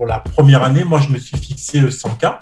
pour 0.00 0.06
la 0.06 0.20
première 0.20 0.62
année, 0.62 0.82
moi, 0.82 0.98
je 0.98 1.12
me 1.12 1.18
suis 1.18 1.36
fixé 1.36 1.78
100K. 1.82 2.38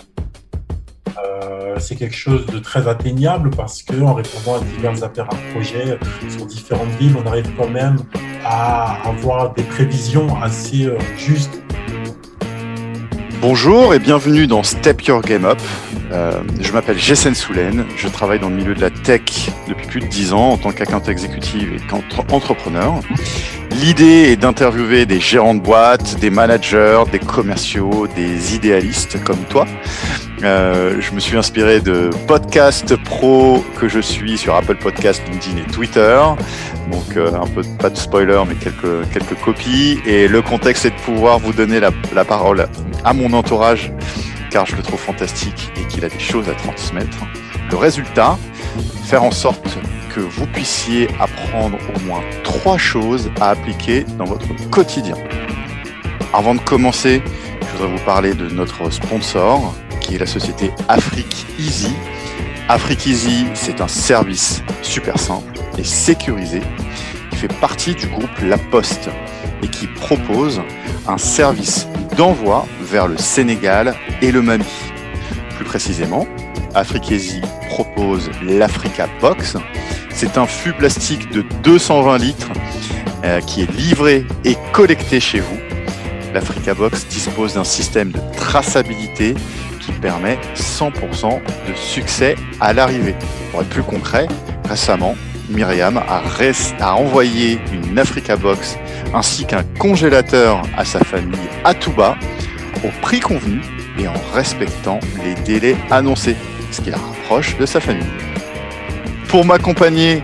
c'est 1.80 1.96
quelque 1.96 2.14
chose 2.14 2.46
de 2.46 2.60
très 2.60 2.86
atteignable 2.86 3.50
parce 3.50 3.82
que 3.82 4.00
en 4.00 4.14
répondant 4.14 4.60
à 4.60 4.60
divers 4.60 5.02
appels 5.02 5.24
à 5.24 5.34
projets 5.52 5.98
sur 6.28 6.46
différentes 6.46 6.90
villes, 7.00 7.16
on 7.20 7.26
arrive 7.26 7.50
quand 7.56 7.68
même 7.68 7.96
à 8.44 9.08
avoir 9.08 9.54
des 9.54 9.64
prévisions 9.64 10.40
assez 10.40 10.88
justes 11.16 11.60
Bonjour 13.40 13.94
et 13.94 14.00
bienvenue 14.00 14.48
dans 14.48 14.64
Step 14.64 15.02
Your 15.02 15.22
Game 15.22 15.44
Up. 15.44 15.60
Euh, 16.10 16.40
je 16.60 16.72
m'appelle 16.72 16.98
Jessen 16.98 17.36
Soulen, 17.36 17.84
je 17.96 18.08
travaille 18.08 18.40
dans 18.40 18.48
le 18.48 18.56
milieu 18.56 18.74
de 18.74 18.80
la 18.80 18.90
tech 18.90 19.50
depuis 19.68 19.86
plus 19.86 20.00
de 20.00 20.06
10 20.06 20.32
ans 20.32 20.50
en 20.50 20.56
tant 20.56 20.72
qu'account 20.72 21.02
exécutif 21.02 21.68
et 21.72 21.80
qu'entrepreneur. 21.86 22.94
L'idée 23.80 24.32
est 24.32 24.36
d'interviewer 24.36 25.06
des 25.06 25.20
gérants 25.20 25.54
de 25.54 25.60
boîtes, 25.60 26.18
des 26.18 26.30
managers, 26.30 27.04
des 27.12 27.20
commerciaux, 27.20 28.08
des 28.08 28.56
idéalistes 28.56 29.22
comme 29.22 29.38
toi. 29.44 29.66
Euh, 30.42 31.00
je 31.00 31.12
me 31.12 31.20
suis 31.20 31.36
inspiré 31.36 31.80
de 31.80 32.10
podcasts 32.26 32.96
pro 32.96 33.64
que 33.78 33.88
je 33.88 34.00
suis 34.00 34.36
sur 34.36 34.56
Apple 34.56 34.76
Podcasts, 34.76 35.22
LinkedIn 35.28 35.58
et 35.58 35.70
Twitter. 35.70 36.20
Donc 36.90 37.16
euh, 37.16 37.30
un 37.40 37.46
peu 37.46 37.62
pas 37.78 37.90
de 37.90 37.96
spoiler 37.96 38.42
mais 38.48 38.56
quelques 38.56 39.40
copies. 39.44 40.00
Et 40.04 40.26
le 40.26 40.42
contexte 40.42 40.84
est 40.84 40.90
de 40.90 41.00
pouvoir 41.00 41.38
vous 41.38 41.52
donner 41.52 41.78
la 41.78 42.24
parole 42.24 42.66
à 43.04 43.12
mon 43.12 43.32
entourage 43.32 43.92
car 44.50 44.66
je 44.66 44.74
le 44.74 44.82
trouve 44.82 45.00
fantastique 45.00 45.70
et 45.76 45.86
qu'il 45.86 46.04
a 46.04 46.08
des 46.08 46.18
choses 46.18 46.48
à 46.48 46.54
transmettre. 46.54 47.18
Le 47.70 47.76
résultat, 47.76 48.38
faire 49.04 49.22
en 49.22 49.30
sorte 49.30 49.78
que 50.14 50.20
vous 50.20 50.46
puissiez 50.46 51.08
apprendre 51.20 51.78
au 51.94 52.00
moins 52.00 52.22
trois 52.44 52.78
choses 52.78 53.30
à 53.40 53.50
appliquer 53.50 54.04
dans 54.16 54.24
votre 54.24 54.48
quotidien. 54.70 55.16
Avant 56.32 56.54
de 56.54 56.60
commencer, 56.60 57.22
je 57.60 57.76
voudrais 57.76 57.96
vous 57.96 58.04
parler 58.04 58.34
de 58.34 58.48
notre 58.48 58.90
sponsor, 58.90 59.74
qui 60.00 60.14
est 60.14 60.18
la 60.18 60.26
société 60.26 60.70
Afrique 60.88 61.46
Easy. 61.58 61.92
Afrique 62.68 63.06
Easy, 63.06 63.46
c'est 63.54 63.80
un 63.80 63.88
service 63.88 64.62
super 64.82 65.18
simple 65.18 65.54
et 65.78 65.84
sécurisé 65.84 66.60
qui 67.30 67.36
fait 67.36 67.60
partie 67.60 67.94
du 67.94 68.06
groupe 68.06 68.30
La 68.42 68.58
Poste 68.58 69.08
et 69.62 69.68
qui 69.68 69.86
propose 69.86 70.60
un 71.06 71.18
service 71.18 71.86
d'envoi 72.16 72.66
vers 72.80 73.08
le 73.08 73.16
Sénégal 73.16 73.94
et 74.20 74.32
le 74.32 74.42
Mali. 74.42 74.64
Plus 75.56 75.64
précisément, 75.64 76.26
Afriquesi 76.74 77.40
propose 77.68 78.30
l'Africa 78.42 79.08
Box. 79.20 79.56
C'est 80.10 80.38
un 80.38 80.46
fût 80.46 80.72
plastique 80.72 81.30
de 81.30 81.42
220 81.62 82.18
litres 82.18 82.50
euh, 83.24 83.40
qui 83.40 83.62
est 83.62 83.72
livré 83.72 84.26
et 84.44 84.56
collecté 84.72 85.20
chez 85.20 85.40
vous. 85.40 85.58
L'Africa 86.34 86.74
Box 86.74 87.06
dispose 87.08 87.54
d'un 87.54 87.64
système 87.64 88.12
de 88.12 88.20
traçabilité 88.36 89.34
qui 89.80 89.92
permet 89.92 90.38
100% 90.54 91.40
de 91.68 91.74
succès 91.74 92.34
à 92.60 92.72
l'arrivée. 92.72 93.14
Pour 93.50 93.62
être 93.62 93.68
plus 93.70 93.82
concret, 93.82 94.28
récemment, 94.68 95.14
Myriam 95.48 95.96
a, 95.96 96.22
a 96.80 96.94
envoyé 96.94 97.58
une 97.72 97.98
Africa 97.98 98.36
Box 98.36 98.76
ainsi 99.14 99.46
qu'un 99.46 99.64
congélateur 99.78 100.62
à 100.76 100.84
sa 100.84 101.00
famille 101.00 101.38
à 101.64 101.74
Touba 101.74 102.16
au 102.84 102.88
prix 103.00 103.20
convenu 103.20 103.60
et 103.98 104.06
en 104.06 104.14
respectant 104.32 105.00
les 105.24 105.34
délais 105.42 105.76
annoncés, 105.90 106.36
ce 106.70 106.80
qui 106.80 106.90
la 106.90 106.98
rapproche 106.98 107.56
de 107.58 107.66
sa 107.66 107.80
famille. 107.80 108.06
Pour 109.28 109.44
m'accompagner 109.44 110.22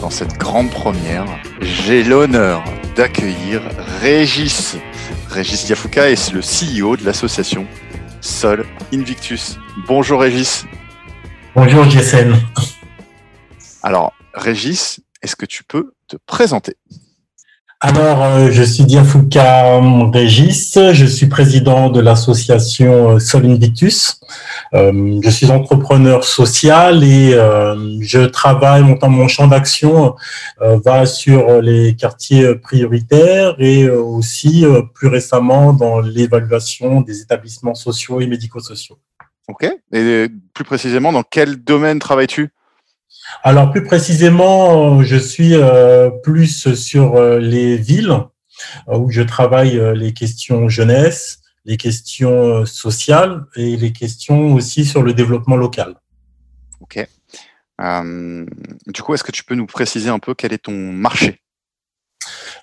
dans 0.00 0.10
cette 0.10 0.36
grande 0.38 0.70
première, 0.70 1.26
j'ai 1.60 2.02
l'honneur 2.02 2.62
d'accueillir 2.96 3.62
Régis. 4.00 4.76
Régis 5.28 5.66
Diafouka 5.66 6.10
est 6.10 6.32
le 6.32 6.40
CEO 6.40 6.96
de 6.96 7.04
l'association 7.04 7.66
Sol 8.20 8.64
Invictus. 8.92 9.58
Bonjour 9.86 10.20
Régis. 10.20 10.64
Bonjour 11.54 11.88
Jessen. 11.88 12.36
Alors 13.82 14.12
Régis, 14.34 15.00
est-ce 15.22 15.36
que 15.36 15.46
tu 15.46 15.64
peux 15.64 15.94
te 16.08 16.16
présenter? 16.26 16.76
Alors, 17.80 18.22
euh, 18.22 18.50
je 18.50 18.62
suis 18.62 18.84
Diafouka 18.84 19.80
Régis, 20.10 20.78
je 20.92 21.04
suis 21.04 21.26
président 21.26 21.90
de 21.90 22.00
l'association 22.00 23.10
euh, 23.10 23.18
Sol 23.18 23.44
Invictus. 23.44 24.18
Euh, 24.72 25.20
je 25.22 25.28
suis 25.28 25.50
entrepreneur 25.50 26.24
social 26.24 27.04
et 27.04 27.32
je 28.00 28.24
travaille, 28.24 28.82
mon, 28.82 28.98
mon 29.10 29.28
champ 29.28 29.46
d'action 29.46 30.16
va 30.58 31.04
sur 31.04 31.60
les 31.60 31.94
quartiers 31.94 32.54
prioritaires 32.56 33.54
et 33.58 33.88
aussi 33.90 34.64
plus 34.94 35.08
récemment 35.08 35.72
dans 35.72 36.00
l'évaluation 36.00 37.02
des 37.02 37.20
établissements 37.20 37.74
sociaux 37.74 38.20
et 38.20 38.26
médico-sociaux. 38.26 38.98
Ok. 39.48 39.68
Et 39.92 40.28
plus 40.54 40.64
précisément, 40.64 41.12
dans 41.12 41.22
quel 41.22 41.62
domaine 41.62 41.98
travailles-tu? 41.98 42.50
Alors 43.42 43.70
plus 43.70 43.82
précisément, 43.82 45.02
je 45.02 45.16
suis 45.16 45.54
euh, 45.54 46.10
plus 46.10 46.74
sur 46.74 47.16
euh, 47.16 47.38
les 47.38 47.76
villes 47.76 48.16
euh, 48.88 48.98
où 48.98 49.10
je 49.10 49.22
travaille 49.22 49.80
les 49.94 50.12
questions 50.12 50.68
jeunesse, 50.68 51.40
les 51.64 51.76
questions 51.76 52.64
sociales 52.64 53.44
et 53.56 53.76
les 53.76 53.92
questions 53.92 54.54
aussi 54.54 54.84
sur 54.84 55.02
le 55.02 55.14
développement 55.14 55.56
local. 55.56 55.94
Ok. 56.80 57.06
du 57.78 59.02
coup, 59.02 59.14
est-ce 59.14 59.24
que 59.24 59.32
tu 59.32 59.44
peux 59.44 59.54
nous 59.54 59.66
préciser 59.66 60.08
un 60.08 60.18
peu 60.18 60.34
quel 60.34 60.52
est 60.52 60.64
ton 60.64 60.92
marché? 60.92 61.40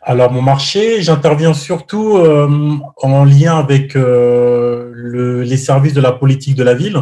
Alors 0.01 0.31
mon 0.31 0.41
marché, 0.41 1.01
j'interviens 1.01 1.53
surtout 1.53 2.17
en 2.17 3.25
lien 3.25 3.57
avec 3.57 3.95
les 3.95 5.57
services 5.57 5.93
de 5.93 6.01
la 6.01 6.11
politique 6.11 6.55
de 6.55 6.63
la 6.63 6.73
ville 6.73 7.01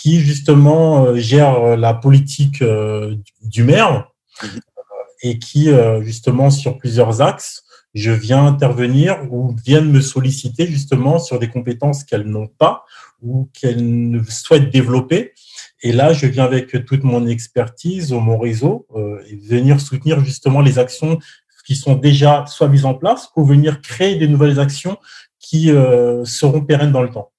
qui 0.00 0.20
justement 0.20 1.04
euh, 1.04 1.16
gère 1.16 1.76
la 1.76 1.92
politique 1.92 2.62
euh, 2.62 3.16
du 3.42 3.64
maire 3.64 4.10
mhm. 4.42 4.60
et 5.22 5.38
qui 5.38 5.68
justement 6.00 6.48
sur 6.50 6.78
plusieurs 6.78 7.20
axes, 7.20 7.62
je 7.92 8.10
viens 8.10 8.46
intervenir 8.46 9.18
ou 9.30 9.54
viennent 9.66 9.90
me 9.90 10.00
solliciter 10.00 10.66
justement 10.66 11.18
sur 11.18 11.38
des 11.38 11.50
compétences 11.50 12.04
qu'elles 12.04 12.26
n'ont 12.26 12.46
pas 12.46 12.84
ou 13.20 13.50
qu'elles 13.52 14.22
souhaitent 14.26 14.70
développer. 14.70 15.34
Et 15.82 15.92
là, 15.92 16.14
je 16.14 16.26
viens 16.26 16.44
avec 16.44 16.86
toute 16.86 17.04
mon 17.04 17.26
expertise, 17.26 18.12
mon 18.12 18.38
réseau, 18.38 18.86
euh, 18.96 19.22
et 19.28 19.36
venir 19.36 19.78
soutenir 19.80 20.24
justement 20.24 20.62
les 20.62 20.78
actions 20.78 21.18
qui 21.66 21.76
sont 21.76 21.96
déjà 21.96 22.46
soit 22.46 22.68
mises 22.68 22.86
en 22.86 22.94
place 22.94 23.28
ou 23.36 23.44
venir 23.44 23.82
créer 23.82 24.16
des 24.16 24.28
nouvelles 24.28 24.58
actions 24.58 24.96
qui 25.38 25.70
seront 26.24 26.62
pérennes 26.62 26.92
dans 26.92 27.02
le 27.02 27.10
temps. 27.10 27.30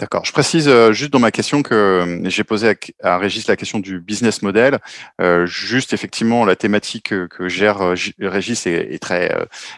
D'accord. 0.00 0.24
Je 0.24 0.32
précise 0.32 0.66
euh, 0.66 0.92
juste 0.92 1.12
dans 1.12 1.20
ma 1.20 1.30
question 1.30 1.62
que 1.62 1.74
euh, 1.74 2.28
j'ai 2.28 2.42
posé 2.42 2.74
à, 3.00 3.16
Régis 3.16 3.46
la 3.46 3.54
question 3.54 3.78
du 3.78 4.00
business 4.00 4.42
model. 4.42 4.80
Euh, 5.20 5.46
juste 5.46 5.92
effectivement, 5.92 6.44
la 6.44 6.56
thématique 6.56 7.14
que, 7.28 7.48
gère 7.48 7.94
Régis 8.18 8.66
est, 8.66 8.98
très 8.98 9.32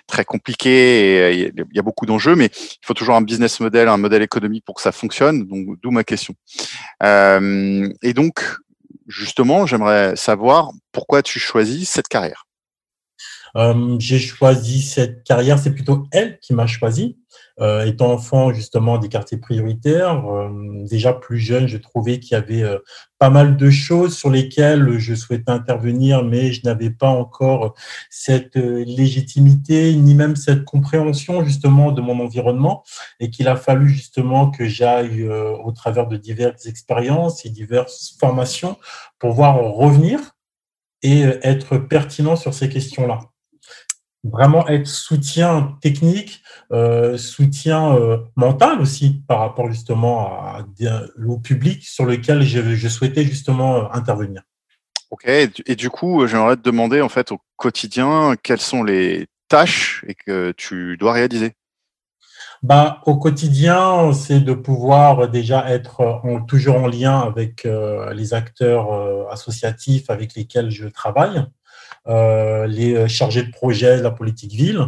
très 0.06 0.25
compliquée 0.25 1.34
et 1.34 1.53
il 1.55 1.65
y 1.75 1.78
a 1.78 1.82
beaucoup 1.82 2.06
d'enjeux, 2.06 2.34
mais 2.34 2.47
il 2.47 2.87
faut 2.87 2.94
toujours 2.94 3.16
un 3.16 3.21
business 3.21 3.60
model, 3.60 3.88
un 3.88 3.99
modèle 3.99 4.22
économique 4.22 4.65
pour 4.65 4.76
que 4.76 4.82
ça 4.82 4.93
fonctionne. 4.93 5.44
Donc 5.44 5.78
d'où 5.82 5.91
ma 5.91 6.05
question. 6.05 6.34
et 7.03 8.12
donc 8.15 8.41
justement, 9.06 9.66
j'aimerais 9.66 10.16
savoir 10.16 10.71
pourquoi 10.93 11.22
tu 11.22 11.38
choisis 11.38 11.91
cette 11.91 12.09
carrière? 12.09 12.45
J'ai 13.99 14.19
choisi 14.19 14.83
cette 14.83 15.25
carrière, 15.25 15.59
c'est 15.59 15.75
plutôt 15.75 16.06
elle 16.12 16.39
qui 16.41 16.55
m'a 16.55 16.67
choisi. 16.67 17.17
Euh, 17.59 17.87
étant 17.87 18.12
enfant 18.12 18.53
justement 18.53 18.99
des 18.99 19.09
quartiers 19.09 19.39
prioritaires, 19.39 20.27
euh, 20.27 20.50
déjà 20.84 21.15
plus 21.15 21.39
jeune, 21.39 21.67
je 21.67 21.78
trouvais 21.78 22.21
qu'il 22.21 22.33
y 22.33 22.34
avait 22.34 22.62
euh, 22.62 22.78
pas 23.19 23.31
mal 23.31 23.56
de 23.56 23.71
choses 23.71 24.15
sur 24.15 24.28
lesquelles 24.28 24.99
je 24.99 25.15
souhaitais 25.15 25.50
intervenir, 25.50 26.22
mais 26.22 26.53
je 26.53 26.61
n'avais 26.65 26.91
pas 26.91 27.09
encore 27.09 27.75
cette 28.11 28.56
légitimité 28.56 29.94
ni 29.94 30.15
même 30.15 30.37
cette 30.37 30.65
compréhension 30.65 31.43
justement 31.44 31.93
de 31.93 32.02
mon 32.02 32.20
environnement 32.20 32.85
et 33.20 33.31
qu'il 33.31 33.49
a 33.49 33.56
fallu 33.56 33.88
justement 33.88 34.50
que 34.50 34.67
j'aille 34.67 35.26
au 35.26 35.73
travers 35.73 36.09
de 36.09 36.19
diverses 36.19 36.67
expériences 36.67 37.47
et 37.47 37.50
diverses 37.50 38.17
formations 38.20 38.76
pour 39.19 39.32
voir 39.32 39.56
revenir 39.56 40.37
et 41.02 41.23
être 41.43 41.79
pertinent 41.79 42.37
sur 42.37 42.52
ces 42.52 42.69
questions-là 42.69 43.20
vraiment 44.31 44.67
être 44.69 44.87
soutien 44.87 45.76
technique, 45.81 46.43
euh, 46.73 47.17
soutien 47.17 47.96
euh, 47.96 48.19
mental 48.37 48.81
aussi 48.81 49.23
par 49.26 49.40
rapport 49.40 49.70
justement 49.70 50.26
à, 50.26 50.64
au 51.26 51.38
public 51.38 51.84
sur 51.84 52.05
lequel 52.05 52.43
je, 52.43 52.88
souhaitais 52.88 53.25
justement 53.25 53.76
euh, 53.76 53.88
intervenir. 53.93 54.43
Ok, 55.11 55.25
et 55.26 55.76
du 55.76 55.88
coup, 55.88 56.26
j'aimerais 56.26 56.56
te 56.56 56.62
demander 56.62 57.00
en 57.00 57.08
fait 57.08 57.31
au 57.31 57.38
quotidien 57.56 58.34
quelles 58.43 58.61
sont 58.61 58.82
les 58.82 59.26
tâches 59.49 60.05
et 60.08 60.14
que 60.14 60.52
tu 60.56 60.96
dois 60.96 61.12
réaliser? 61.12 61.52
Bah, 62.62 63.02
au 63.06 63.17
quotidien, 63.17 64.12
c'est 64.12 64.40
de 64.40 64.52
pouvoir 64.52 65.28
déjà 65.28 65.70
être 65.70 66.23
toujours 66.49 66.76
en 66.76 66.88
lien 66.88 67.20
avec 67.20 67.69
les 68.12 68.34
acteurs 68.34 69.31
associatifs 69.31 70.11
avec 70.11 70.34
lesquels 70.34 70.70
je 70.70 70.88
travaille. 70.88 71.46
Euh, 72.08 72.67
les 72.67 73.08
chargés 73.08 73.43
de 73.43 73.50
projet 73.50 73.99
de 73.99 74.03
la 74.03 74.11
politique 74.11 74.53
ville, 74.53 74.87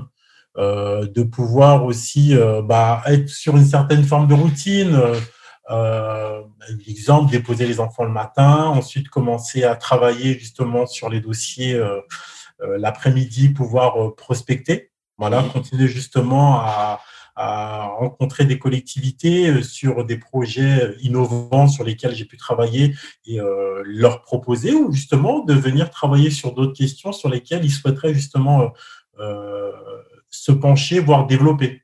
de 0.56 1.22
pouvoir 1.22 1.84
aussi 1.84 2.34
bah, 2.64 3.02
être 3.06 3.28
sur 3.28 3.56
une 3.56 3.64
certaine 3.64 4.02
forme 4.02 4.26
de 4.26 4.34
routine. 4.34 5.00
Euh, 5.70 6.42
exemple, 6.86 7.30
déposer 7.30 7.66
les 7.66 7.80
enfants 7.80 8.04
le 8.04 8.10
matin, 8.10 8.64
ensuite 8.66 9.08
commencer 9.08 9.64
à 9.64 9.76
travailler 9.76 10.38
justement 10.38 10.86
sur 10.86 11.08
les 11.08 11.20
dossiers 11.20 11.74
euh, 11.74 12.00
euh, 12.62 12.78
l'après-midi, 12.78 13.50
pouvoir 13.50 14.02
euh, 14.02 14.14
prospecter. 14.14 14.90
Voilà, 15.18 15.42
continuer 15.52 15.88
justement 15.88 16.60
à, 16.60 17.00
à, 17.38 17.86
rencontrer 17.98 18.44
des 18.44 18.58
collectivités 18.58 19.62
sur 19.62 20.04
des 20.04 20.18
projets 20.18 20.94
innovants 21.00 21.68
sur 21.68 21.84
lesquels 21.84 22.14
j'ai 22.14 22.24
pu 22.24 22.36
travailler 22.36 22.94
et 23.26 23.40
euh, 23.40 23.82
leur 23.84 24.22
proposer 24.22 24.74
ou 24.74 24.92
justement 24.92 25.44
de 25.44 25.54
venir 25.54 25.90
travailler 25.90 26.30
sur 26.30 26.52
d'autres 26.52 26.76
questions 26.76 27.12
sur 27.12 27.28
lesquelles 27.28 27.64
ils 27.64 27.70
souhaiteraient 27.70 28.14
justement 28.14 28.72
euh, 29.20 29.72
se 30.30 30.52
pencher, 30.52 31.00
voire 31.00 31.26
développer. 31.26 31.82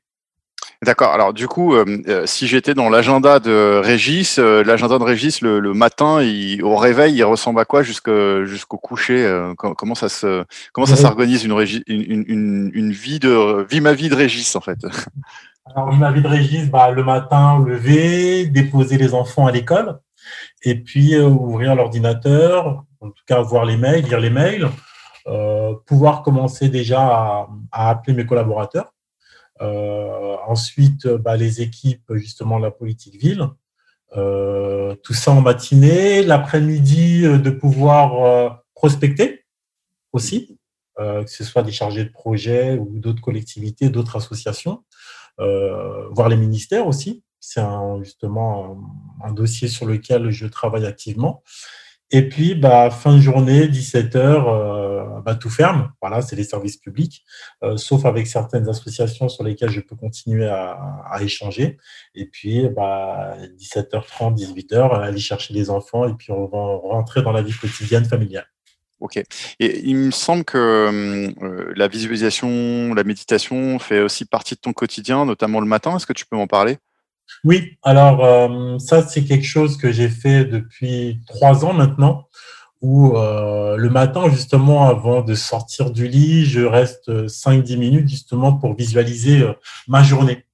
D'accord. 0.85 1.11
Alors 1.13 1.33
du 1.33 1.47
coup, 1.47 1.73
euh, 1.73 1.83
euh, 2.07 2.27
si 2.27 2.45
j'étais 2.45 2.75
dans 2.75 2.89
l'agenda 2.89 3.39
de 3.39 3.81
Régis, 3.83 4.37
euh, 4.37 4.63
l'agenda 4.63 4.99
de 4.99 5.03
Régis 5.03 5.41
le, 5.41 5.73
matin, 5.73 6.21
il, 6.21 6.63
au 6.63 6.75
réveil, 6.75 7.15
il 7.15 7.23
ressemble 7.23 7.59
à 7.59 7.65
quoi 7.65 7.81
jusqu'au 7.81 8.77
coucher 8.77 9.15
Comment 9.57 9.95
ça 9.95 10.09
se 10.09 10.45
comment 10.73 10.85
ça 10.85 10.95
s'organise 10.95 11.43
une, 11.43 11.59
une, 11.87 12.71
une, 12.71 12.91
vie 12.91 13.17
de 13.17 13.65
vie 13.67 13.81
ma 13.81 13.93
vie 13.93 14.09
de 14.09 14.15
Régis 14.15 14.55
en 14.55 14.61
fait? 14.61 14.77
Alors 15.75 15.91
ma 15.91 16.11
vie 16.11 16.21
de 16.21 16.27
Régis, 16.27 16.69
bah, 16.69 16.91
le 16.91 17.03
matin, 17.03 17.63
lever, 17.65 18.45
déposer 18.45 18.99
les 18.99 19.15
enfants 19.15 19.47
à 19.47 19.51
l'école, 19.51 19.97
et 20.61 20.75
puis 20.75 21.17
ouvrir 21.17 21.73
l'ordinateur, 21.73 22.83
en 23.01 23.09
tout 23.09 23.23
cas 23.25 23.41
voir 23.41 23.65
les 23.65 23.75
mails, 23.75 24.05
lire 24.05 24.19
les 24.19 24.29
mails, 24.29 24.69
pouvoir 25.87 26.21
commencer 26.21 26.69
déjà 26.69 27.47
à 27.71 27.89
appeler 27.89 28.15
mes 28.15 28.27
collaborateurs 28.27 28.94
ensuite, 29.59 31.07
bah, 31.07 31.37
les 31.37 31.61
équipes, 31.61 32.13
justement, 32.15 32.59
la 32.59 32.71
politique 32.71 33.15
ville. 33.15 33.47
Euh, 34.17 34.95
tout 35.03 35.13
ça 35.13 35.31
en 35.31 35.41
matinée. 35.41 36.23
L'après-midi, 36.23 37.25
euh, 37.25 37.37
de 37.37 37.49
pouvoir 37.49 38.63
prospecter 38.73 39.45
aussi, 40.11 40.57
que 40.97 41.25
ce 41.27 41.43
soit 41.43 41.63
des 41.63 41.73
chargés 41.73 42.05
de 42.05 42.11
projet 42.11 42.77
ou 42.77 42.99
d'autres 42.99 43.21
collectivités, 43.21 43.89
d'autres 43.89 44.15
associations, 44.15 44.83
voir 45.37 46.29
les 46.29 46.37
ministères 46.37 46.87
aussi. 46.87 47.23
C'est 47.41 47.61
justement 48.01 48.79
un, 49.21 49.33
dossier 49.33 49.67
sur 49.67 49.85
lequel 49.85 50.31
je 50.31 50.47
travaille 50.47 50.85
activement. 50.85 51.43
Et 52.11 52.29
puis, 52.29 52.55
bah, 52.55 52.91
fin 52.91 53.15
de 53.15 53.21
journée, 53.21 53.67
17h, 53.67 54.17
euh, 54.17 55.19
bah, 55.21 55.35
tout 55.35 55.49
ferme. 55.49 55.91
Voilà, 56.01 56.21
c'est 56.21 56.35
les 56.35 56.43
services 56.43 56.77
publics, 56.77 57.25
euh, 57.63 57.77
sauf 57.77 58.05
avec 58.05 58.27
certaines 58.27 58.69
associations 58.69 59.27
sur 59.27 59.43
lesquelles 59.43 59.71
je 59.71 59.81
peux 59.81 59.95
continuer 59.95 60.47
à, 60.47 61.17
échanger. 61.21 61.77
Et 62.13 62.25
puis, 62.25 62.69
bah, 62.69 63.35
17h30, 63.57 64.35
18h, 64.35 65.01
aller 65.01 65.19
chercher 65.19 65.53
les 65.53 65.69
enfants 65.69 66.07
et 66.07 66.13
puis 66.13 66.31
on 66.31 66.45
va 66.45 66.57
rentrer 66.57 67.21
dans 67.21 67.31
la 67.31 67.41
vie 67.41 67.53
quotidienne 67.53 68.05
familiale. 68.05 68.45
Ok. 68.99 69.17
Et 69.59 69.81
il 69.83 69.95
me 69.95 70.11
semble 70.11 70.45
que 70.45 70.57
euh, 70.57 71.73
la 71.75 71.87
visualisation, 71.87 72.93
la 72.93 73.03
méditation 73.03 73.77
fait 73.79 73.99
aussi 73.99 74.25
partie 74.25 74.55
de 74.55 74.59
ton 74.59 74.73
quotidien, 74.73 75.25
notamment 75.25 75.59
le 75.59 75.67
matin. 75.67 75.95
Est-ce 75.95 76.05
que 76.05 76.13
tu 76.13 76.25
peux 76.25 76.35
m'en 76.35 76.47
parler? 76.47 76.77
Oui, 77.45 77.77
alors 77.83 78.25
euh, 78.25 78.79
ça 78.79 79.03
c'est 79.03 79.23
quelque 79.23 79.45
chose 79.45 79.77
que 79.77 79.91
j'ai 79.91 80.09
fait 80.09 80.45
depuis 80.45 81.21
trois 81.27 81.63
ans 81.63 81.73
maintenant, 81.73 82.27
où 82.81 83.15
euh, 83.15 83.77
le 83.77 83.89
matin 83.91 84.29
justement 84.31 84.87
avant 84.87 85.21
de 85.21 85.35
sortir 85.35 85.91
du 85.91 86.07
lit, 86.07 86.45
je 86.45 86.61
reste 86.61 87.27
5-10 87.27 87.77
minutes 87.77 88.09
justement 88.09 88.53
pour 88.53 88.75
visualiser 88.75 89.41
euh, 89.41 89.53
ma 89.87 90.01
journée. 90.01 90.45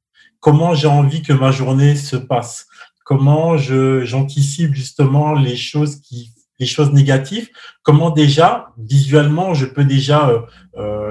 Comment 0.42 0.74
j'ai 0.74 0.88
envie 0.88 1.22
que 1.22 1.32
ma 1.32 1.52
journée 1.52 1.96
se 1.96 2.18
passe? 2.18 2.68
Comment 3.06 3.58
j'anticipe 3.58 4.74
justement 4.74 5.34
les 5.34 5.56
choses 5.56 6.02
qui 6.02 6.32
les 6.60 6.68
choses 6.68 6.92
négatives, 6.92 7.50
comment 7.82 8.12
déjà 8.12 8.68
visuellement 8.78 9.56
je 9.56 9.66
peux 9.66 9.84
déjà 9.84 10.46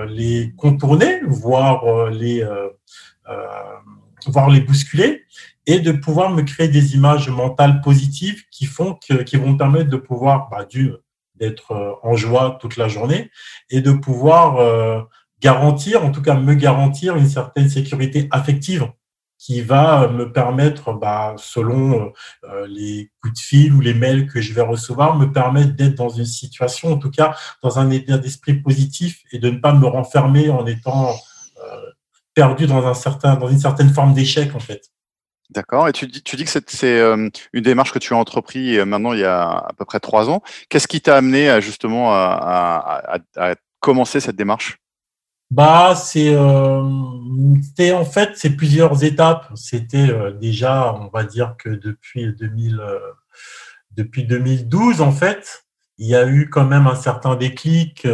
les 0.09 0.55
contourner, 0.57 1.21
voire 1.27 2.09
les 2.11 2.47
voir 4.27 4.49
les 4.49 4.61
bousculer? 4.61 5.25
Et 5.71 5.79
de 5.79 5.93
pouvoir 5.93 6.31
me 6.31 6.43
créer 6.43 6.67
des 6.67 6.97
images 6.97 7.29
mentales 7.29 7.81
positives 7.81 8.43
qui 8.51 8.67
font 8.67 8.99
que, 9.07 9.23
qui 9.23 9.37
vont 9.37 9.51
me 9.53 9.57
permettre 9.57 9.89
de 9.89 9.97
pouvoir, 9.97 10.49
bah, 10.51 10.67
d'être 11.37 11.71
euh, 11.71 11.93
en 12.03 12.17
joie 12.17 12.59
toute 12.61 12.77
la 12.77 12.89
journée 12.89 13.31
et 13.71 13.81
de 13.81 13.93
pouvoir 13.93 14.57
euh, 14.57 15.01
garantir, 15.41 16.05
en 16.05 16.11
tout 16.11 16.23
cas 16.23 16.35
me 16.35 16.55
garantir 16.55 17.15
une 17.15 17.29
certaine 17.29 17.69
sécurité 17.69 18.27
affective 18.33 18.91
qui 19.39 19.63
va 19.63 20.09
me 20.09 20.33
permettre, 20.33 20.93
bah, 20.93 21.37
selon 21.39 22.13
euh, 22.45 22.67
les 22.69 23.13
coups 23.23 23.35
de 23.35 23.39
fil 23.39 23.73
ou 23.73 23.81
les 23.81 23.95
mails 23.95 24.27
que 24.27 24.41
je 24.41 24.53
vais 24.53 24.63
recevoir, 24.63 25.17
me 25.17 25.31
permettre 25.31 25.77
d'être 25.77 25.95
dans 25.95 26.09
une 26.09 26.27
situation, 26.27 26.95
en 26.95 26.99
tout 26.99 27.13
cas 27.13 27.37
dans 27.63 27.79
un 27.79 27.91
état 27.91 28.19
d'esprit 28.19 28.55
positif 28.55 29.23
et 29.31 29.39
de 29.39 29.51
ne 29.51 29.59
pas 29.59 29.73
me 29.73 29.87
renfermer 29.87 30.51
en 30.51 30.67
étant 30.67 31.15
perdu 32.35 32.67
dans, 32.67 32.85
un 32.87 32.95
certain, 32.95 33.37
dans 33.37 33.49
une 33.49 33.61
certaine 33.61 33.91
forme 33.91 34.15
d'échec, 34.15 34.53
en 34.57 34.61
fait. 34.61 34.91
D'accord. 35.51 35.89
Et 35.89 35.93
tu 35.93 36.07
dis, 36.07 36.23
que 36.23 36.51
c'est 36.69 37.01
euh, 37.01 37.29
une 37.53 37.63
démarche 37.63 37.93
que 37.93 37.99
tu 37.99 38.15
as 38.15 38.17
entrepris 38.17 38.79
euh, 38.79 38.85
maintenant 38.85 39.13
il 39.13 39.21
y 39.21 39.25
a 39.25 39.49
à 39.49 39.73
peu 39.77 39.85
près 39.85 39.99
trois 39.99 40.31
ans. 40.31 40.43
Qu'est-ce 40.69 40.87
qui 40.87 41.01
t'a 41.01 41.17
amené 41.17 41.61
justement 41.61 42.13
à, 42.13 43.19
commencer 43.81 44.21
cette 44.21 44.37
démarche? 44.37 44.79
Bah, 45.51 45.97
c'est 45.97 46.33
euh, 46.33 46.83
en 46.83 48.05
fait 48.05 48.31
c'est 48.35 48.51
plusieurs 48.51 49.03
étapes. 49.03 49.51
C'était 49.57 50.09
déjà, 50.41 50.95
on 50.95 51.09
va 51.09 51.25
dire 51.25 51.57
que 51.59 51.71
depuis 51.71 52.33
2000, 52.33 52.81
depuis 53.91 54.25
2012 54.25 55.01
en 55.01 55.11
fait, 55.11 55.65
il 55.99 56.07
y 56.07 56.15
a 56.15 56.29
eu 56.29 56.49
quand 56.49 56.65
même 56.65 56.87
un 56.87 56.95
certain 56.95 57.35
déclic 57.35 58.07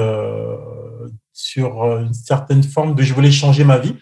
sur 1.34 1.98
une 1.98 2.14
certaine 2.14 2.62
forme 2.62 2.94
de 2.94 3.02
je 3.02 3.12
voulais 3.12 3.30
changer 3.30 3.64
ma 3.64 3.76
vie 3.76 3.96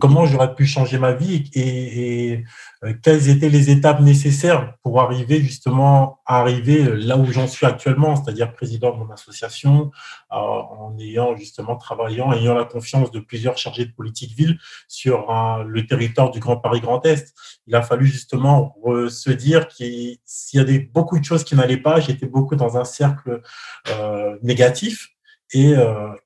comment 0.00 0.26
j'aurais 0.26 0.54
pu 0.54 0.66
changer 0.66 0.98
ma 0.98 1.12
vie 1.12 1.48
et, 1.54 2.42
euh, 2.82 2.94
quelles 3.02 3.28
étaient 3.28 3.48
les 3.48 3.70
étapes 3.70 4.00
nécessaires 4.00 4.74
pour 4.82 5.00
arriver 5.00 5.40
justement 5.40 6.20
à 6.26 6.40
arriver 6.40 6.82
là 6.96 7.16
où 7.16 7.26
j'en 7.26 7.46
suis 7.46 7.66
actuellement, 7.66 8.16
c'est-à-dire 8.16 8.52
président 8.52 8.92
de 8.92 8.96
mon 8.96 9.10
association, 9.10 9.92
euh, 10.32 10.36
en 10.36 10.96
ayant 10.98 11.36
justement 11.36 11.76
travaillant, 11.76 12.32
ayant 12.32 12.54
la 12.54 12.64
confiance 12.64 13.10
de 13.12 13.20
plusieurs 13.20 13.58
chargés 13.58 13.84
de 13.84 13.92
politique 13.92 14.36
ville 14.36 14.58
sur 14.88 15.26
le 15.64 15.86
territoire 15.86 16.30
du 16.30 16.40
Grand 16.40 16.56
Paris 16.56 16.80
Grand 16.80 17.04
Est. 17.06 17.34
Il 17.66 17.74
a 17.74 17.82
fallu 17.82 18.06
justement 18.06 18.74
se 19.08 19.30
dire 19.30 19.68
qu'il 19.68 20.18
y 20.52 20.58
a 20.58 20.64
beaucoup 20.92 21.18
de 21.18 21.24
choses 21.24 21.44
qui 21.44 21.54
n'allaient 21.54 21.76
pas, 21.76 22.00
j'étais 22.00 22.26
beaucoup 22.26 22.56
dans 22.56 22.76
un 22.76 22.84
cercle 22.84 23.42
euh, 23.90 24.36
négatif 24.42 25.10
et 25.52 25.74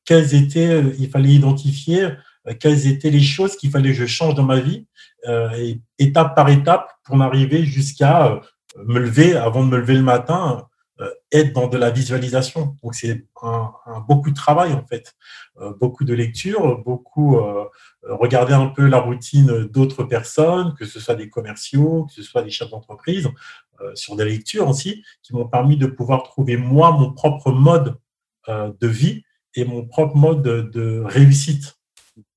quelles 0.04 0.34
étaient, 0.34 0.82
il 0.98 1.08
fallait 1.08 1.30
identifier 1.30 2.02
euh, 2.04 2.12
quelles 2.52 2.86
étaient 2.86 3.10
les 3.10 3.22
choses 3.22 3.56
qu'il 3.56 3.70
fallait 3.70 3.90
que 3.90 3.96
je 3.96 4.06
change 4.06 4.34
dans 4.34 4.42
ma 4.42 4.60
vie, 4.60 4.86
euh, 5.26 5.74
étape 5.98 6.34
par 6.34 6.50
étape, 6.50 6.90
pour 7.04 7.16
m'arriver 7.16 7.64
jusqu'à 7.64 8.26
euh, 8.26 8.40
me 8.84 8.98
lever, 8.98 9.36
avant 9.36 9.64
de 9.64 9.70
me 9.70 9.78
lever 9.78 9.94
le 9.94 10.02
matin, 10.02 10.68
être 11.32 11.52
dans 11.54 11.66
de 11.66 11.76
la 11.76 11.90
visualisation. 11.90 12.76
Donc 12.82 12.94
c'est 12.94 13.26
beaucoup 14.06 14.30
de 14.30 14.34
travail 14.34 14.72
en 14.72 14.86
fait, 14.86 15.16
beaucoup 15.80 16.04
de 16.04 16.14
lecture, 16.14 16.78
beaucoup 16.84 17.36
regarder 18.02 18.54
un 18.54 18.68
peu 18.68 18.86
la 18.86 19.00
routine 19.00 19.64
d'autres 19.64 20.04
personnes, 20.04 20.72
que 20.78 20.84
ce 20.84 21.00
soit 21.00 21.16
des 21.16 21.28
commerciaux, 21.28 22.04
que 22.04 22.12
ce 22.12 22.22
soit 22.22 22.42
des 22.42 22.50
chefs 22.50 22.70
d'entreprise, 22.70 23.28
sur 23.94 24.14
des 24.14 24.24
lectures 24.24 24.68
aussi, 24.68 25.04
qui 25.24 25.34
m'ont 25.34 25.48
permis 25.48 25.76
de 25.76 25.86
pouvoir 25.86 26.22
trouver 26.22 26.56
moi 26.56 26.92
mon 26.92 27.12
propre 27.12 27.50
mode 27.50 27.96
de 28.48 28.86
vie 28.86 29.24
et 29.56 29.64
mon 29.64 29.84
propre 29.84 30.16
mode 30.16 30.42
de 30.42 31.02
réussite. 31.04 31.76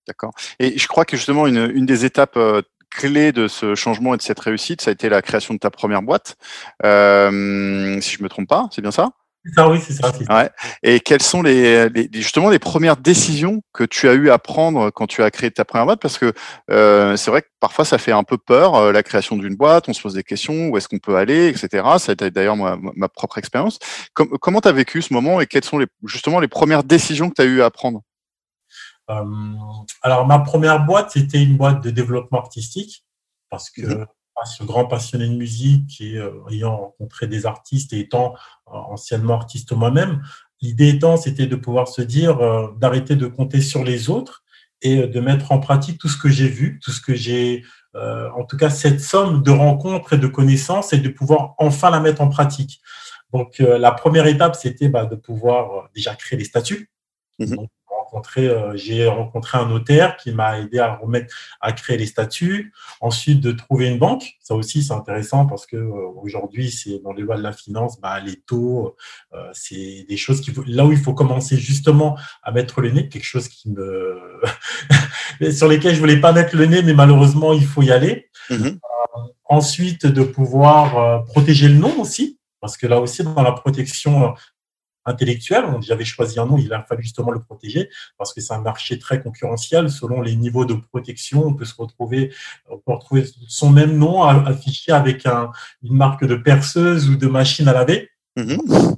D'accord. 0.08 0.32
Et 0.60 0.78
je 0.78 0.88
crois 0.88 1.06
que 1.06 1.18
justement, 1.18 1.48
une, 1.48 1.72
une 1.74 1.86
des 1.86 2.06
étapes 2.06 2.38
euh, 2.38 2.62
clés 2.90 3.32
de 3.32 3.48
ce 3.48 3.76
changement 3.76 4.14
et 4.14 4.18
de 4.18 4.22
cette 4.22 4.40
réussite, 4.40 4.82
ça 4.82 4.90
a 4.90 4.94
été 4.94 5.10
la 5.10 5.22
création 5.22 5.54
de 5.54 5.60
ta 5.60 5.70
première 5.70 6.02
boîte. 6.02 6.38
Euh, 6.84 8.00
si 8.02 8.16
je 8.16 8.24
me 8.24 8.30
trompe 8.30 8.48
pas, 8.48 8.68
c'est 8.72 8.82
bien 8.82 8.92
ça? 8.92 9.12
Ah 9.56 9.70
oui, 9.70 9.80
c'est 9.80 9.94
ça. 9.94 10.12
Ouais. 10.30 10.50
Et 10.84 11.00
quelles 11.00 11.22
sont 11.22 11.42
les, 11.42 11.88
les, 11.90 12.10
justement 12.12 12.50
les 12.50 12.60
premières 12.60 12.98
décisions 12.98 13.62
que 13.72 13.86
tu 13.86 14.10
as 14.10 14.14
eu 14.14 14.30
à 14.30 14.40
prendre 14.40 14.90
quand 14.90 15.08
tu 15.08 15.24
as 15.24 15.32
créé 15.32 15.50
ta 15.52 15.64
première 15.64 15.86
boîte? 15.86 16.02
Parce 16.02 16.18
que 16.18 16.34
euh, 16.70 17.16
c'est 17.16 17.32
vrai 17.32 17.44
que 17.44 17.48
parfois 17.62 17.86
ça 17.86 17.98
fait 17.98 18.12
un 18.12 18.24
peu 18.24 18.38
peur 18.38 18.76
euh, 18.76 18.92
la 18.92 19.04
création 19.04 19.38
d'une 19.38 19.56
boîte. 19.56 19.88
On 19.88 19.94
se 19.94 20.02
pose 20.02 20.16
des 20.16 20.24
questions, 20.24 20.70
où 20.70 20.78
est-ce 20.78 20.90
qu'on 20.90 21.00
peut 21.00 21.16
aller, 21.16 21.48
etc. 21.48 21.84
Ça 21.98 22.12
a 22.12 22.14
été 22.14 22.30
d'ailleurs 22.30 22.58
ma, 22.58 22.78
ma, 22.96 23.08
propre 23.08 23.38
expérience. 23.38 23.80
comment 24.14 24.60
tu 24.60 24.68
as 24.68 24.74
vécu 24.74 25.02
ce 25.02 25.14
moment 25.14 25.40
et 25.40 25.46
quelles 25.46 25.66
sont 25.66 25.78
les, 25.78 25.88
justement 26.06 26.42
les 26.42 26.50
premières 26.50 26.84
décisions 26.84 27.30
que 27.30 27.36
tu 27.36 27.42
as 27.42 27.46
eu 27.46 27.62
à 27.62 27.70
prendre? 27.70 28.02
Alors, 29.08 30.28
ma 30.28 30.40
première 30.40 30.86
boîte, 30.86 31.12
c'était 31.12 31.42
une 31.42 31.58
boîte 31.58 31.84
de 31.84 31.90
développement 31.90 32.40
artistique 32.40 33.06
parce 33.50 33.70
que 33.70 33.82
mhm. 33.82 34.06
je 34.46 34.52
suis 34.52 34.66
grand 34.66 34.86
passionné 34.86 35.28
de 35.28 35.36
musique 35.36 36.02
et 36.02 36.18
euh, 36.18 36.32
ayant 36.52 36.76
rencontré 36.78 37.28
des 37.28 37.46
artistes 37.46 37.94
et 37.94 38.00
étant 38.00 38.34
euh, 38.68 38.72
anciennement 38.74 39.36
artiste 39.36 39.72
moi-même, 39.72 40.24
l'idée 40.62 40.90
étant, 40.90 41.16
c'était 41.16 41.48
de 41.48 41.56
pouvoir 41.56 41.88
se 41.88 42.02
dire, 42.02 42.40
d'arrêter 42.78 43.16
de 43.16 43.28
compter 43.28 43.62
sur 43.62 43.84
les 43.84 44.10
autres 44.10 44.44
et 44.82 45.08
de 45.08 45.20
mettre 45.20 45.52
en 45.52 45.60
pratique 45.60 46.00
tout 46.00 46.10
ce 46.10 46.18
que 46.18 46.30
j'ai 46.30 46.48
vu, 46.48 46.80
tout 46.84 46.92
ce 46.92 47.00
que 47.00 47.16
j'ai, 47.16 47.64
en 47.94 48.44
tout 48.44 48.58
cas 48.58 48.72
cette 48.72 49.00
somme 49.00 49.44
de 49.44 49.52
rencontres 49.52 50.14
et 50.14 50.18
de 50.18 50.26
connaissances 50.26 50.94
et 50.94 50.98
de 50.98 51.10
pouvoir 51.10 51.54
enfin 51.60 51.92
la 51.92 52.00
mettre 52.00 52.22
en 52.22 52.30
pratique. 52.30 52.82
Donc 53.34 53.60
la 53.60 53.92
première 53.92 54.26
étape, 54.26 54.56
c'était 54.56 54.90
bah, 54.90 55.06
de 55.06 55.16
pouvoir 55.16 55.90
déjà 55.94 56.16
créer 56.16 56.40
les 56.40 56.46
statuts. 56.46 56.90
Mmh 57.38 57.68
euh, 58.38 58.72
j'ai 58.76 59.08
rencontré 59.08 59.58
un 59.58 59.68
notaire 59.68 60.18
qui 60.18 60.32
m'a 60.32 60.60
aidé 60.60 60.80
à 60.80 60.96
remettre, 60.96 61.34
à 61.62 61.72
créer 61.72 61.98
les 61.98 62.06
statuts. 62.06 62.74
Ensuite, 63.02 63.42
de 63.42 63.52
trouver 63.52 63.88
une 63.88 64.00
banque. 64.00 64.34
Ça 64.42 64.56
aussi, 64.56 64.84
c'est 64.84 64.94
intéressant 64.94 65.46
parce 65.46 65.66
que 65.66 65.78
euh, 65.78 66.08
aujourd'hui, 66.22 66.72
c'est 66.72 67.00
dans 67.00 67.14
les 67.14 67.22
lois 67.22 67.38
de 67.38 67.44
la 67.44 67.54
finance, 67.54 68.00
bah, 68.00 68.20
les 68.20 68.38
taux, 68.38 68.96
euh, 69.34 69.50
c'est 69.54 70.06
des 70.08 70.18
choses 70.18 70.42
qui, 70.42 70.52
là 70.68 70.86
où 70.86 70.92
il 70.92 70.98
faut 70.98 71.14
commencer 71.14 71.58
justement 71.58 72.18
à 72.44 72.52
mettre 72.52 72.82
le 72.82 72.92
nez, 72.92 73.10
quelque 73.10 73.24
chose 73.24 73.48
qui 73.48 73.70
me, 73.70 74.20
sur 75.52 75.68
lesquels 75.68 75.96
je 75.96 76.00
voulais 76.00 76.20
pas 76.20 76.32
mettre 76.32 76.56
le 76.56 76.66
nez, 76.66 76.82
mais 76.82 76.94
malheureusement, 76.94 77.54
il 77.54 77.66
faut 77.66 77.82
y 77.82 77.92
aller. 77.92 78.30
Mhm. 78.50 78.80
ensuite, 79.50 80.06
de 80.06 80.24
pouvoir 80.24 81.26
protéger 81.26 81.68
le 81.68 81.76
nom 81.76 82.00
aussi, 82.00 82.40
parce 82.62 82.78
que 82.78 82.88
là 82.88 83.02
aussi, 83.02 83.24
dans 83.24 83.42
la 83.42 83.52
protection 83.52 84.34
intellectuel. 85.08 85.66
J'avais 85.82 86.06
choisi 86.06 86.40
un 86.40 86.46
nom, 86.46 86.58
il 86.58 86.72
a 86.74 86.84
fallu 86.84 87.04
justement 87.04 87.32
le 87.32 87.42
protéger 87.42 87.90
parce 88.18 88.34
que 88.34 88.42
c'est 88.42 88.54
un 88.54 88.62
marché 88.62 89.00
très 89.00 89.22
concurrentiel. 89.22 89.90
Selon 89.90 90.22
les 90.22 90.36
niveaux 90.36 90.66
de 90.66 90.76
protection, 90.76 91.46
on 91.46 91.54
peut 91.54 91.66
se 91.66 91.76
retrouver, 91.76 92.34
on 92.70 92.78
peut 92.78 92.94
retrouver 92.94 93.26
son 93.48 93.70
même 93.70 93.98
nom 93.98 94.24
affiché 94.24 94.92
avec 94.92 95.26
une 95.26 95.94
marque 95.94 96.26
de 96.26 96.36
perceuse 96.36 97.10
ou 97.10 97.16
de 97.16 97.28
machine 97.28 97.68
à 97.68 97.74
laver. 97.74 98.10
Mm-hmm. 98.38 98.98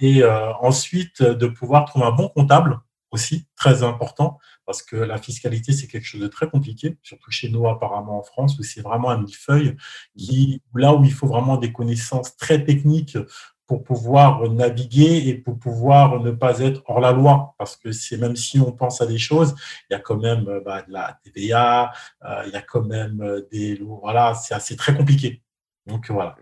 Et 0.00 0.22
euh, 0.22 0.52
ensuite, 0.60 1.22
de 1.22 1.46
pouvoir 1.46 1.84
trouver 1.84 2.06
un 2.06 2.12
bon 2.12 2.28
comptable 2.28 2.80
aussi, 3.14 3.46
très 3.56 3.84
important, 3.84 4.38
parce 4.66 4.82
que 4.82 4.96
la 4.96 5.18
fiscalité, 5.18 5.72
c'est 5.72 5.86
quelque 5.86 6.04
chose 6.04 6.20
de 6.20 6.26
très 6.26 6.48
compliqué, 6.48 6.98
surtout 7.02 7.30
chez 7.30 7.48
nous 7.48 7.68
apparemment 7.68 8.18
en 8.18 8.22
France, 8.22 8.58
où 8.58 8.64
c'est 8.64 8.80
vraiment 8.80 9.10
un 9.10 9.18
millefeuille, 9.18 9.76
qui, 10.18 10.62
là 10.74 10.94
où 10.94 11.04
il 11.04 11.12
faut 11.12 11.28
vraiment 11.28 11.56
des 11.56 11.72
connaissances 11.72 12.36
très 12.36 12.64
techniques 12.64 13.16
pour 13.66 13.82
pouvoir 13.82 14.48
naviguer 14.50 15.28
et 15.28 15.34
pour 15.34 15.58
pouvoir 15.58 16.20
ne 16.20 16.30
pas 16.30 16.60
être 16.60 16.82
hors 16.86 17.00
la 17.00 17.12
loi. 17.12 17.54
Parce 17.58 17.76
que 17.76 17.92
c'est 17.92 18.18
même 18.18 18.36
si 18.36 18.60
on 18.60 18.72
pense 18.72 19.00
à 19.00 19.06
des 19.06 19.18
choses, 19.18 19.54
il 19.88 19.94
y 19.94 19.96
a 19.96 20.00
quand 20.00 20.16
même 20.16 20.46
euh, 20.48 20.60
bah, 20.60 20.82
de 20.82 20.92
la 20.92 21.18
TVA, 21.24 21.92
euh, 22.24 22.42
il 22.46 22.52
y 22.52 22.56
a 22.56 22.62
quand 22.62 22.82
même 22.82 23.20
euh, 23.22 23.46
des... 23.50 23.80
Voilà, 23.82 24.34
c'est 24.34 24.54
assez 24.54 24.76
très 24.76 24.94
compliqué. 24.94 25.42
Donc 25.86 26.10
voilà. 26.10 26.36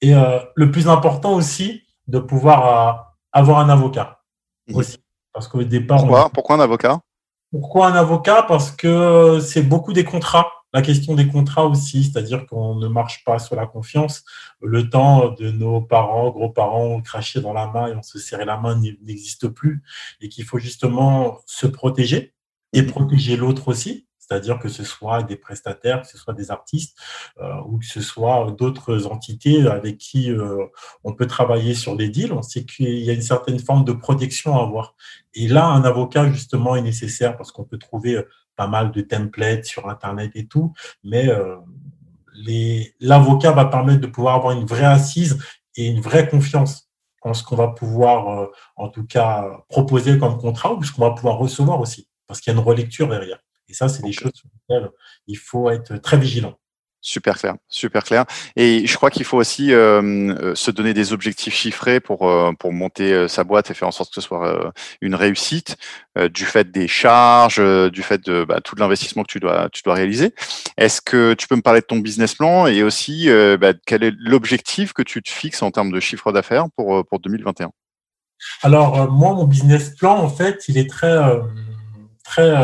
Et 0.00 0.12
le 0.12 0.70
plus 0.70 0.88
important 0.88 1.34
aussi, 1.34 1.82
de 2.08 2.18
pouvoir 2.18 3.16
avoir 3.32 3.60
un 3.60 3.70
avocat 3.70 4.20
mmh. 4.68 4.76
aussi. 4.76 4.98
Parce 5.32 5.48
qu'au 5.48 5.62
départ... 5.62 6.00
Pourquoi, 6.00 6.28
pourquoi 6.28 6.56
un 6.56 6.60
avocat? 6.60 7.00
Pourquoi 7.50 7.86
un 7.86 7.94
avocat? 7.94 8.42
Parce 8.42 8.70
que 8.70 9.40
c'est 9.40 9.62
beaucoup 9.62 9.92
des 9.92 10.04
contrats 10.04 10.52
la 10.74 10.82
question 10.82 11.14
des 11.14 11.28
contrats 11.28 11.66
aussi, 11.66 12.02
c'est-à-dire 12.02 12.46
qu'on 12.46 12.74
ne 12.74 12.88
marche 12.88 13.22
pas 13.22 13.38
sur 13.38 13.54
la 13.54 13.64
confiance. 13.64 14.24
Le 14.60 14.90
temps 14.90 15.30
de 15.30 15.52
nos 15.52 15.80
parents, 15.80 16.30
gros-parents, 16.30 17.00
cracher 17.00 17.40
dans 17.40 17.52
la 17.52 17.68
main 17.68 17.86
et 17.86 17.94
on 17.94 18.02
se 18.02 18.18
serrait 18.18 18.44
la 18.44 18.58
main 18.58 18.74
n'existe 18.76 19.46
plus 19.46 19.84
et 20.20 20.28
qu'il 20.28 20.44
faut 20.44 20.58
justement 20.58 21.38
se 21.46 21.68
protéger 21.68 22.34
et 22.72 22.82
protéger 22.82 23.36
l'autre 23.36 23.68
aussi. 23.68 24.08
C'est-à-dire 24.18 24.58
que 24.58 24.68
ce 24.68 24.82
soit 24.82 25.22
des 25.22 25.36
prestataires, 25.36 26.02
que 26.02 26.08
ce 26.08 26.18
soit 26.18 26.34
des 26.34 26.50
artistes 26.50 26.98
euh, 27.40 27.60
ou 27.66 27.78
que 27.78 27.86
ce 27.86 28.00
soit 28.00 28.50
d'autres 28.58 29.06
entités 29.06 29.68
avec 29.68 29.98
qui 29.98 30.32
euh, 30.32 30.66
on 31.04 31.12
peut 31.12 31.26
travailler 31.26 31.74
sur 31.74 31.94
des 31.94 32.08
deals. 32.08 32.32
On 32.32 32.42
sait 32.42 32.64
qu'il 32.64 32.98
y 32.98 33.10
a 33.10 33.12
une 33.12 33.22
certaine 33.22 33.60
forme 33.60 33.84
de 33.84 33.92
protection 33.92 34.58
à 34.58 34.62
avoir. 34.62 34.96
Et 35.34 35.46
là, 35.46 35.66
un 35.66 35.84
avocat, 35.84 36.28
justement, 36.32 36.74
est 36.74 36.82
nécessaire 36.82 37.36
parce 37.36 37.52
qu'on 37.52 37.64
peut 37.64 37.78
trouver 37.78 38.24
pas 38.56 38.66
mal 38.66 38.90
de 38.90 39.00
templates 39.00 39.64
sur 39.64 39.88
Internet 39.88 40.32
et 40.34 40.46
tout, 40.46 40.72
mais 41.02 41.28
euh, 41.28 41.56
l'avocat 43.00 43.52
va 43.52 43.66
permettre 43.66 44.00
de 44.00 44.06
pouvoir 44.06 44.36
avoir 44.36 44.52
une 44.58 44.66
vraie 44.66 44.84
assise 44.84 45.38
et 45.76 45.86
une 45.86 46.00
vraie 46.00 46.28
confiance 46.28 46.88
en 47.22 47.34
ce 47.34 47.42
qu'on 47.42 47.56
va 47.56 47.68
pouvoir, 47.68 48.28
euh, 48.28 48.46
en 48.76 48.88
tout 48.88 49.06
cas, 49.06 49.44
proposer 49.68 50.18
comme 50.18 50.38
contrat 50.38 50.74
ou 50.74 50.82
ce 50.82 50.92
qu'on 50.92 51.02
va 51.02 51.12
pouvoir 51.12 51.38
recevoir 51.38 51.80
aussi, 51.80 52.08
parce 52.26 52.40
qu'il 52.40 52.52
y 52.52 52.56
a 52.56 52.58
une 52.58 52.64
relecture 52.64 53.08
derrière. 53.08 53.38
Et 53.68 53.72
ça, 53.72 53.88
c'est 53.88 54.02
des 54.02 54.12
choses 54.12 54.32
sur 54.34 54.48
lesquelles 54.52 54.90
il 55.26 55.38
faut 55.38 55.70
être 55.70 55.96
très 55.96 56.18
vigilant. 56.18 56.54
Super 57.06 57.36
clair, 57.36 57.56
super 57.68 58.02
clair. 58.02 58.24
Et 58.56 58.86
je 58.86 58.96
crois 58.96 59.10
qu'il 59.10 59.26
faut 59.26 59.36
aussi 59.36 59.74
euh, 59.74 60.00
euh, 60.40 60.54
se 60.54 60.70
donner 60.70 60.94
des 60.94 61.12
objectifs 61.12 61.52
chiffrés 61.52 62.00
pour 62.00 62.26
euh, 62.26 62.52
pour 62.58 62.72
monter 62.72 63.28
sa 63.28 63.44
boîte 63.44 63.70
et 63.70 63.74
faire 63.74 63.88
en 63.88 63.92
sorte 63.92 64.08
que 64.08 64.14
ce 64.14 64.26
soit 64.26 64.72
une 65.02 65.14
réussite 65.14 65.76
du 66.32 66.46
fait 66.46 66.70
des 66.70 66.88
charges, 66.88 67.60
du 67.90 68.02
fait 68.02 68.24
de 68.24 68.46
bah, 68.46 68.62
tout 68.62 68.74
l'investissement 68.76 69.22
que 69.22 69.30
tu 69.30 69.38
dois 69.38 69.68
tu 69.70 69.82
dois 69.82 69.92
réaliser. 69.92 70.34
Est-ce 70.78 71.02
que 71.02 71.34
tu 71.34 71.46
peux 71.46 71.56
me 71.56 71.60
parler 71.60 71.82
de 71.82 71.86
ton 71.86 71.98
business 71.98 72.36
plan 72.36 72.66
et 72.66 72.82
aussi 72.82 73.28
bah, 73.60 73.74
quel 73.84 74.02
est 74.02 74.14
l'objectif 74.18 74.94
que 74.94 75.02
tu 75.02 75.22
te 75.22 75.30
fixes 75.30 75.60
en 75.60 75.70
termes 75.70 75.92
de 75.92 76.00
chiffre 76.00 76.32
d'affaires 76.32 76.68
pour 76.74 77.04
pour 77.04 77.20
2021 77.20 77.70
Alors 78.62 79.12
moi, 79.12 79.34
mon 79.34 79.44
business 79.44 79.90
plan, 79.90 80.16
en 80.16 80.30
fait, 80.30 80.64
il 80.68 80.78
est 80.78 80.88
très 80.88 81.18
très 82.24 82.54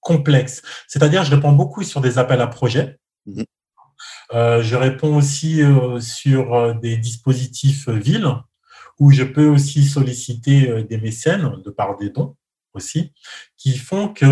complexe. 0.00 0.60
C'est-à-dire, 0.88 1.24
je 1.24 1.34
réponds 1.34 1.52
beaucoup 1.52 1.84
sur 1.84 2.02
des 2.02 2.18
appels 2.18 2.42
à 2.42 2.46
projets. 2.46 2.99
Mhm. 3.26 3.44
Euh, 4.32 4.62
je 4.62 4.76
réponds 4.76 5.16
aussi 5.16 5.62
euh, 5.62 6.00
sur 6.00 6.54
euh, 6.54 6.74
des 6.74 6.96
dispositifs 6.96 7.88
villes 7.88 8.28
où 8.98 9.10
je 9.10 9.24
peux 9.24 9.48
aussi 9.48 9.84
solliciter 9.84 10.84
des 10.84 10.98
mécènes 10.98 11.62
de 11.64 11.70
par 11.70 11.96
des 11.96 12.10
dons 12.10 12.36
aussi, 12.74 13.14
qui 13.56 13.78
font 13.78 14.08
que 14.08 14.26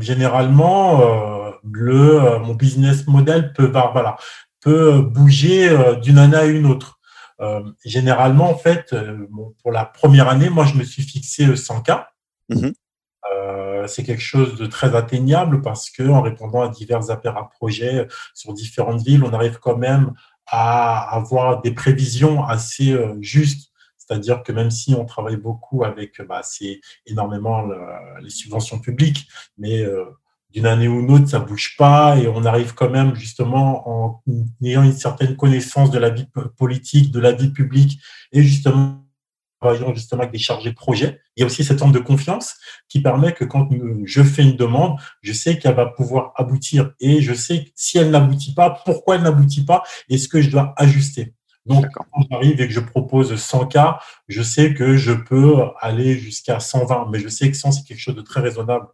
généralement 0.00 1.52
le 1.70 2.38
mon 2.38 2.54
business 2.54 3.06
model 3.06 3.52
peut 3.52 3.70
voilà, 3.92 4.16
peut 4.62 5.02
bouger 5.02 5.68
d'une 6.00 6.16
année 6.16 6.36
à 6.36 6.46
une 6.46 6.64
autre. 6.64 6.98
généralement 7.84 8.48
en 8.48 8.56
fait 8.56 8.96
pour 9.62 9.70
la 9.70 9.84
première 9.84 10.28
année, 10.30 10.48
moi 10.48 10.64
je 10.64 10.76
me 10.76 10.84
suis 10.84 11.02
fixé 11.02 11.54
100 11.54 11.82
k. 11.82 11.90
Euh, 13.32 13.86
c'est 13.86 14.02
quelque 14.02 14.22
chose 14.22 14.56
de 14.56 14.66
très 14.66 14.94
atteignable 14.94 15.62
parce 15.62 15.90
que 15.90 16.02
en 16.08 16.22
répondant 16.22 16.62
à 16.62 16.68
divers 16.68 17.10
appels 17.10 17.34
à 17.36 17.44
projets 17.44 18.06
sur 18.34 18.52
différentes 18.52 19.02
villes, 19.02 19.24
on 19.24 19.32
arrive 19.32 19.58
quand 19.58 19.76
même 19.76 20.12
à 20.46 21.14
avoir 21.14 21.62
des 21.62 21.72
prévisions 21.72 22.44
assez 22.44 22.92
euh, 22.92 23.16
justes. 23.20 23.70
C'est-à-dire 23.98 24.42
que 24.42 24.52
même 24.52 24.70
si 24.70 24.94
on 24.94 25.04
travaille 25.04 25.36
beaucoup 25.36 25.84
avec, 25.84 26.22
bah, 26.28 26.40
c'est 26.44 26.80
énormément 27.06 27.68
les 28.22 28.30
subventions 28.30 28.78
publiques, 28.78 29.26
mais 29.58 29.80
euh, 29.80 30.04
d'une 30.52 30.66
année 30.66 30.86
ou 30.86 31.00
une 31.00 31.10
autre, 31.10 31.28
ça 31.28 31.40
bouge 31.40 31.74
pas 31.76 32.16
et 32.16 32.28
on 32.28 32.44
arrive 32.44 32.72
quand 32.74 32.88
même 32.88 33.16
justement 33.16 33.82
en 33.88 34.22
ayant 34.62 34.84
une 34.84 34.92
certaine 34.92 35.36
connaissance 35.36 35.90
de 35.90 35.98
la 35.98 36.10
vie 36.10 36.28
politique, 36.56 37.10
de 37.10 37.18
la 37.18 37.32
vie 37.32 37.50
publique 37.50 38.00
et 38.32 38.42
justement 38.42 39.05
travaillant 39.60 39.94
justement 39.94 40.22
avec 40.22 40.32
des 40.32 40.38
chargés 40.38 40.70
de 40.70 40.74
projet. 40.74 41.20
Il 41.36 41.40
y 41.40 41.42
a 41.42 41.46
aussi 41.46 41.64
cette 41.64 41.78
forme 41.78 41.92
de 41.92 41.98
confiance 41.98 42.54
qui 42.88 43.00
permet 43.00 43.32
que 43.32 43.44
quand 43.44 43.68
je 44.04 44.22
fais 44.22 44.42
une 44.42 44.56
demande, 44.56 44.98
je 45.22 45.32
sais 45.32 45.58
qu'elle 45.58 45.74
va 45.74 45.86
pouvoir 45.86 46.32
aboutir 46.36 46.92
et 47.00 47.20
je 47.22 47.34
sais 47.34 47.72
si 47.74 47.98
elle 47.98 48.10
n'aboutit 48.10 48.54
pas, 48.54 48.82
pourquoi 48.84 49.16
elle 49.16 49.22
n'aboutit 49.22 49.64
pas 49.64 49.82
et 50.08 50.18
ce 50.18 50.28
que 50.28 50.40
je 50.40 50.50
dois 50.50 50.74
ajuster. 50.76 51.34
Donc, 51.66 51.86
quand 51.92 52.06
j'arrive 52.30 52.60
et 52.60 52.68
que 52.68 52.72
je 52.72 52.80
propose 52.80 53.34
100 53.34 53.66
cas, 53.66 53.98
je 54.28 54.40
sais 54.40 54.72
que 54.72 54.96
je 54.96 55.12
peux 55.12 55.56
aller 55.80 56.16
jusqu'à 56.16 56.60
120, 56.60 57.08
mais 57.10 57.18
je 57.18 57.28
sais 57.28 57.50
que 57.50 57.56
100, 57.56 57.72
c'est 57.72 57.82
quelque 57.82 57.98
chose 57.98 58.14
de 58.14 58.22
très 58.22 58.40
raisonnable 58.40 58.86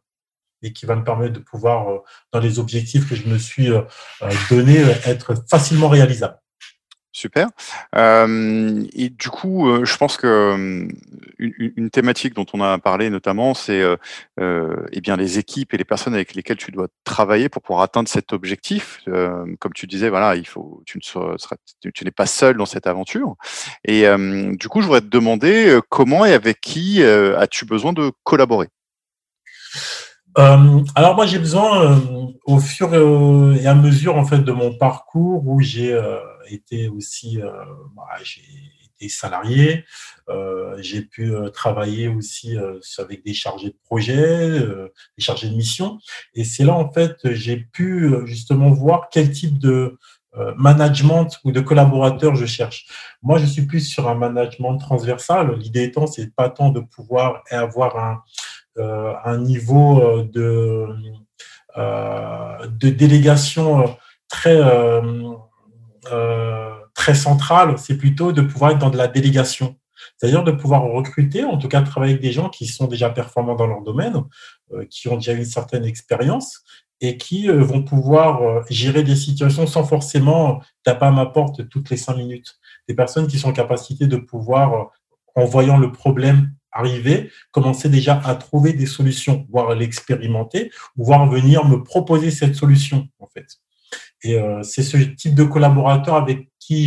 et 0.62 0.73
qui 0.73 0.87
va 0.87 0.97
me 0.97 1.04
permettre 1.04 1.35
de 1.35 1.38
pouvoir, 1.40 1.90
euh, 1.90 1.99
dans 2.33 2.40
les 2.40 2.59
objectifs 2.59 3.09
que 3.09 3.14
je 3.14 3.26
me 3.26 3.37
suis 3.37 3.71
euh, 3.71 3.83
euh, 4.23 4.31
donné, 4.49 4.78
être 5.04 5.35
facilement 5.49 5.88
réalisable. 5.88 6.38
Super. 7.12 7.49
Et 7.95 9.11
du 9.11 9.28
coup, 9.28 9.85
je 9.85 9.97
pense 9.97 10.16
que 10.16 10.88
une, 11.38 11.90
thématique 11.90 12.35
dont 12.35 12.47
on 12.54 12.62
a 12.62 12.78
parlé 12.78 13.11
notamment, 13.11 13.52
c'est 13.54 13.83
eh 14.40 15.00
bien 15.00 15.16
les 15.16 15.38
équipes 15.38 15.75
et 15.75 15.76
les 15.76 15.85
personnes 15.85 16.14
avec 16.14 16.35
lesquelles 16.35 16.57
tu 16.57 16.71
dois 16.71 16.88
travailler 17.04 17.49
pour 17.49 17.62
pouvoir 17.62 17.83
atteindre 17.83 18.09
cet 18.09 18.33
objectif. 18.33 19.00
comme 19.04 19.73
tu 19.75 19.87
disais, 19.87 20.09
voilà, 20.09 20.37
il 20.37 20.47
faut, 20.47 20.83
tu 20.87 20.99
ne 20.99 21.02
seras, 21.02 21.37
tu, 21.92 22.04
n'es 22.04 22.11
pas 22.11 22.26
seul 22.26 22.57
dans 22.57 22.66
cette 22.66 22.87
aventure. 22.87 23.37
Et 23.85 24.04
du 24.52 24.69
coup, 24.69 24.81
je 24.81 24.87
voudrais 24.87 25.02
te 25.02 25.07
demander 25.07 25.78
comment 25.90 26.25
et 26.25 26.33
avec 26.33 26.61
qui 26.61 27.02
as-tu 27.02 27.66
besoin 27.66 27.92
de 27.92 28.11
collaborer? 28.25 28.69
Alors 30.35 31.15
moi 31.15 31.27
j'ai 31.27 31.39
besoin 31.39 32.01
au 32.45 32.59
fur 32.59 32.95
et 32.95 33.67
à 33.67 33.75
mesure 33.75 34.17
en 34.17 34.25
fait 34.25 34.39
de 34.39 34.53
mon 34.53 34.77
parcours 34.77 35.47
où 35.47 35.61
j'ai 35.61 35.93
été 36.53 36.89
aussi, 36.89 37.41
euh, 37.41 37.51
bah, 37.97 38.09
j'ai 38.23 38.43
été 38.85 39.09
salarié, 39.09 39.85
euh, 40.29 40.77
j'ai 40.81 41.03
pu 41.03 41.35
euh, 41.35 41.49
travailler 41.49 42.09
aussi 42.09 42.57
avec 42.99 43.25
des 43.25 43.35
chargés 43.35 43.71
de 43.71 43.79
projet, 43.85 44.61
des 45.17 45.25
chargés 45.25 45.49
de 45.49 45.57
mission. 45.57 45.99
Et 46.35 46.45
c'est 46.45 46.65
là, 46.65 46.75
en 46.75 46.91
fait, 46.91 47.17
j'ai 47.33 47.57
pu 47.57 48.15
justement 48.25 48.71
voir 48.71 49.09
quel 49.11 49.31
type 49.31 49.59
de 49.59 49.99
management 50.57 51.29
ou 51.45 51.53
de 51.53 51.61
collaborateur 51.61 52.35
je 52.37 52.47
cherche. 52.47 52.87
Moi, 53.21 53.39
je 53.39 53.45
suis 53.45 53.67
plus 53.67 53.81
sur 53.81 54.09
un 54.09 54.15
management 54.15 54.79
transversal. 54.79 55.59
L'idée 55.59 55.83
étant, 55.83 56.07
c'est 56.07 56.35
pas 56.35 56.49
tant 56.49 56.71
de 56.71 56.81
pouvoir 56.81 57.43
avoir 57.51 57.99
un, 57.99 58.23
un 58.76 59.38
niveau 59.38 60.23
de, 60.23 60.87
de 61.76 62.91
délégation 62.91 63.97
très, 64.29 64.61
très 66.95 67.14
central, 67.14 67.79
c'est 67.79 67.97
plutôt 67.97 68.33
de 68.33 68.43
pouvoir 68.43 68.73
être 68.73 68.79
dans 68.79 68.91
de 68.91 68.99
la 68.99 69.09
délégation. 69.09 69.76
C'est-à-dire 70.17 70.43
de 70.43 70.52
pouvoir 70.52 70.83
recruter, 70.83 71.45
en 71.45 71.59
tout 71.59 71.69
cas 71.69 71.83
travailler 71.83 72.14
avec 72.14 72.23
des 72.23 72.33
gens 72.33 72.49
qui 72.49 72.67
sont 72.67 72.87
déjà 72.87 73.11
performants 73.11 73.55
dans 73.55 73.67
leur 73.67 73.83
domaine, 73.83 74.25
qui 74.91 75.09
ont 75.09 75.17
déjà 75.17 75.33
une 75.33 75.45
certaine 75.45 75.85
expérience 75.85 76.62
et 77.00 77.17
qui 77.17 77.49
vont 77.49 77.83
pouvoir 77.83 78.64
gérer 78.71 79.02
des 79.02 79.17
situations 79.17 79.67
sans 79.67 79.85
forcément 79.85 80.61
taper 80.85 81.07
à 81.07 81.11
ma 81.11 81.26
porte 81.26 81.69
toutes 81.69 81.91
les 81.91 81.97
cinq 81.97 82.17
minutes. 82.17 82.59
Des 82.88 82.95
personnes 82.95 83.26
qui 83.26 83.38
sont 83.38 83.50
en 83.50 83.52
capacité 83.52 84.07
de 84.07 84.17
pouvoir, 84.17 84.91
en 85.35 85.45
voyant 85.45 85.79
le 85.79 85.91
problème 85.93 86.52
arriver, 86.73 87.31
commencer 87.50 87.88
déjà 87.88 88.21
à 88.25 88.35
trouver 88.35 88.73
des 88.73 88.87
solutions, 88.87 89.47
voire 89.50 89.75
l'expérimenter, 89.75 90.71
voire 90.97 91.29
venir 91.29 91.67
me 91.67 91.83
proposer 91.83 92.31
cette 92.31 92.55
solution, 92.55 93.09
en 93.19 93.26
fait. 93.26 93.47
Et 94.25 94.38
euh, 94.38 94.62
c'est 94.62 94.83
ce 94.83 94.97
type 94.97 95.35
de 95.35 95.45
collaborateur 95.45 96.14
avec 96.14 96.49
qui 96.61 96.87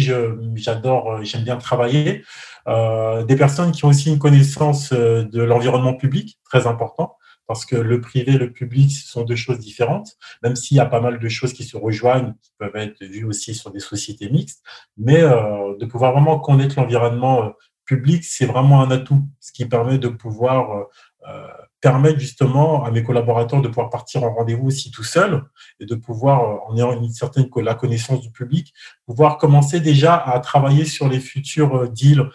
j'adore, 0.56 1.12
euh, 1.12 1.24
j'aime 1.24 1.44
bien 1.44 1.58
travailler. 1.58 2.24
Euh, 2.68 3.24
des 3.24 3.36
personnes 3.36 3.72
qui 3.72 3.86
ont 3.86 3.89
aussi 3.89 4.10
une 4.12 4.20
connaissance 4.20 4.92
euh, 4.92 5.24
de 5.24 5.42
l'environnement 5.44 5.94
public, 5.94 6.39
très 6.46 6.65
important, 6.65 7.18
parce 7.48 7.65
que 7.65 7.75
le 7.75 8.01
privé 8.01 8.34
et 8.34 8.38
le 8.38 8.51
public, 8.51 8.92
ce 8.92 9.08
sont 9.08 9.24
deux 9.24 9.36
choses 9.36 9.60
différentes, 9.60 10.18
même 10.42 10.56
s'il 10.56 10.77
y 10.77 10.80
a 10.80 10.86
pas 10.86 11.00
mal 11.00 11.20
de 11.20 11.30
choses 11.30 11.54
qui 11.54 11.63
se 11.63 11.77
rejoignent, 11.77 12.34
qui 12.42 12.51
peuvent 12.58 12.75
être 12.75 13.04
vues 13.04 13.25
aussi 13.25 13.54
sur 13.54 13.70
des 13.72 13.80
sociétés 13.80 14.30
mixtes, 14.30 14.63
mais 14.98 15.22
euh, 15.22 15.77
de 15.77 15.86
pouvoir 15.86 16.13
vraiment 16.13 16.39
connaître 16.39 16.80
l'environnement 16.80 17.54
public, 17.86 18.24
c'est 18.24 18.46
vraiment 18.46 18.82
un 18.82 18.92
atout, 18.92 19.22
ce 19.39 19.51
qui 19.51 19.65
permet 19.65 19.98
de 19.98 20.08
pouvoir 20.08 20.88
euh, 21.27 21.48
permettre 21.82 22.20
justement 22.20 22.84
à 22.84 22.92
mes 22.92 23.04
collaborateurs 23.04 23.62
de 23.62 23.68
pouvoir 23.68 23.89
partir 23.89 24.24
en 24.24 24.34
rendez-vous 24.34 24.68
aussi 24.68 24.92
tout 24.92 25.04
seul 25.04 25.44
et 25.80 25.86
de 25.86 25.96
pouvoir, 25.96 26.42
euh, 26.44 26.58
en 26.68 26.77
ayant 26.77 27.00
une 27.00 27.10
certaine 27.10 27.48
la 27.58 27.74
connaissance 27.74 28.22
du 28.22 28.32
public, 28.32 28.74
pouvoir 29.08 29.38
commencer 29.38 29.80
déjà 29.80 30.15
à 30.15 30.39
travailler 30.39 30.86
sur 30.86 31.08
les 31.08 31.20
futurs 31.20 31.75
euh, 31.75 31.88
deals, 31.88 32.30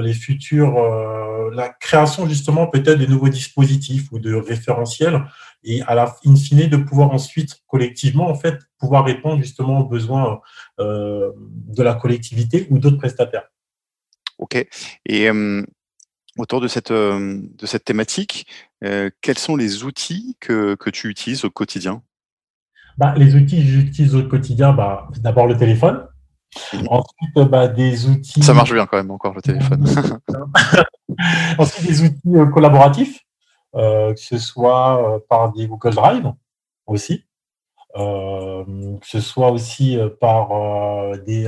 les 0.00 0.12
futurs, 0.12 0.74
la 1.52 1.68
création 1.68 2.28
justement 2.28 2.66
peut-être 2.66 2.98
de 2.98 3.06
nouveaux 3.06 3.28
dispositifs 3.28 4.10
ou 4.12 4.18
de 4.18 4.34
référentiels 4.34 5.24
et 5.64 5.82
à 5.82 5.94
la 5.94 6.14
in 6.24 6.36
fine 6.36 6.68
de 6.68 6.76
pouvoir 6.76 7.10
ensuite 7.12 7.62
collectivement 7.66 8.28
en 8.28 8.34
fait 8.34 8.58
pouvoir 8.78 9.04
répondre 9.04 9.38
justement 9.38 9.80
aux 9.80 9.86
besoins 9.86 10.40
de 10.78 11.82
la 11.82 11.94
collectivité 11.94 12.66
ou 12.70 12.78
d'autres 12.78 12.98
prestataires. 12.98 13.48
Ok. 14.38 14.66
Et 15.06 15.28
autour 16.38 16.60
de 16.60 16.68
cette, 16.68 16.92
de 16.92 17.66
cette 17.66 17.84
thématique, 17.84 18.46
quels 18.80 19.38
sont 19.38 19.56
les 19.56 19.84
outils 19.84 20.36
que, 20.40 20.74
que 20.74 20.90
tu 20.90 21.08
utilises 21.08 21.44
au 21.44 21.50
quotidien? 21.50 22.02
Bah, 22.98 23.14
Les 23.16 23.34
outils 23.34 23.58
que 23.58 23.66
j'utilise 23.66 24.14
au 24.14 24.22
quotidien, 24.22 24.72
bah, 24.72 25.08
d'abord 25.18 25.46
le 25.46 25.56
téléphone. 25.56 26.06
Mmh. 26.72 26.86
Ensuite, 26.88 27.50
bah, 27.50 27.68
des 27.68 28.06
outils. 28.06 28.42
Ça 28.42 28.54
marche 28.54 28.72
bien 28.72 28.86
quand 28.86 28.96
même 28.96 29.10
encore 29.10 29.34
le 29.34 29.42
téléphone. 29.42 29.84
Ensuite, 31.58 31.86
des 31.86 32.02
outils 32.02 32.52
collaboratifs, 32.52 33.20
que 33.74 34.14
ce 34.16 34.38
soit 34.38 35.20
par 35.28 35.52
des 35.52 35.66
Google 35.66 35.94
Drive 35.94 36.32
aussi, 36.86 37.24
que 37.94 38.64
ce 39.02 39.20
soit 39.20 39.50
aussi 39.50 39.98
par 40.20 41.18
des 41.26 41.46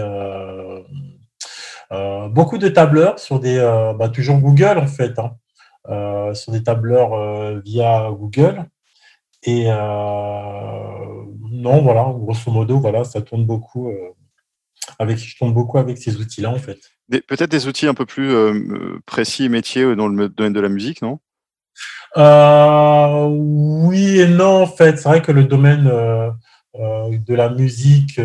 beaucoup 1.91 2.59
de 2.59 2.69
tableurs 2.69 3.19
sur 3.19 3.41
des, 3.41 3.59
euh, 3.59 3.93
bah, 3.95 4.09
toujours 4.09 4.39
Google 4.39 4.79
en 4.79 4.87
fait, 4.87 5.19
hein, 5.19 5.33
euh, 5.89 6.35
sur 6.35 6.53
des 6.53 6.63
tableurs 6.63 7.61
via 7.63 8.11
Google. 8.11 8.65
Et 9.45 9.67
non, 9.67 11.83
voilà, 11.83 12.13
grosso 12.15 12.51
modo, 12.51 12.79
voilà, 12.79 13.05
ça 13.05 13.23
tourne 13.23 13.47
beaucoup. 13.47 13.91
avec, 14.99 15.19
je 15.19 15.37
tourne 15.37 15.53
beaucoup 15.53 15.79
avec 15.79 15.99
ces 15.99 16.17
outils-là 16.17 16.51
en 16.51 16.59
fait. 16.59 16.79
Peut-être 17.09 17.51
des 17.51 17.69
outils 17.69 17.87
un 17.87 17.95
peu 17.95 18.05
plus 18.05 18.35
précis 19.07 19.45
et 19.45 19.49
métiers 19.49 19.97
dans 19.97 20.09
le 20.09 20.29
domaine 20.29 20.53
de 20.53 20.61
la 20.61 20.69
musique, 20.69 21.03
non? 21.03 21.21
Oui 22.17 24.21
et 24.21 24.29
non, 24.29 24.63
en 24.63 24.67
fait. 24.67 24.99
C'est 24.99 25.09
vrai 25.09 25.23
que 25.23 25.33
le 25.33 25.45
domaine 25.45 25.91
de 26.75 27.35
la 27.35 27.49
musique 27.49 28.21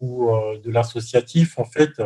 ou 0.00 0.30
de 0.62 0.70
l'associatif, 0.70 1.58
en 1.58 1.64
fait, 1.64 2.00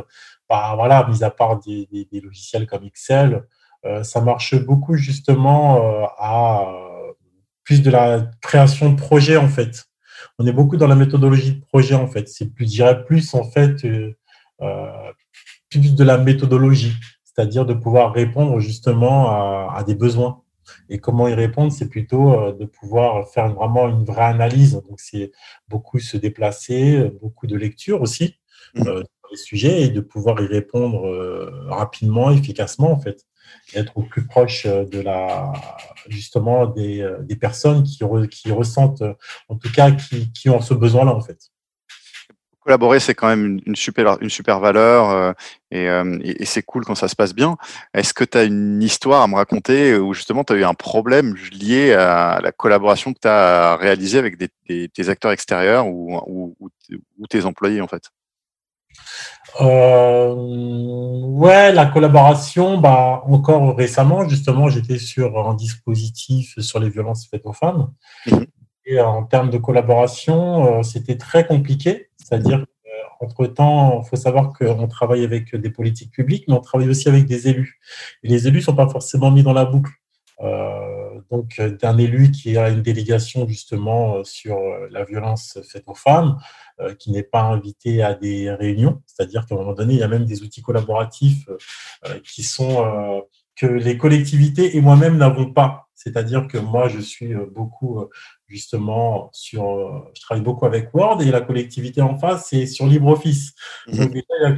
bah, 0.52 0.74
voilà, 0.76 1.08
mis 1.08 1.24
à 1.24 1.30
part 1.30 1.60
des, 1.60 1.88
logiciels 2.22 2.66
comme 2.66 2.84
Excel, 2.84 3.42
euh, 3.86 4.02
ça 4.02 4.20
marche 4.20 4.54
beaucoup 4.54 4.96
justement 4.96 5.78
euh, 5.78 6.04
à 6.18 6.68
euh, 6.68 7.12
plus 7.64 7.80
de 7.80 7.90
la 7.90 8.30
création 8.42 8.90
de 8.92 8.96
projet 8.96 9.38
en 9.38 9.48
fait. 9.48 9.86
On 10.38 10.46
est 10.46 10.52
beaucoup 10.52 10.76
dans 10.76 10.88
la 10.88 10.94
méthodologie 10.94 11.54
de 11.54 11.64
projet 11.64 11.94
en 11.94 12.06
fait. 12.06 12.28
C'est 12.28 12.52
plus, 12.52 12.66
je 12.66 12.70
dirais 12.70 13.02
plus 13.06 13.32
en 13.32 13.44
fait, 13.44 13.76
plus 15.70 15.94
de 15.94 16.04
la 16.04 16.18
méthodologie, 16.18 16.96
c'est-à-dire 17.24 17.64
de 17.64 17.72
pouvoir 17.72 18.12
répondre 18.12 18.60
justement 18.60 19.30
à, 19.30 19.74
à, 19.78 19.84
des 19.84 19.94
besoins. 19.94 20.42
Et 20.90 20.98
comment 20.98 21.28
y 21.28 21.34
répondre, 21.34 21.72
c'est 21.72 21.88
plutôt 21.88 22.52
de 22.52 22.66
pouvoir 22.66 23.26
faire 23.30 23.48
vraiment 23.54 23.88
une 23.88 24.04
vraie 24.04 24.26
analyse. 24.26 24.74
Donc 24.86 25.00
c'est 25.00 25.32
beaucoup 25.66 25.98
se 25.98 26.18
déplacer, 26.18 27.10
beaucoup 27.22 27.46
de 27.46 27.56
lecture 27.56 28.02
aussi. 28.02 28.36
Mmh 28.74 29.02
sujets 29.36 29.82
et 29.82 29.88
de 29.88 30.00
pouvoir 30.00 30.40
y 30.40 30.46
répondre 30.46 31.06
euh, 31.06 31.50
rapidement, 31.68 32.30
efficacement 32.30 32.92
en 32.92 33.00
fait, 33.00 33.24
être 33.74 33.96
au 33.96 34.02
plus 34.02 34.26
proche 34.26 34.66
euh, 34.66 34.84
de 34.84 35.00
la 35.00 35.52
justement 36.08 36.66
des, 36.66 37.00
euh, 37.00 37.18
personnes 37.40 37.82
qui, 37.82 38.04
ressentent, 38.52 39.02
en 39.48 39.56
tout 39.56 39.70
cas, 39.72 39.90
qui, 39.90 40.48
ont 40.48 40.60
ce 40.60 40.74
besoin-là 40.74 41.12
en 41.12 41.20
fait. 41.20 41.38
Collaborer, 42.60 43.00
c'est 43.00 43.14
quand 43.14 43.26
même 43.26 43.58
une, 43.66 43.74
super, 43.74 44.18
une 44.20 44.30
super 44.30 44.60
valeur 44.60 45.34
et, 45.72 46.44
c'est 46.44 46.62
cool 46.62 46.84
quand 46.84 46.94
ça 46.94 47.08
se 47.08 47.16
passe 47.16 47.34
bien. 47.34 47.56
Est-ce 47.92 48.14
que 48.14 48.22
tu 48.22 48.38
as 48.38 48.44
une 48.44 48.80
histoire 48.80 49.22
à 49.22 49.26
me 49.26 49.34
raconter 49.34 49.96
où 49.96 50.14
justement 50.14 50.44
tu 50.44 50.52
as 50.52 50.56
eu 50.56 50.64
un 50.64 50.74
problème 50.74 51.34
lié 51.50 51.92
à 51.94 52.38
la 52.40 52.52
collaboration 52.52 53.12
que 53.12 53.18
tu 53.20 53.26
as 53.26 53.76
réalisée 53.76 54.18
avec 54.18 54.36
des, 54.36 54.88
des, 54.94 55.10
acteurs 55.10 55.32
extérieurs 55.32 55.88
ou, 55.88 56.20
ou, 56.28 56.56
ou, 56.60 57.26
tes 57.26 57.44
employés 57.46 57.80
en 57.80 57.88
fait? 57.88 58.12
Euh, 59.60 60.34
ouais, 60.34 61.72
la 61.72 61.86
collaboration, 61.86 62.78
bah, 62.78 63.22
encore 63.26 63.76
récemment, 63.76 64.28
justement, 64.28 64.68
j'étais 64.68 64.98
sur 64.98 65.46
un 65.46 65.54
dispositif 65.54 66.58
sur 66.58 66.80
les 66.80 66.88
violences 66.88 67.28
faites 67.28 67.44
aux 67.44 67.52
femmes. 67.52 67.92
Mhm. 68.26 68.46
Et 68.84 69.00
en 69.00 69.24
termes 69.24 69.50
de 69.50 69.58
collaboration, 69.58 70.78
euh, 70.78 70.82
c'était 70.82 71.18
très 71.18 71.46
compliqué. 71.46 72.08
C'est-à-dire 72.16 72.64
qu'entre-temps, 73.20 74.02
il 74.02 74.08
faut 74.08 74.16
savoir 74.16 74.52
qu'on 74.52 74.88
travaille 74.88 75.22
avec 75.22 75.54
des 75.54 75.70
politiques 75.70 76.12
publiques, 76.12 76.44
mais 76.48 76.54
on 76.54 76.60
travaille 76.60 76.88
aussi 76.88 77.08
avec 77.08 77.26
des 77.26 77.48
élus. 77.48 77.78
Et 78.22 78.28
les 78.28 78.48
élus 78.48 78.58
ne 78.58 78.64
sont 78.64 78.74
pas 78.76 78.88
forcément 78.88 79.30
mis 79.30 79.42
dans 79.42 79.52
la 79.52 79.66
boucle. 79.66 79.92
Euh, 80.40 81.20
donc, 81.30 81.60
d'un 81.60 81.98
élu 81.98 82.30
qui 82.32 82.56
a 82.56 82.70
une 82.70 82.82
délégation 82.82 83.46
justement 83.46 84.24
sur 84.24 84.58
la 84.90 85.04
violence 85.04 85.58
faite 85.70 85.84
aux 85.86 85.94
femmes, 85.94 86.36
euh, 86.36 86.40
qui 86.98 87.10
n'est 87.10 87.22
pas 87.22 87.42
invité 87.42 88.02
à 88.02 88.14
des 88.14 88.50
réunions. 88.50 89.02
C'est-à-dire 89.06 89.46
qu'à 89.46 89.54
un 89.54 89.58
moment 89.58 89.74
donné, 89.74 89.94
il 89.94 90.00
y 90.00 90.02
a 90.02 90.08
même 90.08 90.24
des 90.24 90.42
outils 90.42 90.62
collaboratifs 90.62 91.48
euh, 91.48 92.18
qui 92.24 92.42
sont 92.42 92.84
euh, 92.84 93.20
que 93.56 93.66
les 93.66 93.98
collectivités 93.98 94.76
et 94.76 94.80
moi-même 94.80 95.16
n'avons 95.16 95.52
pas. 95.52 95.88
C'est-à-dire 95.94 96.48
que 96.48 96.58
moi, 96.58 96.88
je 96.88 96.98
suis 96.98 97.32
beaucoup 97.54 98.04
justement 98.48 99.30
sur, 99.32 100.10
je 100.16 100.20
travaille 100.20 100.42
beaucoup 100.42 100.66
avec 100.66 100.92
Word 100.92 101.22
et 101.22 101.30
la 101.30 101.40
collectivité 101.40 102.02
en 102.02 102.18
face, 102.18 102.48
c'est 102.50 102.66
sur 102.66 102.88
LibreOffice. 102.88 103.52
Mhm. 103.86 103.96
Donc 103.96 104.12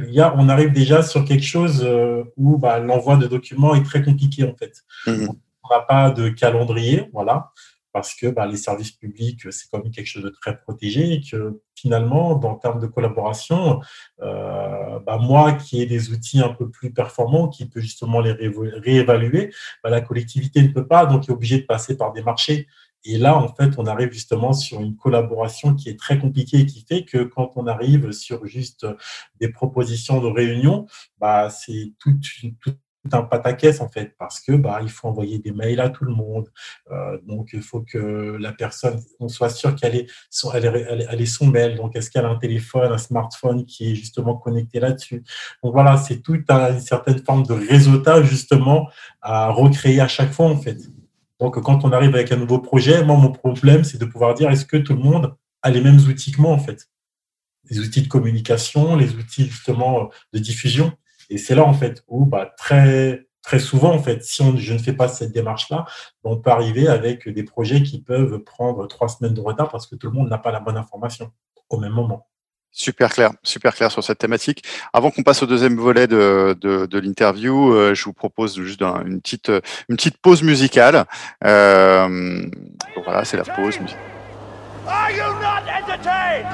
déjà, 0.07 0.33
on 0.37 0.49
arrive 0.49 0.71
déjà 0.71 1.03
sur 1.03 1.23
quelque 1.23 1.45
chose 1.45 1.87
où 2.35 2.57
bah, 2.57 2.79
l'envoi 2.79 3.17
de 3.17 3.27
documents 3.27 3.75
est 3.75 3.83
très 3.83 4.01
compliqué 4.01 4.43
en 4.43 4.55
fait. 4.55 4.73
Mhm. 5.05 5.29
On 5.63 5.75
n'a 5.75 5.81
pas 5.81 6.09
de 6.09 6.29
calendrier, 6.29 7.09
voilà 7.13 7.51
parce 7.95 8.13
que 8.13 8.27
bah, 8.27 8.45
les 8.45 8.57
services 8.57 8.91
publics, 8.91 9.49
c'est 9.53 9.69
quand 9.71 9.81
même 9.81 9.89
quelque 9.89 10.05
chose 10.05 10.25
de 10.25 10.29
très 10.29 10.59
protégé 10.59 11.13
et 11.13 11.21
que 11.21 11.61
finalement, 11.75 12.35
dans 12.35 12.51
le 12.51 12.59
termes 12.59 12.81
de 12.81 12.87
collaboration, 12.87 13.79
euh, 14.21 14.99
bah, 14.99 15.17
moi 15.17 15.53
qui 15.53 15.81
ai 15.81 15.85
des 15.85 16.11
outils 16.11 16.41
un 16.41 16.49
peu 16.49 16.69
plus 16.69 16.91
performants, 16.91 17.47
qui 17.47 17.69
peut 17.69 17.79
justement 17.79 18.19
les 18.19 18.33
réévaluer, 18.33 19.53
bah, 19.81 19.89
la 19.89 20.01
collectivité 20.01 20.61
ne 20.61 20.67
peut 20.73 20.85
pas, 20.85 21.05
donc 21.05 21.29
est 21.29 21.31
obligée 21.31 21.59
de 21.59 21.65
passer 21.65 21.95
par 21.95 22.11
des 22.11 22.21
marchés. 22.21 22.67
Et 23.05 23.17
là, 23.17 23.37
en 23.37 23.47
fait, 23.47 23.71
on 23.77 23.85
arrive 23.85 24.11
justement 24.11 24.51
sur 24.51 24.81
une 24.81 24.97
collaboration 24.97 25.73
qui 25.73 25.87
est 25.87 25.97
très 25.97 26.19
compliquée 26.19 26.59
et 26.59 26.65
qui 26.65 26.83
fait 26.85 27.05
que 27.05 27.23
quand 27.23 27.53
on 27.55 27.65
arrive 27.65 28.11
sur 28.11 28.45
juste 28.45 28.85
des 29.39 29.47
propositions 29.47 30.19
de 30.19 30.27
réunion, 30.27 30.85
c'est 31.49 31.93
toute, 31.99 32.25
toute 32.59 32.77
un 33.13 33.23
pataquès 33.23 33.81
en 33.81 33.89
fait 33.89 34.15
parce 34.17 34.39
que 34.39 34.53
bah 34.53 34.79
il 34.81 34.89
faut 34.89 35.07
envoyer 35.07 35.39
des 35.39 35.51
mails 35.51 35.79
à 35.79 35.89
tout 35.89 36.05
le 36.05 36.13
monde. 36.13 36.49
Euh, 36.91 37.17
donc 37.27 37.49
il 37.53 37.61
faut 37.61 37.81
que 37.81 38.37
la 38.39 38.51
personne 38.51 38.99
on 39.19 39.27
soit 39.27 39.49
sûr 39.49 39.75
qu'elle 39.75 39.95
est 39.95 40.07
son 40.29 40.51
elle 40.53 40.65
est, 40.65 41.07
elle 41.09 41.21
est 41.21 41.25
son 41.25 41.47
mail. 41.47 41.75
Donc 41.75 41.95
est-ce 41.95 42.09
qu'elle 42.09 42.25
a 42.25 42.29
un 42.29 42.37
téléphone 42.37 42.91
un 42.91 42.97
smartphone 42.97 43.65
qui 43.65 43.91
est 43.91 43.95
justement 43.95 44.35
connecté 44.35 44.79
là-dessus? 44.79 45.23
Donc 45.63 45.73
voilà 45.73 45.97
c'est 45.97 46.21
toute 46.21 46.49
une 46.49 46.79
certaine 46.79 47.23
forme 47.23 47.43
de 47.43 47.53
réseautage 47.53 48.25
justement 48.25 48.89
à 49.21 49.49
recréer 49.49 49.99
à 49.99 50.07
chaque 50.07 50.31
fois 50.31 50.47
en 50.47 50.57
fait. 50.57 50.77
Donc, 51.39 51.61
quand 51.61 51.83
on 51.83 51.91
arrive 51.91 52.15
avec 52.15 52.31
un 52.31 52.37
nouveau 52.37 52.59
projet, 52.59 53.03
moi, 53.03 53.17
mon 53.17 53.31
problème, 53.31 53.83
c'est 53.83 53.97
de 53.97 54.05
pouvoir 54.05 54.33
dire 54.35 54.49
est-ce 54.49 54.65
que 54.65 54.77
tout 54.77 54.93
le 54.93 54.99
monde 54.99 55.35
a 55.61 55.69
les 55.69 55.81
mêmes 55.81 55.99
outils 56.07 56.31
que 56.31 56.41
moi, 56.41 56.51
en 56.51 56.59
fait? 56.59 56.89
Les 57.69 57.79
outils 57.79 58.03
de 58.03 58.07
communication, 58.07 58.95
les 58.95 59.13
outils 59.15 59.45
justement 59.47 60.09
de 60.33 60.39
diffusion. 60.39 60.93
Et 61.29 61.37
c'est 61.37 61.55
là, 61.55 61.63
en 61.63 61.73
fait, 61.73 62.03
où 62.07 62.25
bah, 62.25 62.53
très, 62.57 63.27
très 63.41 63.59
souvent, 63.59 63.93
en 63.93 63.99
fait, 64.01 64.23
si 64.23 64.43
je 64.57 64.73
ne 64.73 64.79
fais 64.79 64.93
pas 64.93 65.07
cette 65.07 65.31
démarche-là, 65.31 65.85
on 66.23 66.37
peut 66.37 66.49
arriver 66.49 66.87
avec 66.87 67.27
des 67.29 67.43
projets 67.43 67.83
qui 67.83 68.01
peuvent 68.01 68.39
prendre 68.39 68.87
trois 68.87 69.07
semaines 69.07 69.33
de 69.33 69.41
retard 69.41 69.69
parce 69.69 69.87
que 69.87 69.95
tout 69.95 70.07
le 70.07 70.13
monde 70.13 70.29
n'a 70.29 70.37
pas 70.37 70.51
la 70.51 70.59
bonne 70.59 70.77
information 70.77 71.31
au 71.69 71.77
même 71.79 71.93
moment. 71.93 72.27
Super 72.77 73.09
clair, 73.09 73.31
super 73.41 73.73
clair 73.73 73.89
sur 73.89 74.03
cette 74.03 74.17
thématique. 74.17 74.61
Avant 74.91 75.09
qu'on 75.09 75.23
passe 75.23 75.41
au 75.41 75.45
deuxième 75.45 75.77
volet 75.77 76.07
de, 76.07 76.57
de, 76.59 76.85
de 76.85 76.99
l'interview, 76.99 77.73
euh, 77.73 77.93
je 77.93 78.03
vous 78.03 78.11
propose 78.11 78.59
juste 78.59 78.81
une 78.81 79.21
petite, 79.21 79.49
une 79.87 79.95
petite 79.95 80.17
pause 80.17 80.43
musicale. 80.43 81.05
Euh, 81.45 82.45
voilà, 83.05 83.23
c'est 83.23 83.37
la 83.37 83.45
pause 83.45 83.79
musicale. 83.79 84.03
Are 84.87 85.09
you 85.09 85.23
not 85.39 85.63
entertained? 85.69 86.47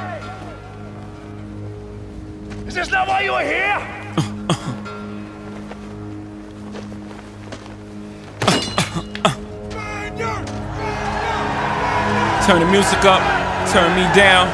Is 2.68 2.76
this 2.76 2.92
not 2.92 3.08
why 3.08 3.26
you 3.26 3.34
are 3.34 3.44
here? 3.44 4.01
Turn 12.52 12.60
the 12.60 12.66
music 12.70 13.06
up, 13.06 13.22
turn 13.72 13.96
me 13.96 14.04
down. 14.14 14.48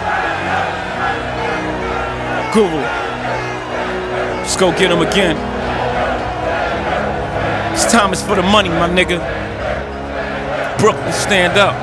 Google. 2.53 2.79
Let's 4.37 4.55
go 4.55 4.71
get 4.71 4.91
him 4.91 5.01
again. 5.01 5.35
This 7.73 7.91
time 7.91 8.13
is 8.13 8.21
for 8.21 8.35
the 8.35 8.43
money, 8.43 8.69
my 8.69 8.87
nigga. 8.87 9.17
Brooklyn, 10.77 11.11
stand 11.11 11.57
up. 11.57 11.73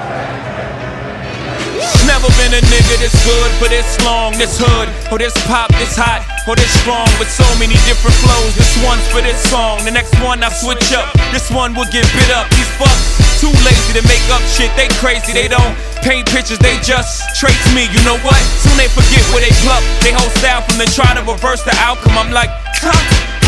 Never 2.07 2.29
been 2.39 2.55
a 2.55 2.63
nigga 2.63 2.99
this 3.01 3.25
good 3.25 3.51
for 3.61 3.69
this 3.69 4.05
long, 4.05 4.33
this 4.39 4.59
hood, 4.61 4.89
or 5.13 5.19
this 5.19 5.35
pop, 5.47 5.71
this 5.73 5.97
hot, 5.97 6.34
or 6.47 6.57
this 6.57 6.73
strong, 6.81 7.09
with 7.17 7.31
so 7.31 7.47
many 7.57 7.75
different 7.89 8.17
flows. 8.21 8.53
This 8.55 8.73
one's 8.85 9.05
for 9.09 9.21
this 9.25 9.41
song, 9.49 9.81
the 9.85 9.91
next 9.91 10.13
one 10.21 10.43
I 10.45 10.53
switch 10.53 10.93
up. 10.93 11.09
This 11.33 11.51
one 11.51 11.73
will 11.73 11.89
get 11.89 12.05
bit 12.13 12.31
up. 12.33 12.49
These 12.53 12.71
fucks 12.77 13.41
too 13.41 13.53
lazy 13.65 13.93
to 13.97 14.05
make 14.09 14.25
up 14.33 14.41
shit, 14.49 14.73
they 14.77 14.89
crazy, 15.01 15.33
they 15.33 15.49
don't 15.49 15.75
paint 16.05 16.29
pictures, 16.29 16.61
they 16.61 16.77
just 16.85 17.25
trace 17.37 17.65
me. 17.75 17.89
You 17.89 18.01
know 18.05 18.21
what? 18.21 18.41
Soon 18.61 18.77
they 18.77 18.89
forget 18.93 19.25
where 19.33 19.41
they 19.41 19.53
pluck. 19.65 19.83
They 20.05 20.13
whole 20.13 20.33
style 20.41 20.61
from 20.63 20.77
the 20.77 20.87
try 20.93 21.17
to 21.17 21.25
reverse 21.25 21.65
the 21.65 21.75
outcome. 21.81 22.17
I'm 22.17 22.33
like, 22.33 22.53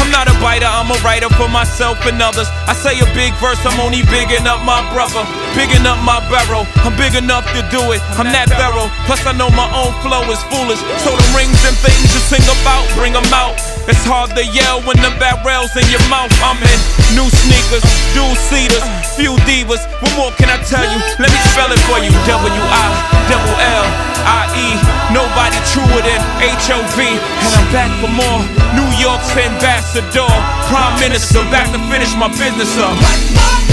I'm 0.06 0.12
not 0.14 0.30
a 0.30 0.38
biter, 0.38 0.70
I'm 0.70 0.86
a 0.86 0.94
writer 1.02 1.28
for 1.34 1.48
myself 1.48 1.98
and 2.06 2.22
others. 2.22 2.46
I 2.70 2.74
say 2.78 2.94
a 3.02 3.06
big 3.10 3.34
verse, 3.42 3.58
I'm 3.66 3.80
only 3.82 4.06
bigging 4.06 4.46
up 4.46 4.62
my 4.62 4.78
brother, 4.94 5.26
bigging 5.58 5.82
up 5.82 5.98
my 6.06 6.22
barrel. 6.30 6.62
I'm 6.86 6.94
big 6.94 7.18
enough 7.18 7.42
to 7.50 7.60
do 7.74 7.90
it, 7.90 7.98
I'm 8.14 8.30
that 8.30 8.46
barrel. 8.54 8.86
Plus, 9.10 9.26
I 9.26 9.34
know 9.34 9.50
my 9.50 9.66
own 9.74 9.90
flow 10.06 10.22
is 10.30 10.38
foolish. 10.46 10.78
So 11.02 11.10
the 11.10 11.28
rings 11.34 11.58
and 11.66 11.74
things 11.82 12.06
you 12.14 12.22
sing 12.22 12.46
about, 12.62 12.86
bring 12.94 13.18
them 13.18 13.26
out. 13.34 13.75
It's 13.86 14.02
hard 14.02 14.34
to 14.34 14.42
yell 14.42 14.82
when 14.82 14.98
the 14.98 15.14
barrel's 15.22 15.70
in 15.78 15.86
your 15.94 16.02
mouth. 16.10 16.34
I'm 16.42 16.58
in 16.58 16.78
new 17.14 17.30
sneakers, 17.30 17.86
dual 18.10 18.34
seaters, 18.34 18.82
few 19.14 19.38
divas. 19.46 19.86
What 20.02 20.12
more 20.18 20.32
can 20.34 20.50
I 20.50 20.58
tell 20.66 20.82
you? 20.82 20.98
Let 21.22 21.30
me 21.30 21.38
spell 21.54 21.70
it 21.70 21.78
for 21.86 22.02
you. 22.02 22.10
W 22.26 22.62
I 22.66 22.86
double 23.30 23.56
L 23.56 23.86
I 24.26 24.42
E. 24.58 24.68
Nobody 25.14 25.58
truer 25.70 26.02
than 26.02 26.20
H 26.42 26.66
O 26.74 26.82
V. 26.98 27.06
And 27.06 27.52
I'm 27.54 27.68
back 27.70 27.90
for 28.02 28.10
more. 28.10 28.42
New 28.74 28.90
York's 28.98 29.30
ambassador, 29.38 30.26
prime 30.66 30.98
minister, 30.98 31.46
back 31.54 31.70
to 31.70 31.78
finish 31.86 32.10
my 32.18 32.26
business 32.34 32.74
up. 32.82 33.65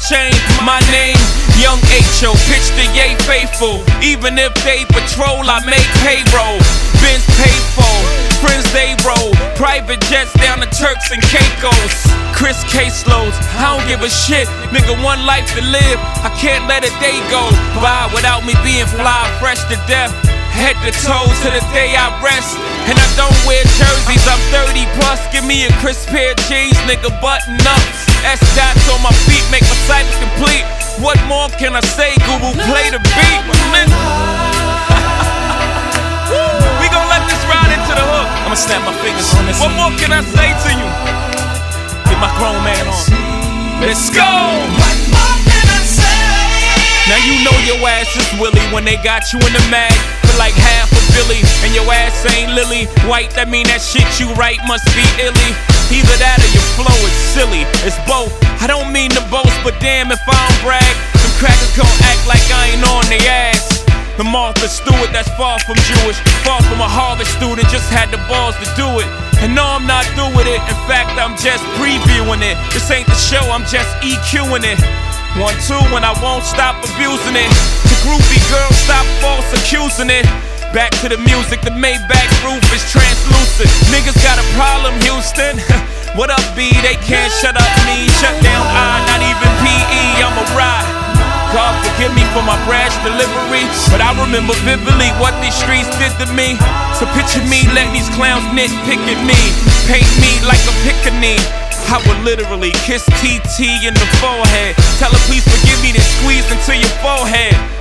Chain. 0.00 0.32
My 0.64 0.80
name, 0.92 1.18
Young 1.56 1.80
H.O. 1.88 2.32
Pitch 2.48 2.68
the 2.76 2.86
yay 2.92 3.16
faithful. 3.24 3.80
Even 4.02 4.38
if 4.38 4.52
they 4.64 4.84
patrol, 4.92 5.44
I 5.48 5.60
make 5.64 5.86
payroll. 6.04 6.60
Benz 7.00 7.24
paid 7.36 7.64
for, 7.76 7.96
friends 8.40 8.64
they 8.72 8.96
roll. 9.04 9.32
Private 9.56 10.00
jets 10.08 10.32
down 10.40 10.60
to 10.60 10.68
Turks 10.72 11.12
and 11.12 11.22
Caicos. 11.28 11.96
Chris 12.36 12.60
caseloads, 12.68 13.36
I 13.56 13.76
don't 13.76 13.86
give 13.88 14.02
a 14.02 14.10
shit. 14.10 14.48
Nigga, 14.72 14.96
one 15.04 15.24
life 15.24 15.48
to 15.56 15.62
live, 15.62 15.98
I 16.24 16.30
can't 16.40 16.68
let 16.68 16.84
a 16.84 16.92
day 17.00 17.16
go 17.32 17.48
by 17.80 18.08
without 18.12 18.44
me 18.44 18.54
being 18.64 18.86
fly, 18.86 19.24
fresh 19.40 19.62
to 19.72 19.76
death 19.88 20.12
head 20.56 20.76
to 20.80 20.92
toe 21.04 21.28
to 21.44 21.48
the 21.52 21.60
day 21.76 21.92
I 21.92 22.08
rest. 22.24 22.56
And 22.88 22.96
I 22.96 23.08
don't 23.12 23.36
wear 23.44 23.60
jerseys, 23.76 24.24
I'm 24.24 24.40
30 24.48 24.88
plus. 24.96 25.20
Give 25.28 25.44
me 25.44 25.68
a 25.68 25.72
crisp 25.84 26.08
pair 26.08 26.32
of 26.32 26.40
jeans, 26.48 26.76
nigga, 26.88 27.12
button 27.20 27.60
ups. 27.60 28.05
S 28.26 28.42
dots 28.58 28.90
on 28.90 28.98
my 29.06 29.14
feet 29.30 29.46
make 29.54 29.62
my 29.62 29.78
sight 29.86 30.02
complete. 30.18 30.66
What 30.98 31.14
more 31.30 31.46
can 31.62 31.78
I 31.78 31.80
say? 31.94 32.10
Google, 32.26 32.58
play 32.66 32.90
the 32.90 32.98
beat. 32.98 33.42
we 36.82 36.86
gon' 36.90 37.06
let 37.06 37.22
this 37.30 37.38
ride 37.46 37.70
into 37.70 37.94
the 37.94 38.02
hook. 38.02 38.26
I'ma 38.42 38.58
snap 38.58 38.82
my 38.82 38.90
fingers 38.98 39.30
on 39.38 39.46
this. 39.46 39.62
What 39.62 39.70
more 39.78 39.94
can 39.94 40.10
I 40.10 40.26
say 40.26 40.50
to 40.50 40.70
you? 40.74 40.90
Get 42.10 42.18
my 42.18 42.34
grown 42.34 42.58
man 42.66 42.90
on. 42.90 42.98
Let's 43.86 44.10
go! 44.10 44.26
What 44.26 44.98
more 45.14 45.38
can 45.46 45.66
I 45.70 45.86
say? 45.86 46.18
Now 47.06 47.22
you 47.22 47.46
know 47.46 47.54
your 47.62 47.78
ass 47.86 48.10
is 48.10 48.26
Willie 48.42 48.66
when 48.74 48.82
they 48.82 48.98
got 49.06 49.30
you 49.30 49.38
in 49.38 49.52
the 49.54 49.62
mag 49.70 49.94
for 50.26 50.34
like 50.34 50.58
half 50.58 50.90
a 50.90 51.05
Billy, 51.16 51.40
and 51.64 51.72
your 51.72 51.88
ass 51.88 52.28
ain't 52.36 52.52
Lily 52.52 52.84
White. 53.08 53.32
That 53.32 53.48
mean 53.48 53.64
that 53.72 53.80
shit 53.80 54.04
you 54.20 54.28
write 54.36 54.60
must 54.68 54.84
be 54.92 55.00
illy. 55.16 55.50
Either 55.88 56.16
that 56.20 56.36
or 56.44 56.50
your 56.52 56.68
flow 56.76 56.98
is 57.08 57.16
silly. 57.32 57.64
It's 57.88 57.96
both. 58.04 58.36
I 58.60 58.68
don't 58.68 58.92
mean 58.92 59.08
to 59.16 59.24
boast, 59.32 59.56
but 59.64 59.80
damn 59.80 60.12
if 60.12 60.20
I 60.28 60.36
don't 60.36 60.60
brag, 60.60 60.94
them 61.16 61.32
crackers 61.40 61.72
gon' 61.72 61.88
act 62.04 62.20
like 62.28 62.44
I 62.52 62.76
ain't 62.76 62.84
on 62.84 63.08
the 63.08 63.20
ass. 63.24 63.64
The 64.20 64.28
Martha 64.28 64.68
Stewart 64.68 65.08
that's 65.08 65.32
far 65.40 65.56
from 65.64 65.80
Jewish, 65.88 66.20
far 66.44 66.60
from 66.68 66.84
a 66.84 66.88
Harvard 66.88 67.28
student, 67.40 67.64
just 67.72 67.88
had 67.88 68.12
the 68.12 68.20
balls 68.28 68.56
to 68.60 68.68
do 68.76 68.88
it. 69.00 69.08
And 69.40 69.56
no, 69.56 69.64
I'm 69.64 69.88
not 69.88 70.04
through 70.12 70.36
with 70.36 70.48
it. 70.48 70.60
In 70.68 70.78
fact, 70.84 71.16
I'm 71.16 71.36
just 71.40 71.64
previewing 71.80 72.44
it. 72.44 72.56
This 72.76 72.92
ain't 72.92 73.08
the 73.08 73.16
show, 73.16 73.44
I'm 73.48 73.64
just 73.64 73.88
EQing 74.04 74.68
it. 74.68 74.80
One, 75.40 75.56
two, 75.64 75.80
and 75.96 76.04
I 76.04 76.12
won't 76.20 76.44
stop 76.44 76.80
abusing 76.80 77.36
it. 77.36 77.50
The 77.88 77.96
groupie 78.04 78.40
girl, 78.52 78.72
stop 78.84 79.04
false 79.24 79.48
accusing 79.52 80.12
it. 80.12 80.24
Back 80.76 80.92
to 81.00 81.08
the 81.08 81.16
music, 81.24 81.64
the 81.64 81.72
Maybach 81.72 82.32
roof 82.44 82.60
is 82.68 82.84
translucent. 82.92 83.72
Niggas 83.88 84.12
got 84.20 84.36
a 84.36 84.44
problem, 84.60 84.92
Houston. 85.08 85.56
what 86.20 86.28
up, 86.28 86.44
B? 86.52 86.68
They 86.84 87.00
can't 87.00 87.32
shut 87.40 87.56
up 87.56 87.72
me. 87.88 88.04
Shut 88.20 88.36
down 88.44 88.60
I, 88.60 89.00
not 89.08 89.24
even 89.24 89.48
PE. 89.64 90.20
I'm 90.20 90.36
a 90.36 90.44
ride. 90.52 90.84
God 91.56 91.72
forgive 91.80 92.12
me 92.12 92.28
for 92.36 92.44
my 92.44 92.60
brash 92.68 92.92
delivery. 93.00 93.64
But 93.88 94.04
I 94.04 94.12
remember 94.20 94.52
vividly 94.68 95.08
what 95.16 95.32
these 95.40 95.56
streets 95.56 95.88
did 95.96 96.12
to 96.20 96.28
me. 96.36 96.60
So 97.00 97.08
picture 97.16 97.40
me 97.48 97.64
letting 97.72 97.96
these 97.96 98.12
clowns 98.12 98.44
nitpick 98.52 99.00
at 99.00 99.20
me. 99.24 99.40
Paint 99.88 100.12
me 100.20 100.44
like 100.44 100.60
a 100.60 100.76
pickaninny. 100.84 101.40
I 101.88 102.04
would 102.04 102.20
literally 102.20 102.76
kiss 102.84 103.00
TT 103.16 103.80
in 103.80 103.96
the 103.96 104.08
forehead. 104.20 104.76
Tell 105.00 105.08
her 105.08 105.22
please 105.24 105.48
forgive 105.48 105.80
me, 105.80 105.96
then 105.96 106.04
squeeze 106.20 106.44
into 106.52 106.76
your 106.76 106.92
forehead. 107.00 107.75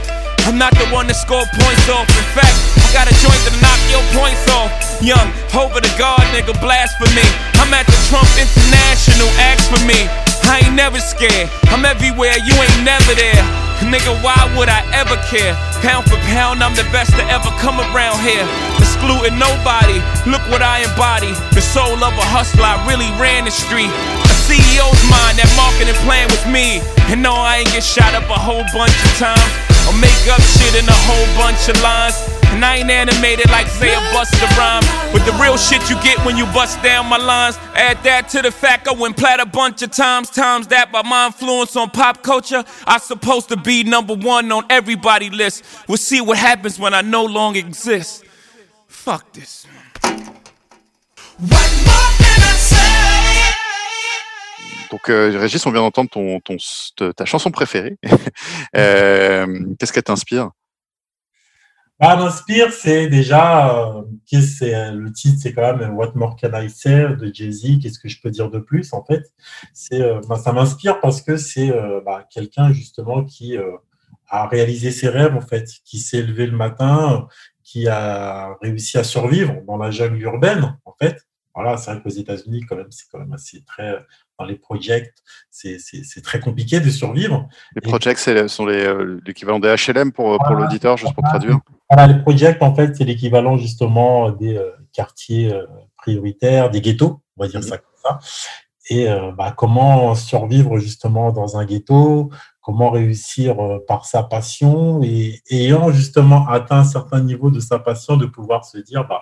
I'm 0.45 0.61
not 0.61 0.77
the 0.77 0.85
one 0.93 1.09
to 1.09 1.17
score 1.17 1.41
points 1.57 1.89
off. 1.89 2.05
In 2.05 2.27
fact, 2.37 2.53
I 2.77 2.87
got 2.93 3.09
a 3.09 3.15
joint 3.17 3.41
to 3.49 3.53
knock 3.65 3.81
your 3.89 4.05
points 4.13 4.45
off. 4.53 4.69
Young, 5.01 5.33
over 5.57 5.81
the 5.81 5.89
guard, 5.97 6.21
nigga, 6.37 6.53
blasphemy. 6.61 7.25
I'm 7.57 7.73
at 7.73 7.89
the 7.89 7.97
Trump 8.13 8.29
International, 8.37 9.25
ask 9.41 9.65
for 9.65 9.81
me. 9.89 10.05
I 10.45 10.61
ain't 10.61 10.77
never 10.77 11.01
scared. 11.01 11.49
I'm 11.73 11.83
everywhere, 11.83 12.37
you 12.45 12.53
ain't 12.53 12.81
never 12.85 13.17
there. 13.17 13.41
Nigga, 13.89 14.13
why 14.21 14.37
would 14.53 14.69
I 14.69 14.85
ever 14.93 15.17
care? 15.25 15.57
Pound 15.81 16.05
for 16.05 16.17
pound, 16.29 16.61
I'm 16.61 16.77
the 16.77 16.85
best 16.93 17.17
to 17.17 17.25
ever 17.33 17.49
come 17.57 17.81
around 17.81 18.21
here. 18.21 18.45
Excluding 18.77 19.41
nobody, 19.41 19.97
look 20.29 20.45
what 20.53 20.61
I 20.61 20.85
embody. 20.85 21.33
Soul 21.75 21.99
of 22.07 22.15
a 22.15 22.23
hustler, 22.31 22.63
I 22.63 22.79
really 22.87 23.11
ran 23.19 23.43
the 23.43 23.51
street. 23.51 23.91
A 23.91 24.35
CEO's 24.47 25.03
mind, 25.11 25.35
that 25.35 25.51
marketing 25.59 25.99
plan 26.07 26.23
was 26.31 26.39
me. 26.47 26.79
And 27.11 27.19
no, 27.19 27.35
I 27.35 27.67
ain't 27.67 27.71
get 27.75 27.83
shot 27.83 28.15
up 28.15 28.23
a 28.31 28.39
whole 28.39 28.63
bunch 28.71 28.95
of 28.95 29.11
times. 29.19 29.43
or 29.83 29.91
make 29.99 30.23
up 30.31 30.39
shit 30.39 30.71
in 30.79 30.87
a 30.87 30.99
whole 31.03 31.27
bunch 31.35 31.67
of 31.67 31.75
lines. 31.83 32.15
And 32.55 32.63
I 32.63 32.79
ain't 32.79 32.87
animated 32.87 33.51
like 33.51 33.67
say 33.67 33.91
a 33.91 33.99
busted 34.15 34.47
rhyme. 34.55 34.87
But 35.11 35.27
the 35.27 35.35
real 35.35 35.59
shit 35.59 35.83
you 35.91 35.99
get 35.99 36.15
when 36.23 36.39
you 36.39 36.45
bust 36.55 36.81
down 36.81 37.11
my 37.11 37.19
lines. 37.19 37.59
Add 37.75 37.99
that 38.07 38.29
to 38.29 38.41
the 38.41 38.51
fact 38.51 38.87
I 38.87 38.93
went 38.93 39.17
plat 39.17 39.41
a 39.41 39.45
bunch 39.45 39.81
of 39.81 39.91
times. 39.91 40.29
Times 40.29 40.67
that 40.67 40.93
by 40.93 41.03
my 41.03 41.27
influence 41.27 41.75
on 41.75 41.89
pop 41.89 42.23
culture. 42.23 42.63
I 42.87 42.99
supposed 42.99 43.49
to 43.49 43.57
be 43.57 43.83
number 43.83 44.15
one 44.15 44.49
on 44.49 44.63
everybody 44.69 45.29
list. 45.29 45.65
We'll 45.89 45.97
see 45.97 46.21
what 46.21 46.37
happens 46.37 46.79
when 46.79 46.93
I 46.93 47.01
no 47.01 47.25
longer 47.25 47.59
exist. 47.59 48.23
Fuck 48.87 49.33
this. 49.33 49.67
Donc, 54.91 55.09
euh, 55.09 55.37
Régis, 55.37 55.65
on 55.65 55.71
vient 55.71 55.81
d'entendre 55.81 56.09
ton, 56.09 56.39
ta 57.11 57.25
chanson 57.25 57.51
préférée. 57.51 57.97
euh, 58.77 59.45
Qu'est-ce 59.77 59.91
qu'elle 59.91 60.03
t'inspire? 60.03 60.51
Bah, 61.99 62.17
m'inspire, 62.17 62.73
c'est 62.73 63.07
déjà, 63.07 63.73
euh, 63.73 64.03
c'est 64.29 64.91
le 64.91 65.13
titre, 65.13 65.39
c'est 65.41 65.53
quand 65.53 65.77
même 65.77 65.95
What 65.95 66.11
More 66.15 66.35
Can 66.35 66.51
I 66.53 66.69
Say 66.69 67.15
de 67.15 67.33
Jay-Z. 67.33 67.79
Qu'est-ce 67.81 67.99
que 67.99 68.09
je 68.09 68.21
peux 68.21 68.29
dire 68.29 68.49
de 68.49 68.59
plus 68.59 68.93
en 68.93 69.03
fait? 69.03 69.23
C'est, 69.73 70.01
euh, 70.01 70.19
bah, 70.27 70.35
ça 70.35 70.51
m'inspire 70.51 70.99
parce 70.99 71.21
que 71.21 71.37
c'est 71.37 71.71
euh, 71.71 72.01
bah, 72.05 72.25
quelqu'un 72.29 72.73
justement 72.73 73.23
qui 73.23 73.57
euh, 73.57 73.71
a 74.27 74.45
réalisé 74.47 74.91
ses 74.91 75.07
rêves 75.07 75.35
en 75.35 75.41
fait, 75.41 75.69
qui 75.85 75.99
s'est 75.99 76.21
levé 76.21 76.47
le 76.47 76.57
matin, 76.57 77.27
qui 77.65 77.89
a 77.89 78.55
réussi 78.61 78.97
à 78.97 79.03
survivre 79.03 79.55
dans 79.67 79.77
la 79.77 79.91
jungle 79.91 80.21
urbaine 80.21 80.77
en 80.85 80.93
fait. 81.01 81.17
Voilà, 81.53 81.77
c'est 81.77 81.91
vrai 81.91 82.01
qu'aux 82.01 82.09
États-Unis, 82.09 82.65
quand 82.67 82.75
même, 82.75 82.91
c'est 82.91 83.05
quand 83.09 83.19
même 83.19 83.33
assez 83.33 83.63
très 83.63 83.97
dans 84.37 84.45
les 84.45 84.55
projects, 84.55 85.13
c'est 85.49 86.21
très 86.23 86.39
compliqué 86.39 86.79
de 86.79 86.89
survivre. 86.89 87.47
Les 87.75 87.81
projects, 87.81 88.17
ce 88.17 88.47
sont 88.47 88.65
l'équivalent 88.65 89.59
des 89.59 89.73
HLM 89.75 90.11
pour, 90.11 90.37
pour 90.37 90.55
l'auditeur, 90.55 90.97
juste 90.97 91.13
pour 91.13 91.23
traduire. 91.23 91.59
Voilà, 91.89 92.11
les 92.11 92.21
projects, 92.21 92.61
en 92.61 92.75
fait, 92.75 92.95
c'est 92.95 93.03
l'équivalent 93.03 93.57
justement 93.57 94.31
des 94.31 94.57
euh, 94.57 94.71
quartiers 94.91 95.53
euh, 95.53 95.65
prioritaires, 95.97 96.69
des 96.69 96.81
ghettos, 96.81 97.21
on 97.37 97.43
va 97.43 97.47
dire 97.47 97.63
ça 97.63 97.77
comme 97.77 97.93
ça. 98.03 98.19
Et 98.89 99.09
euh, 99.09 99.31
bah, 99.31 99.53
comment 99.55 100.13
survivre 100.15 100.77
justement 100.79 101.31
dans 101.31 101.57
un 101.57 101.65
ghetto, 101.65 102.29
comment 102.65 102.89
réussir 102.89 103.57
par 103.87 104.07
sa 104.07 104.23
passion 104.23 104.99
et, 105.03 105.39
ayant 105.51 105.91
justement 105.91 106.47
atteint 106.47 106.79
un 106.79 106.83
certain 106.83 107.21
niveau 107.21 107.51
de 107.51 107.59
sa 107.59 107.77
passion, 107.77 108.17
de 108.17 108.25
pouvoir 108.25 108.65
se 108.65 108.79
dire 108.79 109.07
bah, 109.07 109.21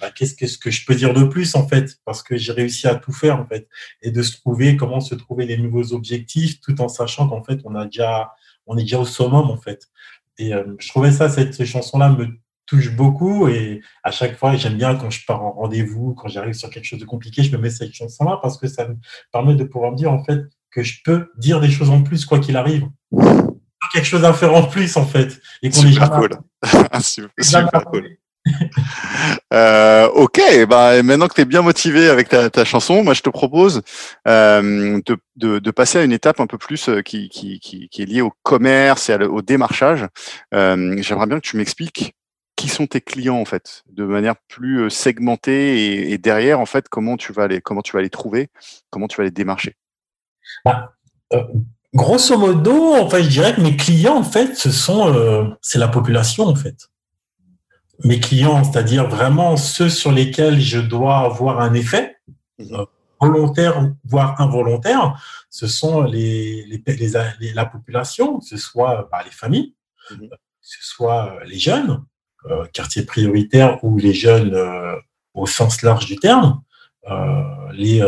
bah, 0.00 0.12
qu'est-ce 0.12 0.34
que, 0.34 0.46
que 0.60 0.70
je 0.70 0.86
peux 0.86 0.94
dire 0.94 1.12
de 1.12 1.24
plus 1.24 1.56
en 1.56 1.66
fait? 1.66 1.98
Parce 2.04 2.22
que 2.22 2.36
j'ai 2.36 2.52
réussi 2.52 2.86
à 2.86 2.94
tout 2.94 3.12
faire 3.12 3.40
en 3.40 3.46
fait. 3.46 3.68
Et 4.00 4.12
de 4.12 4.22
se 4.22 4.36
trouver 4.36 4.76
comment 4.76 5.00
se 5.00 5.16
trouver 5.16 5.44
des 5.44 5.56
nouveaux 5.58 5.92
objectifs 5.92 6.60
tout 6.60 6.80
en 6.80 6.88
sachant 6.88 7.28
qu'en 7.28 7.42
fait 7.42 7.58
on 7.64 7.74
a 7.74 7.84
déjà 7.84 8.30
on 8.66 8.78
est 8.78 8.82
déjà 8.82 9.00
au 9.00 9.04
summum 9.04 9.50
en 9.50 9.56
fait. 9.56 9.88
Et 10.38 10.54
euh, 10.54 10.76
je 10.78 10.88
trouvais 10.88 11.10
ça, 11.10 11.28
cette 11.28 11.64
chanson-là 11.64 12.10
me 12.10 12.28
touche 12.66 12.94
beaucoup 12.94 13.48
et 13.48 13.80
à 14.04 14.12
chaque 14.12 14.36
fois, 14.36 14.54
j'aime 14.54 14.76
bien 14.76 14.94
quand 14.94 15.10
je 15.10 15.24
pars 15.26 15.42
en 15.42 15.52
rendez-vous, 15.52 16.14
quand 16.14 16.28
j'arrive 16.28 16.52
sur 16.52 16.70
quelque 16.70 16.84
chose 16.84 17.00
de 17.00 17.06
compliqué, 17.06 17.42
je 17.42 17.50
me 17.56 17.60
mets 17.60 17.70
cette 17.70 17.94
chanson-là 17.94 18.38
parce 18.40 18.56
que 18.56 18.68
ça 18.68 18.86
me 18.86 18.96
permet 19.32 19.54
de 19.54 19.64
pouvoir 19.64 19.90
me 19.92 19.96
dire 19.96 20.12
en 20.12 20.22
fait 20.22 20.42
que 20.70 20.82
je 20.82 20.98
peux 21.04 21.30
dire 21.36 21.60
des 21.60 21.70
choses 21.70 21.90
en 21.90 22.02
plus 22.02 22.24
quoi 22.24 22.38
qu'il 22.38 22.56
arrive. 22.56 22.88
Quelque 23.92 24.04
chose 24.04 24.24
à 24.24 24.32
faire 24.32 24.54
en 24.54 24.64
plus 24.64 24.96
en 24.96 25.06
fait. 25.06 25.40
Et 25.62 25.70
qu'on 25.70 25.80
super, 25.80 26.10
cool. 26.10 26.30
super, 27.00 27.44
super 27.44 27.84
cool. 27.84 28.18
euh, 29.52 30.08
ok, 30.08 30.40
bah, 30.68 31.02
maintenant 31.02 31.28
que 31.28 31.34
tu 31.34 31.40
es 31.40 31.44
bien 31.44 31.62
motivé 31.62 32.08
avec 32.08 32.28
ta, 32.28 32.50
ta, 32.50 32.64
chanson, 32.64 33.04
moi 33.04 33.14
je 33.14 33.22
te 33.22 33.30
propose 33.30 33.82
euh, 34.26 35.00
de, 35.04 35.16
de, 35.36 35.58
de, 35.58 35.70
passer 35.70 35.98
à 35.98 36.04
une 36.04 36.12
étape 36.12 36.40
un 36.40 36.46
peu 36.46 36.58
plus 36.58 36.88
euh, 36.88 37.02
qui, 37.02 37.28
qui, 37.28 37.60
qui, 37.60 37.88
qui 37.88 38.02
est 38.02 38.06
liée 38.06 38.20
au 38.20 38.32
commerce 38.42 39.10
et 39.10 39.16
au 39.16 39.42
démarchage. 39.42 40.06
J'aimerais 40.52 41.26
bien 41.26 41.40
que 41.40 41.46
tu 41.46 41.56
m'expliques 41.56 42.14
qui 42.56 42.68
sont 42.68 42.86
tes 42.86 43.00
clients 43.00 43.38
en 43.38 43.44
fait, 43.44 43.84
de 43.88 44.04
manière 44.04 44.34
plus 44.48 44.90
segmentée 44.90 45.78
et, 45.78 46.12
et, 46.12 46.18
derrière 46.18 46.58
en 46.58 46.66
fait 46.66 46.88
comment 46.88 47.16
tu 47.16 47.32
vas 47.32 47.46
les 47.46 47.60
comment 47.60 47.82
tu 47.82 47.92
vas 47.92 48.02
les 48.02 48.10
trouver, 48.10 48.48
comment 48.90 49.06
tu 49.06 49.16
vas 49.16 49.24
les 49.24 49.30
démarcher. 49.30 49.76
Bah, 50.64 50.92
euh, 51.32 51.42
grosso 51.94 52.36
modo, 52.38 52.94
en 52.94 53.08
fait, 53.08 53.22
je 53.22 53.28
dirais 53.28 53.54
que 53.54 53.60
mes 53.60 53.76
clients 53.76 54.16
en 54.16 54.24
fait, 54.24 54.56
ce 54.56 54.70
sont 54.70 55.56
c'est 55.62 55.78
la 55.78 55.88
population 55.88 56.44
en 56.44 56.54
fait 56.54 56.88
mes 58.04 58.20
clients, 58.20 58.62
c'est-à-dire 58.64 59.08
vraiment 59.08 59.56
ceux 59.56 59.88
sur 59.88 60.12
lesquels 60.12 60.60
je 60.60 60.78
dois 60.78 61.18
avoir 61.18 61.60
un 61.60 61.74
effet 61.74 62.16
mhm. 62.58 62.74
euh, 62.74 62.84
volontaire 63.20 63.90
voire 64.04 64.40
involontaire, 64.40 65.20
ce 65.50 65.66
sont 65.66 66.02
les, 66.02 66.64
les, 66.66 67.52
la 67.52 67.66
population, 67.66 68.38
que 68.38 68.46
ce 68.46 68.56
soit 68.56 69.08
bah, 69.10 69.22
les 69.24 69.30
familles, 69.30 69.74
mhm. 70.10 70.28
que 70.28 70.36
ce 70.60 70.78
soit 70.82 71.32
euh, 71.34 71.44
les 71.44 71.58
jeunes, 71.58 72.04
euh, 72.46 72.66
quartiers 72.72 73.04
prioritaires 73.04 73.82
ou 73.82 73.98
les 73.98 74.14
jeunes 74.14 74.54
euh, 74.54 74.94
au 75.34 75.46
sens 75.46 75.82
large 75.82 76.06
du 76.06 76.16
terme, 76.16 76.62
euh, 77.10 77.42
les, 77.72 78.00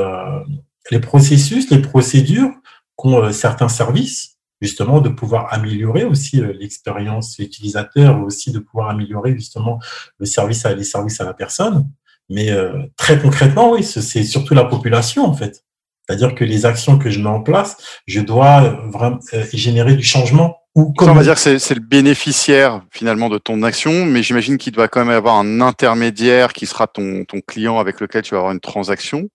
les 0.90 1.00
processus, 1.00 1.70
les 1.70 1.80
procédures 1.80 2.52
qu'ont 2.96 3.32
certains 3.32 3.68
services 3.68 4.40
justement 4.60 5.00
de 5.00 5.08
pouvoir 5.08 5.52
améliorer 5.52 6.04
aussi 6.04 6.40
euh, 6.40 6.52
l'expérience 6.58 7.38
utilisateur, 7.38 8.22
aussi 8.22 8.52
de 8.52 8.58
pouvoir 8.58 8.90
améliorer 8.90 9.34
justement 9.34 9.78
le 10.18 10.26
service 10.26 10.64
à, 10.66 10.74
les 10.74 10.84
services 10.84 11.20
à 11.20 11.24
la 11.24 11.34
personne. 11.34 11.88
Mais 12.28 12.50
euh, 12.50 12.72
très 12.96 13.18
concrètement, 13.18 13.72
oui, 13.72 13.82
c'est 13.82 14.24
surtout 14.24 14.54
la 14.54 14.64
population 14.64 15.24
en 15.24 15.34
fait. 15.34 15.64
C'est-à-dire 16.06 16.34
que 16.34 16.44
les 16.44 16.66
actions 16.66 16.98
que 16.98 17.10
je 17.10 17.20
mets 17.20 17.28
en 17.28 17.40
place, 17.40 17.76
je 18.06 18.20
dois 18.20 18.64
euh, 18.64 18.90
vraiment 18.90 19.20
générer 19.52 19.94
du 19.94 20.04
changement. 20.04 20.56
Ou 20.76 20.94
on 21.00 21.12
va 21.14 21.22
dire 21.24 21.34
que 21.34 21.58
c'est 21.58 21.74
le 21.74 21.80
bénéficiaire 21.80 22.82
finalement 22.92 23.28
de 23.28 23.38
ton 23.38 23.64
action, 23.64 24.04
mais 24.04 24.22
j'imagine 24.22 24.56
qu'il 24.56 24.72
doit 24.72 24.86
quand 24.86 25.04
même 25.04 25.16
avoir 25.16 25.34
un 25.34 25.60
intermédiaire 25.60 26.52
qui 26.52 26.66
sera 26.66 26.86
ton, 26.86 27.24
ton 27.24 27.40
client 27.40 27.80
avec 27.80 28.00
lequel 28.00 28.22
tu 28.22 28.34
vas 28.34 28.38
avoir 28.38 28.52
une 28.52 28.60
transaction. 28.60 29.28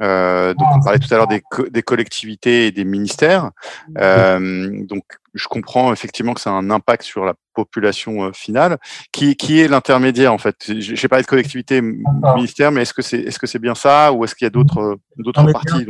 Euh, 0.00 0.54
donc 0.54 0.68
on 0.74 0.80
parlait 0.80 0.98
tout 0.98 1.12
à 1.12 1.16
l'heure 1.16 1.26
des, 1.26 1.42
des, 1.70 1.82
collectivités 1.82 2.66
et 2.66 2.72
des 2.72 2.84
ministères. 2.84 3.50
Euh, 3.98 4.84
donc 4.84 5.04
je 5.34 5.46
comprends 5.48 5.92
effectivement 5.92 6.34
que 6.34 6.40
ça 6.40 6.50
a 6.50 6.52
un 6.52 6.70
impact 6.70 7.02
sur 7.02 7.24
la 7.24 7.34
population 7.54 8.24
euh, 8.24 8.32
finale. 8.32 8.78
Qui, 9.12 9.36
qui 9.36 9.60
est 9.60 9.68
l'intermédiaire 9.68 10.32
en 10.32 10.38
fait 10.38 10.56
J'ai 10.78 11.08
parlé 11.08 11.24
de 11.24 11.28
collectivité, 11.28 11.80
ministère, 11.82 12.70
mais 12.70 12.82
est-ce 12.82 12.94
que 12.94 13.02
c'est 13.02 13.18
est-ce 13.18 13.38
que 13.38 13.46
c'est 13.46 13.58
bien 13.58 13.74
ça 13.74 14.12
ou 14.12 14.24
est-ce 14.24 14.34
qu'il 14.34 14.46
y 14.46 14.46
a 14.46 14.50
d'autres 14.50 14.98
d'autres 15.16 15.50
parties 15.52 15.86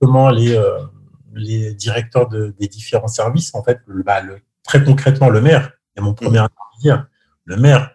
Comment 0.00 0.30
les 0.30 0.56
les 1.36 1.74
directeurs 1.74 2.28
de, 2.28 2.54
des 2.60 2.68
différents 2.68 3.08
services 3.08 3.52
en 3.56 3.64
fait, 3.64 3.80
bah, 3.88 4.20
le, 4.20 4.38
très 4.62 4.84
concrètement 4.84 5.28
le 5.28 5.40
maire. 5.40 5.72
est 5.96 6.00
mon 6.00 6.14
premier 6.14 6.38
mmh. 6.38 6.48
intermédiaire, 6.48 7.06
le 7.44 7.56
maire, 7.56 7.90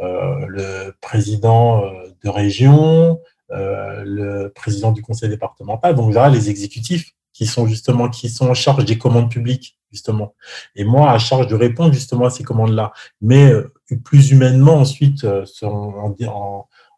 le 0.00 0.90
président 1.00 1.84
de 2.24 2.28
région, 2.28 3.20
le 3.50 4.48
président 4.48 4.92
du 4.92 5.02
conseil 5.02 5.28
départemental, 5.28 5.94
donc 5.94 6.14
là, 6.14 6.28
les 6.28 6.50
exécutifs 6.50 7.12
qui 7.32 7.46
sont 7.46 7.66
justement 7.66 8.08
qui 8.10 8.28
sont 8.28 8.48
en 8.48 8.54
charge 8.54 8.84
des 8.84 8.98
commandes 8.98 9.30
publiques 9.30 9.78
justement. 9.90 10.34
Et 10.76 10.84
moi 10.84 11.10
à 11.10 11.18
charge 11.18 11.46
de 11.46 11.54
répondre 11.54 11.92
justement 11.92 12.26
à 12.26 12.30
ces 12.30 12.44
commandes 12.44 12.74
là 12.74 12.92
mais 13.20 13.50
euh, 13.50 13.72
plus 14.04 14.30
humainement 14.30 14.74
ensuite 14.74 15.24
euh, 15.24 15.44
en, 15.62 16.14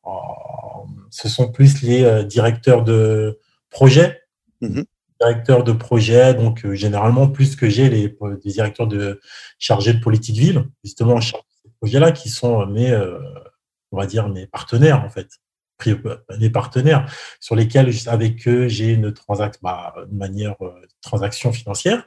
en, 0.02 0.86
ce 1.10 1.28
sont 1.28 1.52
plus 1.52 1.82
les 1.82 2.24
directeurs 2.24 2.82
de 2.82 3.38
projet. 3.70 4.20
Mm-hmm. 4.62 4.84
directeurs 5.20 5.64
de 5.64 5.72
projet 5.72 6.34
donc 6.34 6.66
généralement 6.72 7.28
plus 7.28 7.56
que 7.56 7.68
j'ai 7.68 7.88
les, 7.88 8.16
directeurs 8.44 8.86
de 8.86 9.20
chargés 9.58 9.92
de 9.92 10.00
politique 10.00 10.36
ville 10.36 10.64
justement 10.84 11.14
en 11.14 11.20
charge 11.20 11.42
de 11.42 11.68
ces 11.68 11.74
projets 11.80 12.00
là 12.00 12.12
qui 12.12 12.28
sont 12.28 12.66
mes 12.66 12.92
on 13.92 13.96
va 13.96 14.06
dire 14.06 14.28
mes 14.28 14.46
partenaires 14.46 15.04
en 15.04 15.08
fait 15.08 15.28
des 16.38 16.50
partenaires 16.50 17.10
sur 17.40 17.54
lesquels, 17.54 17.90
avec 18.06 18.46
eux, 18.48 18.68
j'ai 18.68 18.96
bah, 19.62 19.94
une 20.10 20.16
manière 20.16 20.56
euh, 20.62 20.72
transaction 21.00 21.52
financière 21.52 22.04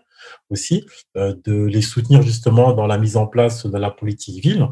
aussi, 0.50 0.86
euh, 1.18 1.36
de 1.44 1.66
les 1.66 1.82
soutenir 1.82 2.22
justement 2.22 2.74
dans 2.74 2.88
la 2.88 2.98
mise 2.98 3.18
en 3.18 3.28
place 3.28 3.66
de 3.66 3.78
la 3.78 3.92
politique 3.92 4.44
ville, 4.44 4.68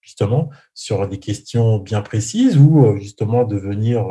justement, 0.00 0.50
sur 0.74 1.06
des 1.08 1.18
questions 1.18 1.78
bien 1.78 2.02
précises 2.02 2.56
ou 2.56 2.84
euh, 2.84 2.96
justement 2.98 3.44
de 3.44 3.56
venir 3.56 4.04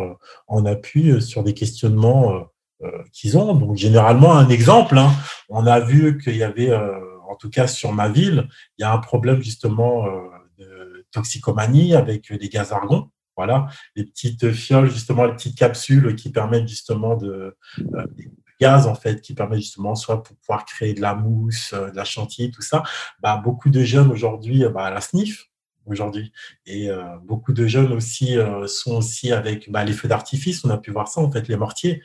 en 0.48 0.66
appui 0.66 1.22
sur 1.22 1.44
des 1.44 1.54
questionnements 1.54 2.48
qu'ils 3.12 3.38
ont. 3.38 3.56
Donc, 3.56 3.76
généralement, 3.76 4.36
un 4.36 4.50
exemple, 4.50 4.98
hein, 4.98 5.12
on 5.50 5.66
a 5.66 5.80
vu 5.80 6.20
qu'il 6.20 6.38
y 6.38 6.44
avait, 6.44 6.74
en 6.76 7.36
tout 7.40 7.50
cas 7.50 7.68
sur 7.68 7.92
ma 7.92 8.08
ville, 8.08 8.48
il 8.78 8.84
y 8.84 8.86
a 8.86 8.94
un 8.94 9.00
problème 9.00 9.42
justement 9.42 10.06
de 10.60 11.06
toxicomanie 11.12 11.96
avec 11.96 12.32
des 12.32 12.50
gaz 12.50 12.72
argon. 12.72 13.10
Voilà, 13.38 13.68
les 13.96 14.04
petites 14.04 14.52
fioles, 14.52 14.90
justement, 14.90 15.26
les 15.26 15.34
petites 15.34 15.58
capsules 15.58 16.16
qui 16.16 16.32
permettent 16.32 16.68
justement 16.68 17.16
de, 17.16 17.56
euh, 17.94 18.06
gaz 18.60 18.88
en 18.88 18.96
fait 18.96 19.22
qui 19.22 19.36
permettent 19.36 19.60
justement 19.60 19.94
soit 19.94 20.24
pour 20.24 20.36
pouvoir 20.38 20.66
créer 20.66 20.96
de 20.96 21.02
la 21.02 21.14
mousse, 21.14 21.74
euh, 21.74 21.92
de 21.92 21.96
la 21.96 22.04
chantilly, 22.04 22.50
tout 22.50 22.64
ça. 22.64 22.82
Bah, 23.22 23.40
beaucoup 23.44 23.70
de 23.70 23.84
jeunes 23.84 24.12
aujourd'hui, 24.12 24.66
euh, 24.66 24.70
bah, 24.70 24.90
la 24.90 25.02
sniff 25.02 25.46
aujourd'hui 25.86 26.34
et 26.66 26.90
beaucoup 27.24 27.54
de 27.54 27.66
jeunes 27.66 27.94
aussi 27.94 28.36
sont 28.66 28.98
aussi 28.98 29.32
avec 29.32 29.72
bah, 29.72 29.86
les 29.86 29.94
feux 29.94 30.10
d'artifice. 30.10 30.66
On 30.66 30.70
a 30.70 30.78
pu 30.78 30.92
voir 30.92 31.08
ça 31.08 31.22
en 31.22 31.32
fait, 31.32 31.48
les 31.48 31.56
mortiers. 31.56 32.04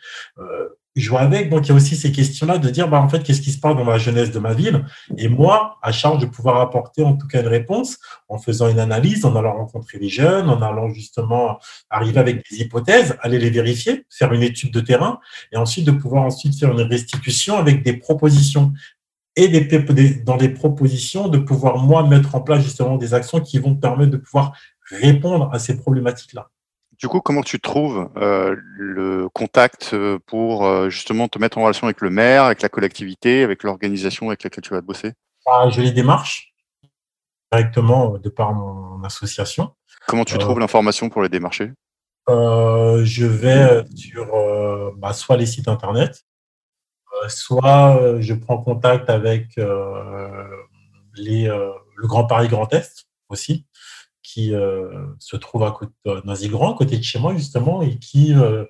Je 0.95 1.09
vois 1.09 1.21
avec. 1.21 1.49
Donc, 1.49 1.67
il 1.67 1.69
y 1.71 1.73
a 1.73 1.75
aussi 1.75 1.97
ces 1.97 2.13
questions-là 2.13 2.59
de 2.59 2.69
dire, 2.69 2.89
bah, 2.89 3.01
en 3.01 3.09
fait, 3.09 3.23
qu'est-ce 3.23 3.41
qui 3.41 3.51
se 3.51 3.59
passe 3.59 3.75
dans 3.77 3.85
la 3.85 3.99
jeunesse 3.99 4.31
de 4.31 4.39
ma 4.39 4.53
ville? 4.53 4.85
Et 5.17 5.29
moi, 5.29 5.79
à 5.83 5.93
charge 5.93 6.19
de 6.19 6.27
pouvoir 6.27 6.61
apporter 6.61 7.03
en 7.03 7.17
tout 7.17 7.27
cas 7.27 7.41
une 7.41 7.49
réponse 7.49 7.99
en 8.29 8.39
faisant 8.39 8.69
une 8.69 8.79
analyse, 8.79 9.25
en 9.25 9.35
allant 9.37 9.57
rencontrer 9.57 9.99
les 9.99 10.09
jeunes, 10.09 10.51
en 10.51 10.61
allant 10.61 10.91
justement 10.91 11.59
arriver 11.89 12.21
avec 12.21 12.45
des 12.51 12.61
hypothèses, 12.61 13.17
aller 13.21 13.39
les 13.39 13.51
vérifier, 13.51 14.05
faire 14.11 14.33
une 14.33 14.43
étude 14.43 14.73
de 14.73 14.81
terrain 14.81 15.19
et 15.53 15.57
ensuite 15.57 15.87
de 15.87 15.93
pouvoir 15.93 16.25
ensuite 16.25 16.59
faire 16.59 16.73
une 16.73 16.83
restitution 16.83 17.57
avec 17.57 17.83
des 17.83 17.95
propositions 17.95 18.73
et 19.35 19.49
des, 19.49 19.79
dans 20.25 20.37
des 20.37 20.51
propositions 20.51 21.29
de 21.29 21.39
pouvoir, 21.39 21.79
moi, 21.79 22.07
mettre 22.07 22.35
en 22.35 22.43
place 22.43 22.63
justement 22.63 22.97
des 22.97 23.15
actions 23.15 23.41
qui 23.41 23.59
vont 23.59 23.75
permettre 23.75 24.11
de 24.11 24.19
pouvoir 24.19 24.53
répondre 24.91 25.49
à 25.53 25.59
ces 25.59 25.79
problématiques-là. 25.79 26.51
Du 27.03 27.09
coup, 27.09 27.21
comment 27.21 27.43
tu 27.43 27.59
trouves 27.59 28.09
euh, 28.17 28.55
le 28.77 29.29
contact 29.29 29.91
euh, 29.93 30.21
pour 30.25 30.65
euh, 30.65 30.89
justement 30.89 31.27
te 31.27 31.37
mettre 31.41 31.59
en 31.59 31.63
relation 31.63 31.89
avec 31.89 32.01
le 32.01 32.11
maire, 32.11 32.45
avec 32.45 32.63
la 32.63 32.69
collectivité, 32.69 33.43
avec 33.43 33.65
l'organisation 33.65 34.29
avec 34.29 34.45
laquelle 34.45 34.63
tu 34.63 34.71
vas 34.71 34.83
bosser? 34.83 35.13
Ah, 35.45 35.69
Je 35.69 35.81
les 35.81 35.91
démarche 35.91 36.55
directement 37.51 38.19
de 38.19 38.29
par 38.29 38.55
mon 38.55 39.03
association. 39.03 39.75
Comment 40.07 40.25
tu 40.25 40.39
trouves 40.39 40.61
l'information 40.61 41.09
pour 41.09 41.23
les 41.23 41.29
démarcher? 41.29 41.73
Je 42.29 43.27
vais 43.27 43.83
sur 43.97 44.95
bah, 44.97 45.13
soit 45.13 45.37
les 45.37 45.47
sites 45.47 45.67
internet, 45.67 46.23
soit 47.27 48.21
je 48.21 48.33
prends 48.35 48.59
contact 48.59 49.11
avec 49.11 49.57
les, 51.17 51.47
le 51.49 52.07
Grand 52.07 52.27
Paris 52.27 52.47
Grand 52.47 52.73
Est 52.73 53.07
aussi 53.29 53.67
qui 54.33 54.55
euh, 54.55 54.89
se 55.19 55.37
trouve 55.37 55.65
à 55.65 55.73
côté 55.73 55.93
de 56.07 56.23
Nazi-Grand, 56.25 56.75
à 56.75 56.79
côté 56.79 56.97
de 56.97 57.03
chez 57.03 57.19
moi 57.19 57.35
justement, 57.35 57.83
et 57.83 57.99
qui 57.99 58.35
euh, 58.35 58.65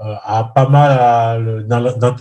euh, 0.00 0.14
a 0.22 0.44
pas 0.44 0.68
mal, 0.68 1.66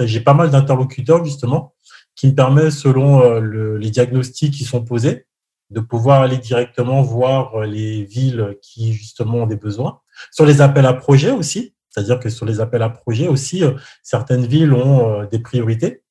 j'ai 0.01 0.21
pas 0.21 0.33
mal 0.33 0.49
d'interlocuteurs 0.49 1.23
justement, 1.23 1.75
qui 2.15 2.27
me 2.27 2.33
permet, 2.33 2.71
selon 2.71 3.39
les 3.39 3.91
diagnostics 3.91 4.53
qui 4.53 4.63
sont 4.63 4.83
posés, 4.83 5.27
de 5.69 5.79
pouvoir 5.79 6.21
aller 6.21 6.37
directement 6.37 7.03
voir 7.03 7.61
les 7.61 8.03
villes 8.03 8.57
qui 8.63 8.93
justement 8.93 9.39
ont 9.39 9.47
des 9.47 9.57
besoins. 9.57 9.99
Sur 10.31 10.45
les 10.45 10.61
appels 10.61 10.87
à 10.87 10.93
projets 10.93 11.31
aussi, 11.31 11.75
c'est-à-dire 11.89 12.19
que 12.19 12.29
sur 12.29 12.47
les 12.47 12.59
appels 12.59 12.81
à 12.81 12.89
projets 12.89 13.27
aussi, 13.27 13.63
certaines 14.01 14.47
villes 14.47 14.73
ont 14.73 15.25
des 15.25 15.39
priorités. 15.39 16.01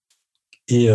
Et 0.68 0.88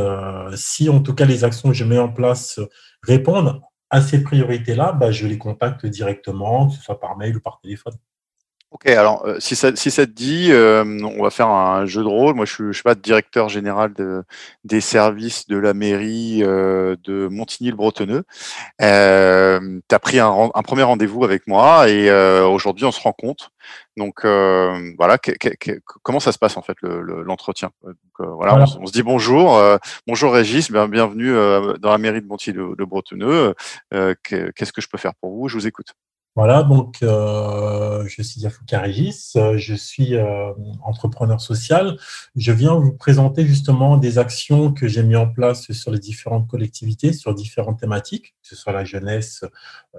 si 0.56 0.88
en 0.88 1.02
tout 1.02 1.14
cas 1.14 1.26
les 1.26 1.44
actions 1.44 1.70
que 1.70 1.76
je 1.76 1.84
mets 1.84 2.00
en 2.00 2.10
place 2.10 2.62
répondent 3.04 3.60
à 3.92 4.02
ces 4.02 4.24
priorités-là, 4.24 4.94
bah, 4.94 5.12
je 5.12 5.28
les 5.28 5.38
contacte 5.38 5.86
directement, 5.86 6.68
que 6.70 6.76
ce 6.76 6.82
soit 6.82 7.00
par 7.00 7.18
mail 7.18 7.38
ou 7.38 7.42
par 7.42 7.60
téléphone. 7.60 7.94
Ok, 8.72 8.86
alors 8.88 9.26
euh, 9.26 9.38
si, 9.42 9.58
ça, 9.58 9.76
si 9.76 9.92
ça 9.92 10.06
te 10.06 10.12
dit, 10.12 10.48
euh, 10.50 10.86
on 11.04 11.22
va 11.22 11.30
faire 11.30 11.50
un 11.50 11.86
jeu 11.86 12.04
de 12.04 12.08
rôle. 12.08 12.36
Moi, 12.36 12.46
je 12.46 12.54
suis, 12.54 12.64
je 12.68 12.72
suis 12.72 12.84
pas 12.84 12.96
directeur 12.96 13.50
général 13.50 13.94
de, 13.94 14.24
des 14.64 14.80
services 14.80 15.46
de 15.50 15.58
la 15.58 15.74
mairie 15.74 16.42
euh, 16.42 16.96
de 17.04 17.28
Montigny-le-Bretonneux. 17.28 18.24
tu 18.80 18.86
as 18.86 20.00
pris 20.00 20.20
un, 20.20 20.50
un 20.54 20.62
premier 20.64 20.84
rendez-vous 20.84 21.26
avec 21.26 21.48
moi 21.48 21.90
et 21.90 22.10
aujourd'hui, 22.44 22.86
on 22.86 22.94
se 22.94 23.02
rend 23.02 23.12
compte. 23.12 23.50
Donc 23.98 24.24
voilà, 24.24 25.18
comment 26.02 26.22
ça 26.22 26.32
se 26.32 26.38
passe 26.38 26.56
en 26.56 26.62
fait 26.62 26.78
l'entretien? 26.82 27.72
Le, 27.84 27.94
voilà, 28.26 28.66
On, 28.80 28.86
se 28.86 28.94
dit 28.94 29.04
bonjour, 29.04 29.62
bonjour 30.08 30.32
Régis, 30.32 30.72
bienvenue 30.72 31.34
dans 31.80 31.92
la 31.92 31.98
mairie 31.98 32.22
de 32.22 32.28
Montigny-le-Bretonneux. 32.28 33.54
Qu'est-ce 33.92 34.72
que 34.72 34.82
je 34.82 34.88
peux 34.88 34.98
faire 34.98 35.14
pour 35.16 35.36
vous? 35.36 35.50
Je 35.50 35.56
vous 35.56 35.68
écoute. 35.68 35.94
Voilà, 36.38 36.64
donc 36.64 37.04
euh, 37.04 38.08
je 38.08 38.22
suis 38.22 38.40
Yafouka 38.40 38.80
Régis, 38.80 39.38
je 39.58 39.76
suis 39.76 40.16
euh, 40.16 40.54
entrepreneur 40.82 41.42
social. 41.42 41.98
Je 42.38 42.54
viens 42.54 42.74
vous 42.76 42.94
présenter 42.94 43.46
justement 43.46 43.98
des 43.98 44.18
actions 44.18 44.72
que 44.72 44.88
j'ai 44.88 45.04
mis 45.04 45.18
en 45.18 45.28
place 45.28 45.70
sur 45.74 45.92
les 45.92 46.00
différentes 46.00 46.48
collectivités, 46.48 47.12
sur 47.12 47.36
différentes 47.36 47.82
thématiques, 47.82 48.34
que 48.42 48.48
ce 48.48 48.56
soit 48.56 48.72
la 48.72 48.86
jeunesse, 48.86 49.44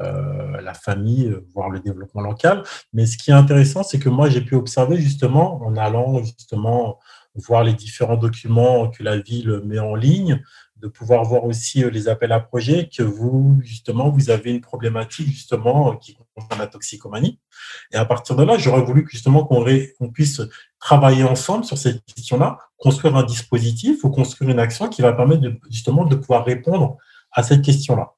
euh, 0.00 0.58
la 0.62 0.72
famille, 0.72 1.36
voire 1.52 1.68
le 1.68 1.80
développement 1.80 2.22
local. 2.22 2.62
Mais 2.94 3.04
ce 3.04 3.18
qui 3.18 3.30
est 3.30 3.34
intéressant, 3.34 3.82
c'est 3.82 3.98
que 3.98 4.08
moi, 4.08 4.30
j'ai 4.30 4.40
pu 4.40 4.54
observer 4.54 4.96
justement 4.96 5.62
en 5.62 5.76
allant 5.76 6.22
justement 6.24 6.98
voir 7.34 7.64
les 7.64 7.74
différents 7.74 8.16
documents 8.16 8.88
que 8.88 9.02
la 9.02 9.18
ville 9.18 9.60
met 9.64 9.78
en 9.78 9.94
ligne, 9.94 10.42
de 10.82 10.88
pouvoir 10.88 11.22
voir 11.22 11.44
aussi 11.44 11.84
euh, 11.84 11.90
les 11.90 12.08
appels 12.08 12.32
à 12.32 12.40
projets 12.40 12.90
que 12.94 13.04
vous, 13.04 13.60
justement, 13.62 14.10
vous 14.10 14.30
avez 14.30 14.50
une 14.50 14.60
problématique, 14.60 15.28
justement, 15.28 15.96
qui 15.96 16.16
concerne 16.34 16.60
la 16.60 16.66
toxicomanie. 16.66 17.38
Et 17.92 17.96
à 17.96 18.04
partir 18.04 18.34
de 18.34 18.42
là, 18.42 18.58
j'aurais 18.58 18.82
voulu 18.82 19.06
justement 19.08 19.44
qu'on 19.44 20.10
puisse 20.10 20.42
travailler 20.80 21.22
ensemble 21.22 21.64
sur 21.64 21.78
cette 21.78 22.04
question-là, 22.04 22.58
construire 22.76 23.16
un 23.16 23.22
dispositif 23.22 24.02
ou 24.02 24.10
construire 24.10 24.50
une 24.50 24.58
action 24.58 24.88
qui 24.88 25.02
va 25.02 25.12
permettre 25.12 25.42
justement 25.70 26.04
de 26.04 26.16
pouvoir 26.16 26.44
répondre 26.44 26.96
à 27.30 27.44
cette 27.44 27.62
question-là. 27.62 28.14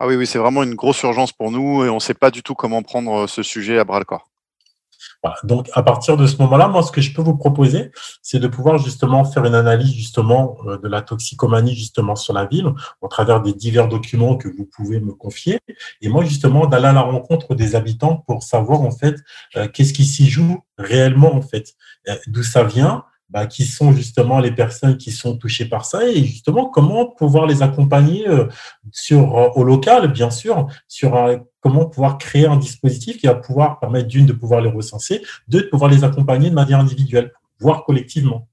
Ah 0.00 0.06
oui, 0.08 0.16
oui, 0.16 0.26
c'est 0.26 0.38
vraiment 0.38 0.64
une 0.64 0.74
grosse 0.74 1.02
urgence 1.02 1.32
pour 1.32 1.50
nous 1.52 1.84
et 1.84 1.90
on 1.90 1.96
ne 1.96 2.00
sait 2.00 2.14
pas 2.14 2.30
du 2.30 2.42
tout 2.42 2.54
comment 2.54 2.82
prendre 2.82 3.28
ce 3.28 3.42
sujet 3.42 3.78
à 3.78 3.84
bras 3.84 4.00
le 4.00 4.04
corps. 4.04 4.29
Donc, 5.44 5.68
à 5.74 5.82
partir 5.82 6.16
de 6.16 6.26
ce 6.26 6.38
moment-là, 6.38 6.68
moi, 6.68 6.82
ce 6.82 6.90
que 6.90 7.00
je 7.00 7.12
peux 7.12 7.22
vous 7.22 7.36
proposer, 7.36 7.90
c'est 8.22 8.38
de 8.38 8.48
pouvoir 8.48 8.78
justement 8.78 9.24
faire 9.24 9.44
une 9.44 9.54
analyse 9.54 9.92
justement 9.92 10.56
euh, 10.66 10.78
de 10.78 10.88
la 10.88 11.02
toxicomanie 11.02 11.74
justement 11.74 12.16
sur 12.16 12.32
la 12.32 12.46
ville, 12.46 12.72
au 13.00 13.08
travers 13.08 13.42
des 13.42 13.52
divers 13.52 13.88
documents 13.88 14.36
que 14.36 14.48
vous 14.48 14.64
pouvez 14.64 15.00
me 15.00 15.12
confier, 15.12 15.58
et 16.00 16.08
moi 16.08 16.24
justement 16.24 16.66
d'aller 16.66 16.86
à 16.86 16.92
la 16.92 17.02
rencontre 17.02 17.54
des 17.54 17.74
habitants 17.74 18.24
pour 18.26 18.42
savoir 18.42 18.80
en 18.80 18.90
fait 18.90 19.16
euh, 19.56 19.68
qu'est-ce 19.68 19.92
qui 19.92 20.04
s'y 20.04 20.28
joue 20.28 20.62
réellement 20.78 21.34
en 21.34 21.42
fait, 21.42 21.74
euh, 22.08 22.16
d'où 22.26 22.42
ça 22.42 22.64
vient, 22.64 23.04
bah, 23.30 23.46
qui 23.46 23.64
sont 23.64 23.92
justement 23.92 24.38
les 24.38 24.52
personnes 24.52 24.96
qui 24.96 25.12
sont 25.12 25.36
touchées 25.36 25.66
par 25.66 25.84
ça 25.84 26.06
et 26.06 26.24
justement 26.24 26.66
comment 26.66 27.06
pouvoir 27.06 27.46
les 27.46 27.62
accompagner 27.62 28.26
sur 28.92 29.56
au 29.56 29.64
local 29.64 30.12
bien 30.12 30.30
sûr 30.30 30.66
sur 30.88 31.16
un, 31.16 31.40
comment 31.60 31.86
pouvoir 31.86 32.18
créer 32.18 32.46
un 32.46 32.56
dispositif 32.56 33.18
qui 33.18 33.26
va 33.26 33.34
pouvoir 33.34 33.78
permettre 33.78 34.08
d'une 34.08 34.26
de 34.26 34.32
pouvoir 34.32 34.60
les 34.60 34.70
recenser, 34.70 35.22
deux 35.48 35.62
de 35.62 35.68
pouvoir 35.68 35.90
les 35.90 36.04
accompagner 36.04 36.50
de 36.50 36.54
manière 36.54 36.80
individuelle, 36.80 37.32
voire 37.58 37.84
collectivement. 37.84 38.48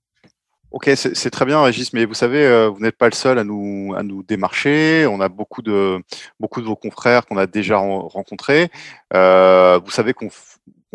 Ok, 0.72 0.92
c'est 0.96 1.30
très 1.30 1.46
bien, 1.46 1.64
Régis, 1.64 1.94
mais 1.94 2.04
vous 2.04 2.14
savez, 2.14 2.46
euh, 2.46 2.68
vous 2.68 2.82
n'êtes 2.82 2.98
pas 2.98 3.08
le 3.08 3.16
seul 3.16 3.40
à 3.40 3.46
nous, 3.46 3.96
à 3.98 4.04
nous 4.04 4.22
démarcher. 4.22 5.08
On 5.10 5.22
a 5.22 5.30
beaucoup 5.30 5.62
de, 5.62 6.04
beaucoup 6.42 6.60
de 6.60 6.66
vos 6.66 6.76
confrères 6.76 7.26
qu'on 7.26 7.38
a 7.38 7.48
déjà 7.48 7.78
rencontrés. 7.78 8.70
Euh, 9.14 9.80
vous 9.84 9.92
savez 9.92 10.14
qu'on 10.14 10.28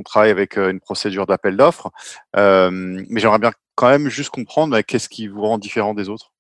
travaille 0.04 0.30
avec 0.30 0.58
euh, 0.58 0.70
une 0.70 0.78
procédure 0.78 1.26
d'appel 1.26 1.56
d'offres, 1.56 1.90
mais 2.36 3.18
j'aimerais 3.18 3.38
bien 3.38 3.52
quand 3.74 3.88
même 3.88 4.08
juste 4.08 4.30
comprendre 4.30 4.80
qu'est-ce 4.80 5.08
qui 5.08 5.28
vous 5.28 5.42
rend 5.42 5.58
différent 5.58 5.94
des 5.94 6.08
autres? 6.08 6.32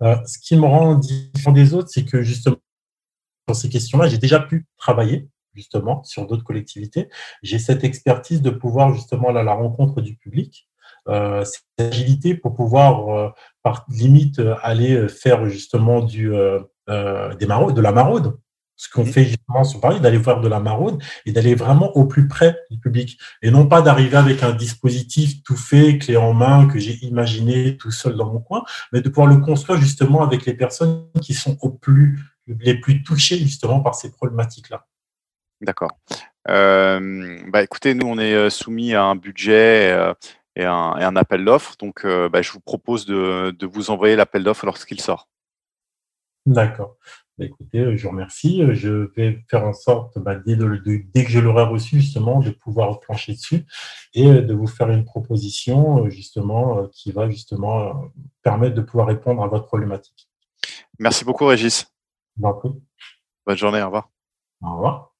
ce 0.00 0.38
qui 0.38 0.56
me 0.56 0.64
rend 0.64 0.94
différent 0.96 1.52
des 1.52 1.74
autres, 1.74 1.90
c'est 1.90 2.04
que 2.04 2.22
justement, 2.22 2.56
ces 3.52 3.68
questions-là, 3.68 4.08
j'ai 4.08 4.18
déjà 4.18 4.40
pu 4.40 4.66
travailler 4.78 5.28
justement 5.54 6.02
sur 6.04 6.26
d'autres 6.26 6.44
collectivités. 6.44 7.08
J'ai 7.42 7.58
cette 7.58 7.84
expertise 7.84 8.42
de 8.42 8.50
pouvoir 8.50 8.94
justement 8.94 9.28
aller 9.28 9.40
à 9.40 9.44
la 9.44 9.54
rencontre 9.54 10.00
du 10.00 10.16
public, 10.16 10.68
euh, 11.08 11.44
cette 11.44 11.64
agilité 11.78 12.34
pour 12.34 12.54
pouvoir, 12.54 13.08
euh, 13.08 13.30
par 13.62 13.86
limite, 13.88 14.38
euh, 14.38 14.56
aller 14.62 15.08
faire 15.08 15.46
justement 15.46 16.02
du, 16.02 16.30
des 16.88 17.46
maraudes, 17.46 17.74
de 17.74 17.80
la 17.80 17.92
maraude. 17.92 18.38
Ce 18.80 18.88
qu'on 18.88 19.04
fait 19.04 19.24
justement 19.24 19.62
sur 19.62 19.78
Paris, 19.78 20.00
d'aller 20.00 20.18
faire 20.18 20.40
de 20.40 20.48
la 20.48 20.58
maraude 20.58 21.02
et 21.26 21.32
d'aller 21.32 21.54
vraiment 21.54 21.94
au 21.98 22.06
plus 22.06 22.28
près 22.28 22.56
du 22.70 22.78
public. 22.78 23.18
Et 23.42 23.50
non 23.50 23.66
pas 23.66 23.82
d'arriver 23.82 24.16
avec 24.16 24.42
un 24.42 24.52
dispositif 24.52 25.42
tout 25.42 25.56
fait, 25.56 25.98
clé 25.98 26.16
en 26.16 26.32
main, 26.32 26.66
que 26.66 26.78
j'ai 26.78 26.94
imaginé 27.04 27.76
tout 27.76 27.90
seul 27.90 28.16
dans 28.16 28.32
mon 28.32 28.40
coin, 28.40 28.64
mais 28.90 29.02
de 29.02 29.10
pouvoir 29.10 29.26
le 29.26 29.36
construire 29.36 29.78
justement 29.78 30.22
avec 30.22 30.46
les 30.46 30.54
personnes 30.54 31.04
qui 31.20 31.34
sont 31.34 31.58
au 31.60 31.68
plus 31.68 32.18
les 32.46 32.74
plus 32.80 33.02
touchés 33.02 33.36
justement 33.36 33.80
par 33.80 33.94
ces 33.94 34.10
problématiques-là. 34.10 34.86
D'accord. 35.60 35.90
Euh, 36.48 37.38
bah, 37.48 37.62
écoutez, 37.62 37.92
nous, 37.92 38.06
on 38.06 38.18
est 38.18 38.34
euh, 38.34 38.48
soumis 38.48 38.94
à 38.94 39.04
un 39.04 39.14
budget 39.14 39.92
euh, 39.92 40.14
et, 40.56 40.64
un, 40.64 41.16
appel 41.16 41.44
d'offres. 41.44 41.74
Donc, 41.78 42.06
bah, 42.06 42.40
je 42.40 42.50
vous 42.50 42.60
propose 42.60 43.04
de, 43.04 43.54
vous 43.66 43.90
envoyer 43.90 44.16
l'appel 44.16 44.42
d'offres 44.42 44.64
lorsqu'il 44.64 45.00
sort. 45.00 45.28
D'accord. 46.46 46.96
Bah, 47.40 47.46
écoutez, 47.46 47.96
je 47.96 48.02
vous 48.02 48.10
remercie. 48.10 48.62
Je 48.74 49.10
vais 49.16 49.42
faire 49.48 49.64
en 49.64 49.72
sorte, 49.72 50.18
dès, 50.44 50.56
dès, 50.56 51.24
que 51.24 51.30
je 51.30 51.38
l'aurai 51.38 51.62
reçu, 51.62 51.98
justement, 51.98 52.40
de 52.40 52.50
pouvoir 52.50 53.00
plancher 53.00 53.32
dessus 53.32 53.64
et 54.12 54.42
de 54.42 54.52
vous 54.52 54.66
faire 54.66 54.90
une 54.90 55.06
proposition, 55.06 56.06
justement, 56.10 56.86
qui 56.88 57.12
va 57.12 57.30
justement 57.30 58.10
permettre 58.42 58.74
de 58.74 58.82
pouvoir 58.82 59.06
répondre 59.06 59.42
à 59.42 59.46
votre 59.46 59.64
problématique. 59.64 60.28
Merci 60.98 61.24
beaucoup, 61.24 61.46
Régis. 61.46 61.86
Bonne 63.46 63.56
journée, 63.56 63.80
au 63.80 63.86
revoir. 63.86 64.10
Au 64.62 64.74
revoir. 64.74 65.14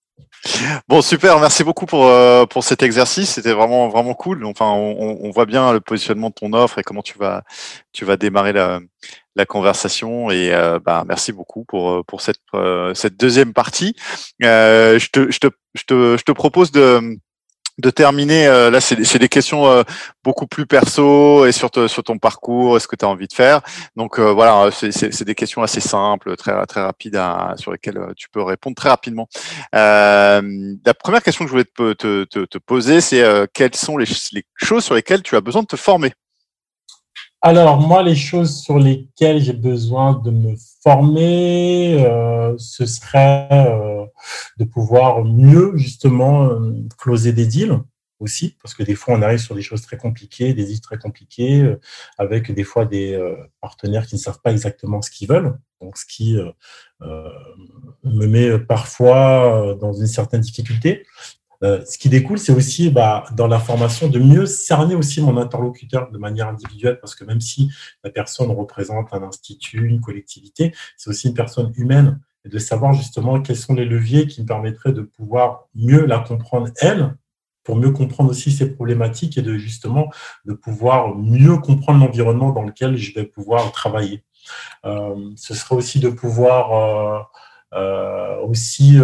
Bon, 0.89 1.01
super, 1.01 1.39
merci 1.39 1.65
beaucoup 1.65 1.87
pour, 1.87 2.05
euh, 2.07 2.45
pour 2.45 2.65
cet 2.65 2.83
exercice. 2.83 3.31
C'était 3.31 3.53
vraiment, 3.53 3.89
vraiment 3.89 4.13
cool. 4.13 4.45
Enfin, 4.45 4.71
on, 4.71 5.31
voit 5.31 5.47
bien 5.47 5.73
le 5.73 5.81
positionnement 5.81 6.29
de 6.29 6.35
ton 6.35 6.53
offre 6.53 6.79
et 6.79 6.83
comment 6.83 7.03
tu 7.03 7.19
vas, 7.19 7.45
tu 7.93 8.05
vas 8.05 8.19
démarrer 8.19 8.53
la, 8.53 8.81
la 9.41 9.47
conversation. 9.47 10.31
Et 10.31 10.53
euh, 10.53 10.79
bah, 10.79 11.05
merci 11.07 11.33
beaucoup 11.33 11.65
pour, 11.65 11.91
euh, 11.91 12.03
pour 12.07 12.21
cette, 12.21 12.41
cette 12.95 13.17
deuxième 13.19 13.53
partie. 13.53 13.95
je, 14.41 15.11
te, 15.11 15.31
je, 15.31 15.39
te, 15.39 15.49
je, 15.75 15.83
te, 15.85 16.17
je 16.17 16.23
te 16.23 16.33
propose 16.33 16.71
de, 16.73 17.19
de 17.81 17.91
terminer, 17.91 18.47
euh, 18.47 18.71
là, 18.71 18.81
c'est 18.81 19.19
des 19.19 19.29
questions 19.29 19.67
euh, 19.67 19.83
beaucoup 20.23 20.47
plus 20.47 20.67
perso 20.67 21.47
et 21.47 21.53
sur, 21.53 21.71
sur 21.89 22.03
ton 22.03 22.19
parcours, 22.19 22.81
ce 22.81 22.87
que 22.87 22.97
tu 22.97 23.05
as 23.05 23.09
envie 23.09 23.27
de 23.27 23.33
faire. 23.33 23.61
Donc 23.97 24.19
euh, 24.19 24.33
voilà, 24.33 24.71
c'est 24.71 25.25
des 25.25 25.35
questions 25.35 25.63
assez 25.63 25.81
simples, 25.81 26.37
très 26.37 26.67
très 26.67 26.83
rapides, 26.83 27.21
sur 27.57 27.73
lesquelles 27.73 27.99
tu 28.17 28.29
peux 28.29 28.43
répondre 28.43 28.77
très 28.77 28.89
rapidement. 28.89 29.29
la 29.73 30.43
première 31.03 31.23
question 31.23 31.45
que 31.45 31.49
je 31.49 31.53
voulais 31.53 31.65
te, 31.65 32.25
te, 32.25 32.45
te, 32.45 32.59
poser, 32.59 33.01
c'est 33.01 33.25
quelles 33.53 33.75
sont 33.75 33.97
les, 33.97 34.07
choses 34.57 34.85
sur 34.85 34.95
lesquelles 34.95 35.23
tu 35.23 35.37
as 35.37 35.41
besoin 35.41 35.63
de 35.63 35.67
te 35.67 35.77
former? 35.77 36.13
Alors 37.43 37.81
moi, 37.81 38.03
les 38.03 38.17
choses 38.17 38.61
sur 38.61 38.79
lesquelles 38.79 39.41
j'ai 39.41 39.55
besoin 39.55 40.15
de 40.15 40.31
me 40.31 40.55
former, 40.83 42.05
ce 42.59 42.87
serait 42.87 43.49
de 44.57 44.65
pouvoir 44.65 45.25
mieux 45.25 45.73
justement 45.77 46.51
euh, 46.51 46.73
closer 46.99 47.33
des 47.33 47.47
deals 47.47 47.79
aussi, 48.19 48.57
parce 48.63 48.75
que 48.75 48.83
des 48.83 48.95
fois 48.95 49.15
on 49.15 49.23
arrive 49.23 49.39
sur 49.39 49.55
des 49.55 49.63
choses 49.63 49.81
très 49.83 49.97
compliquées, 49.97 50.53
des 50.53 50.65
deals 50.65 50.81
très 50.81 50.99
compliqués, 50.99 51.63
euh, 51.63 51.81
avec 52.19 52.53
des 52.53 52.65
fois 52.65 52.85
des 52.85 53.15
euh, 53.15 53.37
partenaires 53.61 54.07
qui 54.07 54.17
ne 54.17 54.21
savent 54.21 54.41
pas 54.43 54.53
exactement 54.53 55.01
ce 55.01 55.11
qu'ils 55.11 55.29
veulent, 55.29 55.59
donc 55.81 55.97
ce 55.97 56.05
qui 56.05 56.37
me 57.01 58.27
met 58.27 58.59
parfois 58.59 59.75
dans 59.81 59.95
une 59.95 60.07
certaine 60.07 60.43
difficulté. 60.43 61.07
Ce 61.63 61.99
qui 61.99 62.09
découle, 62.09 62.39
c'est 62.39 62.53
aussi 62.53 62.91
bah, 62.91 63.25
dans 63.37 63.47
la 63.47 63.59
formation 63.59 64.09
de 64.09 64.19
mieux 64.19 64.47
cerner 64.47 64.95
aussi 64.95 65.21
mon 65.21 65.37
interlocuteur 65.37 66.11
de 66.11 66.17
manière 66.19 66.49
individuelle, 66.49 66.99
parce 67.01 67.15
que 67.15 67.25
même 67.25 67.41
si 67.41 67.71
la 68.03 68.11
personne 68.11 68.51
représente 68.51 69.13
un 69.13 69.23
institut, 69.23 69.87
une 69.87 70.01
collectivité, 70.01 70.73
c'est 70.97 71.11
aussi 71.11 71.29
une 71.29 71.35
personne 71.35 71.73
humaine 71.77 72.19
et 72.45 72.49
de 72.49 72.59
savoir 72.59 72.95
justement 72.95 73.41
quels 73.41 73.57
sont 73.57 73.75
les 73.75 73.85
leviers 73.85 74.27
qui 74.27 74.43
me 74.43 74.47
permettraient 74.47 74.93
de 74.93 75.03
pouvoir 75.03 75.69
mieux 75.75 76.07
la 76.07 76.21
comprendre 76.21 76.69
elle, 76.81 77.15
pour 77.63 77.77
mieux 77.77 77.91
comprendre 77.91 78.31
aussi 78.31 78.51
ses 78.51 78.75
problématiques 78.75 79.37
et 79.37 79.43
de 79.43 79.57
justement 79.59 80.11
de 80.47 80.55
pouvoir 80.55 81.15
mieux 81.15 81.59
comprendre 81.59 82.05
l'environnement 82.05 82.53
dans 82.53 82.63
lequel 82.63 82.97
je 82.97 83.15
vais 83.15 83.25
pouvoir 83.25 83.71
travailler. 83.73 84.25
Euh, 84.87 85.31
ce 85.37 85.55
serait 85.55 85.77
aussi 85.77 86.01
de 86.01 86.09
pouvoir 86.09 86.73
euh, 86.73 87.21
euh, 87.75 88.41
aussi 88.41 88.99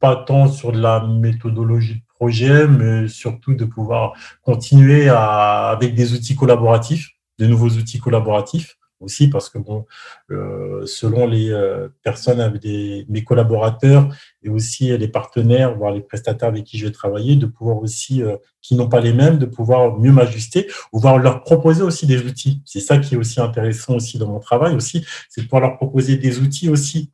pas 0.00 0.16
tant 0.16 0.48
sur 0.48 0.72
de 0.72 0.80
la 0.80 1.06
méthodologie 1.06 1.96
de 1.96 2.14
projet, 2.14 2.66
mais 2.66 3.08
surtout 3.08 3.54
de 3.54 3.64
pouvoir 3.64 4.14
continuer 4.42 5.08
à, 5.08 5.68
avec 5.68 5.94
des 5.94 6.12
outils 6.12 6.36
collaboratifs, 6.36 7.10
de 7.38 7.46
nouveaux 7.46 7.70
outils 7.70 7.98
collaboratifs, 7.98 8.78
aussi 9.00 9.28
parce 9.28 9.48
que 9.48 9.58
bon, 9.58 9.86
euh, 10.30 10.84
selon 10.86 11.26
les 11.26 11.50
euh, 11.50 11.88
personnes 12.02 12.40
avec 12.40 12.60
des, 12.60 13.06
mes 13.08 13.22
collaborateurs 13.22 14.08
et 14.42 14.48
aussi 14.48 14.96
les 14.96 15.08
partenaires, 15.08 15.76
voire 15.76 15.92
les 15.92 16.00
prestataires 16.00 16.48
avec 16.48 16.64
qui 16.64 16.78
je 16.78 16.86
vais 16.86 16.92
travailler, 16.92 17.36
de 17.36 17.46
pouvoir 17.46 17.78
aussi, 17.78 18.22
euh, 18.22 18.36
qui 18.60 18.74
n'ont 18.74 18.88
pas 18.88 19.00
les 19.00 19.12
mêmes, 19.12 19.38
de 19.38 19.46
pouvoir 19.46 19.98
mieux 19.98 20.12
m'ajuster 20.12 20.68
ou 20.92 20.98
voir 20.98 21.18
leur 21.18 21.42
proposer 21.42 21.82
aussi 21.82 22.06
des 22.06 22.24
outils. 22.24 22.62
C'est 22.64 22.80
ça 22.80 22.98
qui 22.98 23.14
est 23.14 23.18
aussi 23.18 23.40
intéressant 23.40 23.94
aussi 23.94 24.18
dans 24.18 24.28
mon 24.28 24.40
travail 24.40 24.74
aussi, 24.74 25.04
c'est 25.28 25.42
de 25.42 25.46
pouvoir 25.46 25.62
leur 25.62 25.76
proposer 25.76 26.16
des 26.16 26.40
outils 26.40 26.68
aussi 26.68 27.12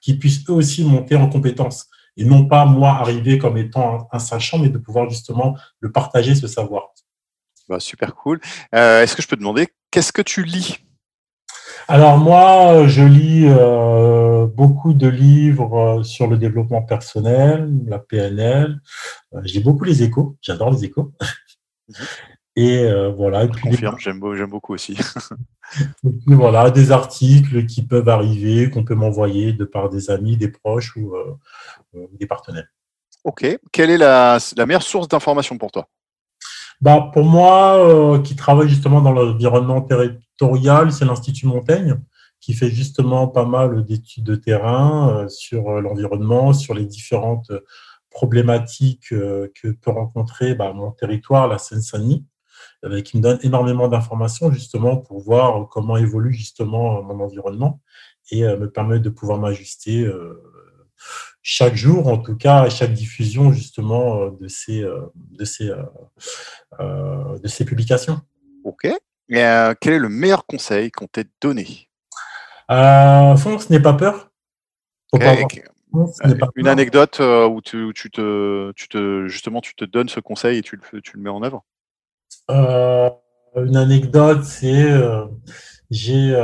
qu'ils 0.00 0.18
puissent 0.18 0.48
eux 0.48 0.52
aussi 0.52 0.84
monter 0.84 1.16
en 1.16 1.28
compétences 1.28 1.88
et 2.18 2.24
non 2.24 2.46
pas 2.46 2.66
moi 2.66 2.90
arriver 2.90 3.38
comme 3.38 3.56
étant 3.56 4.08
un 4.12 4.18
sachant, 4.18 4.58
mais 4.58 4.68
de 4.68 4.78
pouvoir 4.78 5.08
justement 5.08 5.56
le 5.80 5.92
partager 5.92 6.34
ce 6.34 6.48
savoir. 6.48 6.88
Bah, 7.68 7.80
super 7.80 8.14
cool. 8.14 8.40
Euh, 8.74 9.02
est-ce 9.02 9.14
que 9.14 9.22
je 9.22 9.28
peux 9.28 9.36
demander, 9.36 9.68
qu'est-ce 9.90 10.12
que 10.12 10.22
tu 10.22 10.42
lis? 10.42 10.78
Alors 11.86 12.18
moi, 12.18 12.86
je 12.86 13.02
lis 13.02 13.46
euh, 13.46 14.46
beaucoup 14.46 14.94
de 14.94 15.06
livres 15.06 15.98
euh, 15.98 16.02
sur 16.02 16.26
le 16.26 16.36
développement 16.36 16.82
personnel, 16.82 17.70
la 17.86 17.98
PNL. 17.98 18.80
J'ai 19.44 19.60
beaucoup 19.60 19.84
les 19.84 20.02
échos, 20.02 20.36
j'adore 20.42 20.70
les 20.72 20.84
échos. 20.84 21.12
Et 22.60 23.10
voilà. 23.16 23.46
je 23.46 23.60
confirme, 23.60 23.98
j'aime 23.98 24.18
beaucoup 24.50 24.74
aussi. 24.74 24.98
voilà, 26.26 26.70
des 26.70 26.90
articles 26.90 27.66
qui 27.66 27.82
peuvent 27.82 28.08
arriver, 28.08 28.68
qu'on 28.70 28.84
peut 28.84 28.94
m'envoyer 28.94 29.52
de 29.52 29.64
par 29.64 29.88
des 29.90 30.10
amis, 30.10 30.36
des 30.36 30.48
proches 30.48 30.96
ou 30.96 31.14
des 32.18 32.26
partenaires. 32.26 32.66
Ok. 33.24 33.46
Quelle 33.70 33.90
est 33.90 33.98
la 33.98 34.38
meilleure 34.66 34.82
source 34.82 35.06
d'information 35.08 35.56
pour 35.56 35.70
toi? 35.70 35.88
Bah, 36.80 37.10
Pour 37.12 37.24
moi, 37.24 37.76
euh, 37.76 38.20
qui 38.20 38.36
travaille 38.36 38.68
justement 38.68 39.00
dans 39.00 39.12
l'environnement 39.12 39.82
territorial, 39.82 40.92
c'est 40.92 41.04
l'Institut 41.04 41.46
Montaigne, 41.46 41.96
qui 42.40 42.54
fait 42.54 42.70
justement 42.70 43.26
pas 43.26 43.44
mal 43.44 43.84
d'études 43.84 44.24
de 44.24 44.36
terrain 44.36 45.10
euh, 45.10 45.28
sur 45.28 45.70
euh, 45.70 45.80
l'environnement, 45.80 46.52
sur 46.52 46.74
les 46.74 46.84
différentes 46.84 47.50
problématiques 48.10 49.08
que 49.10 49.70
peut 49.82 49.90
rencontrer 49.90 50.54
bah, 50.54 50.72
mon 50.72 50.92
territoire, 50.92 51.46
la 51.46 51.58
Seine-Saint-Denis, 51.58 52.24
qui 53.04 53.16
me 53.16 53.22
donne 53.22 53.38
énormément 53.42 53.88
d'informations 53.88 54.52
justement 54.52 54.96
pour 54.96 55.20
voir 55.20 55.68
comment 55.68 55.96
évolue 55.96 56.32
justement 56.32 57.02
mon 57.02 57.20
environnement 57.20 57.80
et 58.30 58.42
me 58.42 58.70
permet 58.70 59.00
de 59.00 59.08
pouvoir 59.08 59.38
m'ajuster 59.38 60.08
chaque 61.42 61.76
jour, 61.76 62.08
en 62.08 62.18
tout 62.18 62.36
cas, 62.36 62.62
à 62.62 62.70
chaque 62.70 62.92
diffusion 62.92 63.52
justement 63.52 64.20
euh, 64.20 64.30
de 64.38 64.48
ces, 64.48 64.82
euh, 64.82 65.00
de 65.16 65.44
ces, 65.44 65.70
euh, 66.80 67.38
de 67.38 67.48
ces 67.48 67.64
publications. 67.64 68.20
Ok. 68.64 68.84
Et 69.30 69.72
quel 69.80 69.94
est 69.94 69.98
le 69.98 70.08
meilleur 70.08 70.46
conseil 70.46 70.90
qu'on 70.90 71.06
t'ait 71.06 71.28
donné? 71.40 71.88
Fonce, 72.68 73.70
n'aie 73.70 73.80
pas 73.80 73.94
peur. 73.94 74.30
Une 76.56 76.68
anecdote 76.68 77.20
où, 77.20 77.60
tu, 77.62 77.92
tu, 77.94 78.10
te, 78.10 78.72
tu 78.72 78.88
te, 78.88 79.26
justement, 79.26 79.60
tu 79.60 79.74
te 79.74 79.84
donnes 79.84 80.08
ce 80.08 80.20
conseil 80.20 80.58
et 80.58 80.62
tu 80.62 80.76
le, 80.76 81.02
tu 81.02 81.16
le 81.16 81.22
mets 81.22 81.30
en 81.30 81.42
œuvre? 81.42 81.64
Une 82.48 83.76
anecdote, 83.76 84.44
c'est 84.44 84.92
j'ai 85.90 86.34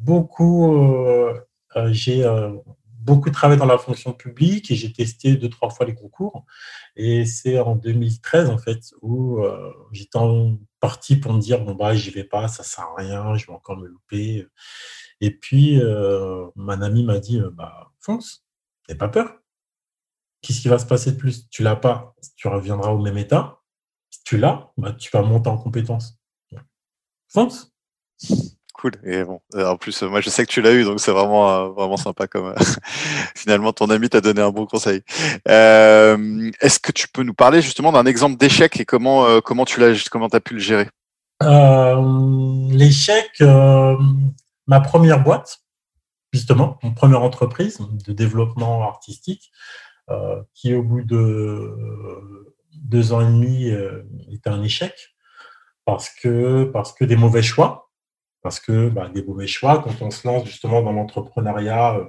beaucoup, 0.00 1.06
j'ai 1.90 2.24
beaucoup 3.04 3.30
travaillé 3.30 3.58
dans 3.58 3.66
la 3.66 3.78
fonction 3.78 4.12
publique 4.12 4.70
et 4.70 4.74
j'ai 4.76 4.92
testé 4.92 5.36
deux, 5.36 5.50
trois 5.50 5.70
fois 5.70 5.86
les 5.86 5.94
concours. 5.94 6.46
Et 6.96 7.26
c'est 7.26 7.58
en 7.58 7.76
2013, 7.76 8.50
en 8.50 8.58
fait, 8.58 8.94
où 9.02 9.40
euh, 9.40 9.72
j'étais 9.92 10.18
parti 10.80 11.16
pour 11.16 11.32
me 11.32 11.40
dire, 11.40 11.62
bon, 11.64 11.74
bah, 11.74 11.94
j'y 11.94 12.10
vais 12.10 12.24
pas, 12.24 12.48
ça 12.48 12.62
sert 12.62 12.84
à 12.84 12.94
rien, 12.96 13.36
je 13.36 13.46
vais 13.46 13.52
encore 13.52 13.76
me 13.76 13.86
louper. 13.86 14.46
Et 15.20 15.30
puis, 15.30 15.80
euh, 15.80 16.46
mon 16.56 16.80
ami 16.82 17.04
m'a 17.04 17.18
dit, 17.18 17.40
euh, 17.40 17.50
bah, 17.50 17.92
fonce, 18.00 18.44
n'aie 18.88 18.96
pas 18.96 19.08
peur. 19.08 19.38
Qu'est-ce 20.40 20.60
qui 20.60 20.68
va 20.68 20.78
se 20.78 20.86
passer 20.86 21.12
de 21.12 21.16
plus? 21.16 21.48
Tu 21.50 21.62
l'as 21.62 21.76
pas, 21.76 22.14
tu 22.36 22.48
reviendras 22.48 22.90
au 22.90 23.00
même 23.00 23.18
état. 23.18 23.60
Tu 24.24 24.38
l'as, 24.38 24.72
bah, 24.76 24.92
tu 24.92 25.10
vas 25.10 25.22
monter 25.22 25.50
en 25.50 25.58
compétence. 25.58 26.18
Cool. 28.74 28.92
Et 29.04 29.22
bon, 29.22 29.40
euh, 29.54 29.68
en 29.68 29.76
plus, 29.76 30.02
moi, 30.02 30.20
je 30.20 30.30
sais 30.30 30.44
que 30.44 30.50
tu 30.50 30.60
l'as 30.60 30.72
eu, 30.72 30.82
donc 30.84 30.98
c'est 30.98 31.12
vraiment, 31.12 31.48
euh, 31.48 31.68
vraiment 31.68 31.96
sympa 31.96 32.26
comme 32.26 32.46
euh, 32.46 32.54
finalement 33.36 33.72
ton 33.72 33.88
ami 33.88 34.08
t'a 34.08 34.20
donné 34.20 34.40
un 34.40 34.50
bon 34.50 34.66
conseil. 34.66 35.02
Est-ce 35.46 36.78
que 36.80 36.90
tu 36.90 37.06
peux 37.08 37.22
nous 37.22 37.34
parler 37.34 37.62
justement 37.62 37.92
d'un 37.92 38.04
exemple 38.04 38.36
d'échec 38.36 38.78
et 38.80 38.84
comment, 38.84 39.40
comment 39.42 39.64
tu 39.64 39.78
l'as, 39.78 40.08
comment 40.10 40.26
as 40.26 40.40
pu 40.40 40.54
le 40.54 40.60
gérer? 40.60 40.88
L'échec, 42.70 43.40
ma 43.40 44.80
première 44.80 45.22
boîte, 45.22 45.60
justement, 46.32 46.78
mon 46.82 46.92
première 46.92 47.22
entreprise 47.22 47.78
de 48.06 48.12
développement 48.12 48.82
artistique, 48.82 49.52
qui 50.52 50.74
au 50.74 50.82
bout 50.82 51.02
de 51.02 52.53
deux 52.82 53.12
ans 53.12 53.20
et 53.20 53.26
demi 53.26 53.72
était 54.30 54.50
un 54.50 54.62
échec 54.62 55.14
parce 55.84 56.08
que, 56.10 56.64
parce 56.64 56.92
que 56.92 57.04
des 57.04 57.16
mauvais 57.16 57.42
choix 57.42 57.84
parce 58.44 58.60
que 58.60 58.90
bah, 58.90 59.08
des 59.08 59.24
mauvais 59.24 59.46
choix, 59.46 59.82
quand 59.82 60.02
on 60.02 60.10
se 60.10 60.28
lance 60.28 60.44
justement 60.44 60.82
dans 60.82 60.92
l'entrepreneuriat 60.92 61.96
euh, 61.96 62.08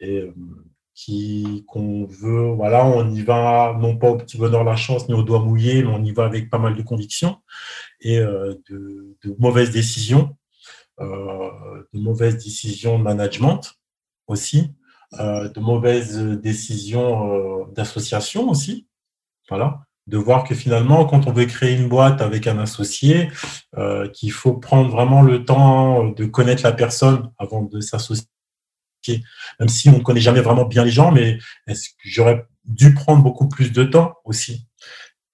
et 0.00 0.18
euh, 0.18 1.62
qu'on 1.68 2.06
veut, 2.06 2.50
voilà, 2.50 2.84
on 2.84 3.08
y 3.08 3.22
va 3.22 3.78
non 3.80 3.96
pas 3.96 4.10
au 4.10 4.16
petit 4.16 4.36
bonheur 4.36 4.64
la 4.64 4.74
chance 4.74 5.08
ni 5.08 5.14
au 5.14 5.22
doigt 5.22 5.38
mouillé, 5.38 5.84
mais 5.84 5.92
on 5.92 6.02
y 6.02 6.10
va 6.10 6.24
avec 6.24 6.50
pas 6.50 6.58
mal 6.58 6.74
de 6.74 6.82
convictions 6.82 7.36
et 8.00 8.18
euh, 8.18 8.56
de, 8.68 9.16
mauvaises 9.38 9.70
décisions, 9.70 10.36
de 10.98 12.00
mauvaises 12.00 12.42
décisions 12.42 12.98
de 12.98 13.04
management 13.04 13.74
aussi, 14.26 14.74
de 15.12 15.60
mauvaises 15.60 16.18
décisions 16.18 17.68
d'association 17.68 18.48
aussi, 18.48 18.88
voilà 19.48 19.86
de 20.06 20.16
voir 20.16 20.44
que 20.44 20.54
finalement, 20.54 21.04
quand 21.04 21.26
on 21.26 21.32
veut 21.32 21.46
créer 21.46 21.76
une 21.76 21.88
boîte 21.88 22.20
avec 22.20 22.46
un 22.46 22.58
associé, 22.58 23.28
euh, 23.76 24.08
qu'il 24.08 24.32
faut 24.32 24.54
prendre 24.54 24.90
vraiment 24.90 25.22
le 25.22 25.44
temps 25.44 26.04
de 26.04 26.24
connaître 26.24 26.62
la 26.62 26.72
personne 26.72 27.30
avant 27.38 27.62
de 27.62 27.80
s'associer. 27.80 28.28
Même 29.60 29.68
si 29.68 29.88
on 29.88 29.98
ne 29.98 30.02
connaît 30.02 30.20
jamais 30.20 30.40
vraiment 30.40 30.64
bien 30.64 30.84
les 30.84 30.90
gens, 30.90 31.12
mais 31.12 31.38
est-ce 31.66 31.90
que 31.90 31.94
j'aurais 32.04 32.44
dû 32.64 32.94
prendre 32.94 33.22
beaucoup 33.22 33.48
plus 33.48 33.72
de 33.72 33.84
temps 33.84 34.14
aussi? 34.24 34.66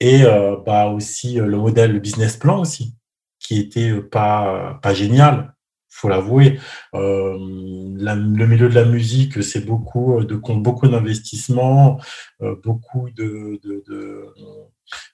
Et 0.01 0.25
euh, 0.25 0.57
bah 0.67 0.87
aussi 0.87 1.41
euh, 1.41 1.47
le 1.47 1.57
modèle, 1.57 1.93
le 1.93 2.01
business 2.01 2.37
plan 2.37 2.61
aussi, 2.61 2.97
qui 3.39 3.59
était 3.59 4.01
pas, 4.01 4.79
pas 4.83 4.95
génial. 4.95 5.55
Faut 5.93 6.09
l'avouer. 6.09 6.59
Euh, 6.95 7.37
le 7.39 8.47
milieu 8.47 8.69
de 8.69 8.75
la 8.75 8.85
musique, 8.85 9.43
c'est 9.43 9.65
beaucoup 9.65 10.25
de 10.25 10.35
beaucoup 10.37 10.89
d'investissements, 10.89 12.01
euh, 12.41 12.57
beaucoup 12.65 13.11
de, 13.11 13.61
de, 13.63 14.27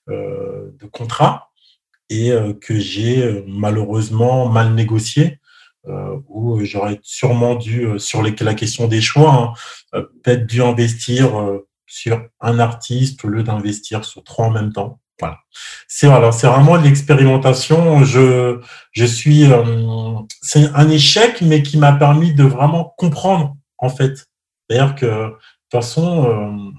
euh, 0.08 0.70
contrats 0.92 1.50
et 2.10 2.32
que 2.62 2.78
j'ai 2.78 3.44
malheureusement 3.46 4.48
mal 4.48 4.74
négocié. 4.74 5.40
où 6.28 6.64
j'aurais 6.64 7.00
sûrement 7.02 7.54
dû, 7.54 7.98
sur 7.98 8.22
la 8.22 8.54
question 8.54 8.88
des 8.88 9.00
choix, 9.00 9.54
hein, 9.92 10.02
peut-être 10.22 10.46
dû 10.46 10.62
investir 10.62 11.28
sur 11.86 12.28
un 12.40 12.58
artiste 12.58 13.24
au 13.24 13.28
lieu 13.28 13.42
d'investir 13.42 14.04
sur 14.04 14.24
trois 14.24 14.46
en 14.46 14.50
même 14.50 14.72
temps. 14.72 15.00
Voilà. 15.20 15.38
C'est 15.88 16.06
voilà, 16.06 16.32
c'est 16.32 16.46
vraiment 16.46 16.78
de 16.78 16.84
l'expérimentation. 16.84 18.04
Je 18.04 18.60
je 18.92 19.04
suis 19.04 19.50
euh, 19.50 20.14
c'est 20.42 20.68
un 20.74 20.88
échec 20.88 21.40
mais 21.42 21.62
qui 21.62 21.78
m'a 21.78 21.92
permis 21.92 22.34
de 22.34 22.44
vraiment 22.44 22.94
comprendre 22.96 23.56
en 23.78 23.88
fait. 23.88 24.26
C'est-à-dire 24.68 24.94
que 24.94 25.06
de 25.06 25.30
toute 25.30 25.82
façon 25.82 26.28
euh, 26.28 26.70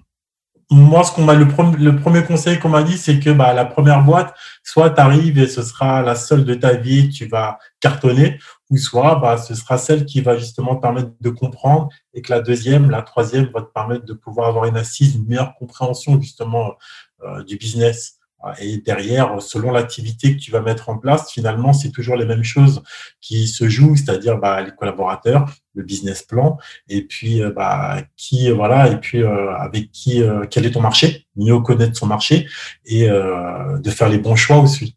moi 0.72 1.04
ce 1.04 1.12
qu'on 1.12 1.24
m'a 1.24 1.34
le, 1.34 1.48
le 1.78 1.96
premier 1.96 2.24
conseil 2.24 2.60
qu'on 2.60 2.70
m'a 2.70 2.84
dit 2.84 2.98
c'est 2.98 3.20
que 3.20 3.32
bah 3.32 3.54
la 3.54 3.66
première 3.66 4.04
boîte 4.04 4.34
soit 4.64 4.92
tu 4.92 5.02
arrives 5.02 5.40
et 5.40 5.48
ce 5.48 5.64
sera 5.64 6.02
la 6.02 6.16
seule 6.16 6.46
de 6.46 6.54
ta 6.54 6.74
vie, 6.74 7.10
tu 7.10 7.26
vas 7.26 7.58
cartonner 7.80 8.38
ou 8.70 8.78
soit 8.78 9.16
bah 9.16 9.38
ce 9.38 9.56
sera 9.56 9.78
celle 9.78 10.06
qui 10.06 10.22
va 10.22 10.38
justement 10.38 10.76
te 10.76 10.82
permettre 10.82 11.12
de 11.20 11.30
comprendre 11.30 11.90
et 12.14 12.22
que 12.22 12.32
la 12.32 12.40
deuxième, 12.40 12.90
la 12.90 13.02
troisième 13.02 13.50
va 13.54 13.62
te 13.62 13.72
permettre 13.72 14.06
de 14.06 14.14
pouvoir 14.14 14.48
avoir 14.48 14.66
une 14.66 14.78
assise, 14.78 15.16
une 15.16 15.26
meilleure 15.26 15.56
compréhension 15.56 16.22
justement 16.22 16.76
euh, 17.24 17.44
du 17.44 17.58
business. 17.58 18.19
Et 18.60 18.78
derrière, 18.78 19.42
selon 19.42 19.72
l'activité 19.72 20.36
que 20.36 20.40
tu 20.42 20.52
vas 20.52 20.62
mettre 20.62 20.90
en 20.90 20.98
place, 20.98 21.32
finalement, 21.32 21.74
c'est 21.74 21.92
toujours 21.92 22.16
les 22.16 22.26
mêmes 22.26 22.44
choses 22.44 22.82
qui 23.20 23.48
se 23.48 23.68
jouent, 23.68 23.98
c'est-à-dire 23.98 24.38
bah, 24.38 24.62
les 24.62 24.72
collaborateurs, 24.72 25.52
le 25.74 25.84
business 25.84 26.24
plan, 26.24 26.58
et 26.88 27.02
puis 27.02 27.42
euh, 27.42 27.52
bah, 27.52 28.02
qui 28.16 28.50
voilà, 28.50 28.90
et 28.90 28.98
puis 28.98 29.22
euh, 29.22 29.54
avec 29.56 29.92
qui, 29.92 30.24
euh, 30.24 30.46
quel 30.50 30.66
est 30.66 30.72
ton 30.72 30.82
marché, 30.82 31.28
mieux 31.36 31.60
connaître 31.60 31.98
son 31.98 32.08
marché 32.08 32.48
et 32.86 33.08
de 33.08 33.90
faire 33.90 34.10
les 34.10 34.18
bons 34.20 34.36
choix 34.36 34.58
aussi. 34.58 34.96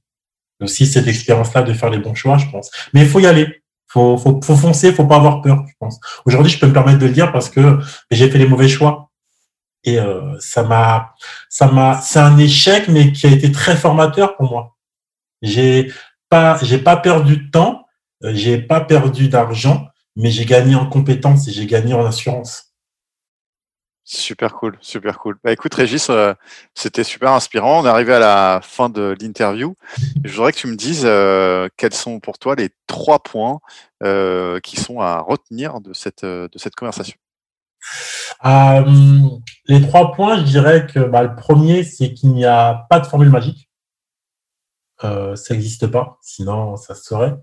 Aussi 0.60 0.86
cette 0.86 1.08
expérience-là 1.08 1.62
de 1.62 1.72
faire 1.72 1.90
les 1.90 1.98
bons 1.98 2.14
choix, 2.14 2.38
je 2.38 2.46
pense. 2.48 2.70
Mais 2.94 3.00
il 3.00 3.08
faut 3.08 3.18
y 3.18 3.26
aller. 3.26 3.62
Faut, 3.88 4.16
faut, 4.16 4.40
faut 4.42 4.56
foncer, 4.56 4.92
faut 4.92 5.06
pas 5.06 5.16
avoir 5.16 5.42
peur, 5.42 5.64
je 5.68 5.74
pense. 5.78 6.00
Aujourd'hui, 6.24 6.50
je 6.50 6.58
peux 6.58 6.66
me 6.66 6.72
permettre 6.72 6.98
de 6.98 7.06
le 7.06 7.12
dire 7.12 7.32
parce 7.32 7.50
que 7.50 7.78
j'ai 8.10 8.30
fait 8.30 8.38
les 8.38 8.46
mauvais 8.46 8.68
choix 8.68 9.11
et 9.84 9.98
euh, 9.98 10.38
ça 10.38 10.62
m'a, 10.62 11.14
ça 11.48 11.66
m'a, 11.66 12.00
c'est 12.00 12.20
un 12.20 12.38
échec, 12.38 12.88
mais 12.88 13.12
qui 13.12 13.26
a 13.26 13.30
été 13.30 13.50
très 13.50 13.76
formateur 13.76 14.36
pour 14.36 14.48
moi. 14.50 14.76
J'ai 15.42 15.92
pas, 16.28 16.58
j'ai 16.62 16.78
pas 16.78 16.96
perdu 16.96 17.38
de 17.38 17.50
temps, 17.50 17.86
euh, 18.24 18.32
j'ai 18.34 18.58
pas 18.58 18.80
perdu 18.80 19.28
d'argent, 19.28 19.88
mais 20.14 20.30
j'ai 20.30 20.44
gagné 20.44 20.74
en 20.76 20.86
compétences 20.86 21.48
et 21.48 21.52
j'ai 21.52 21.66
gagné 21.66 21.94
en 21.94 22.06
assurance. 22.06 22.68
Super 24.04 24.54
cool, 24.54 24.76
super 24.80 25.18
cool. 25.18 25.38
Bah, 25.42 25.52
écoute, 25.52 25.74
Régis, 25.74 26.10
euh, 26.10 26.34
c'était 26.74 27.04
super 27.04 27.32
inspirant. 27.32 27.82
On 27.82 27.86
est 27.86 27.88
arrivé 27.88 28.12
à 28.12 28.18
la 28.18 28.60
fin 28.62 28.88
de 28.88 29.16
l'interview. 29.20 29.74
Je 30.24 30.34
voudrais 30.34 30.52
que 30.52 30.58
tu 30.58 30.66
me 30.66 30.76
dises 30.76 31.08
quels 31.76 31.94
sont 31.94 32.20
pour 32.20 32.38
toi 32.38 32.54
les 32.56 32.70
trois 32.86 33.22
points 33.22 33.60
qui 34.62 34.76
sont 34.76 35.00
à 35.00 35.20
retenir 35.20 35.80
de 35.80 35.92
cette, 35.92 36.24
de 36.24 36.50
cette 36.56 36.74
conversation. 36.74 37.16
Euh, 38.44 38.84
les 39.66 39.80
trois 39.82 40.12
points, 40.12 40.38
je 40.38 40.42
dirais 40.42 40.86
que 40.86 41.00
bah, 41.00 41.22
le 41.22 41.34
premier, 41.34 41.84
c'est 41.84 42.12
qu'il 42.12 42.32
n'y 42.32 42.44
a 42.44 42.86
pas 42.90 43.00
de 43.00 43.06
formule 43.06 43.30
magique. 43.30 43.68
Euh, 45.04 45.36
ça 45.36 45.54
n'existe 45.54 45.86
pas, 45.88 46.18
sinon 46.22 46.76
ça 46.76 46.94
se 46.94 47.04
serait. 47.04 47.34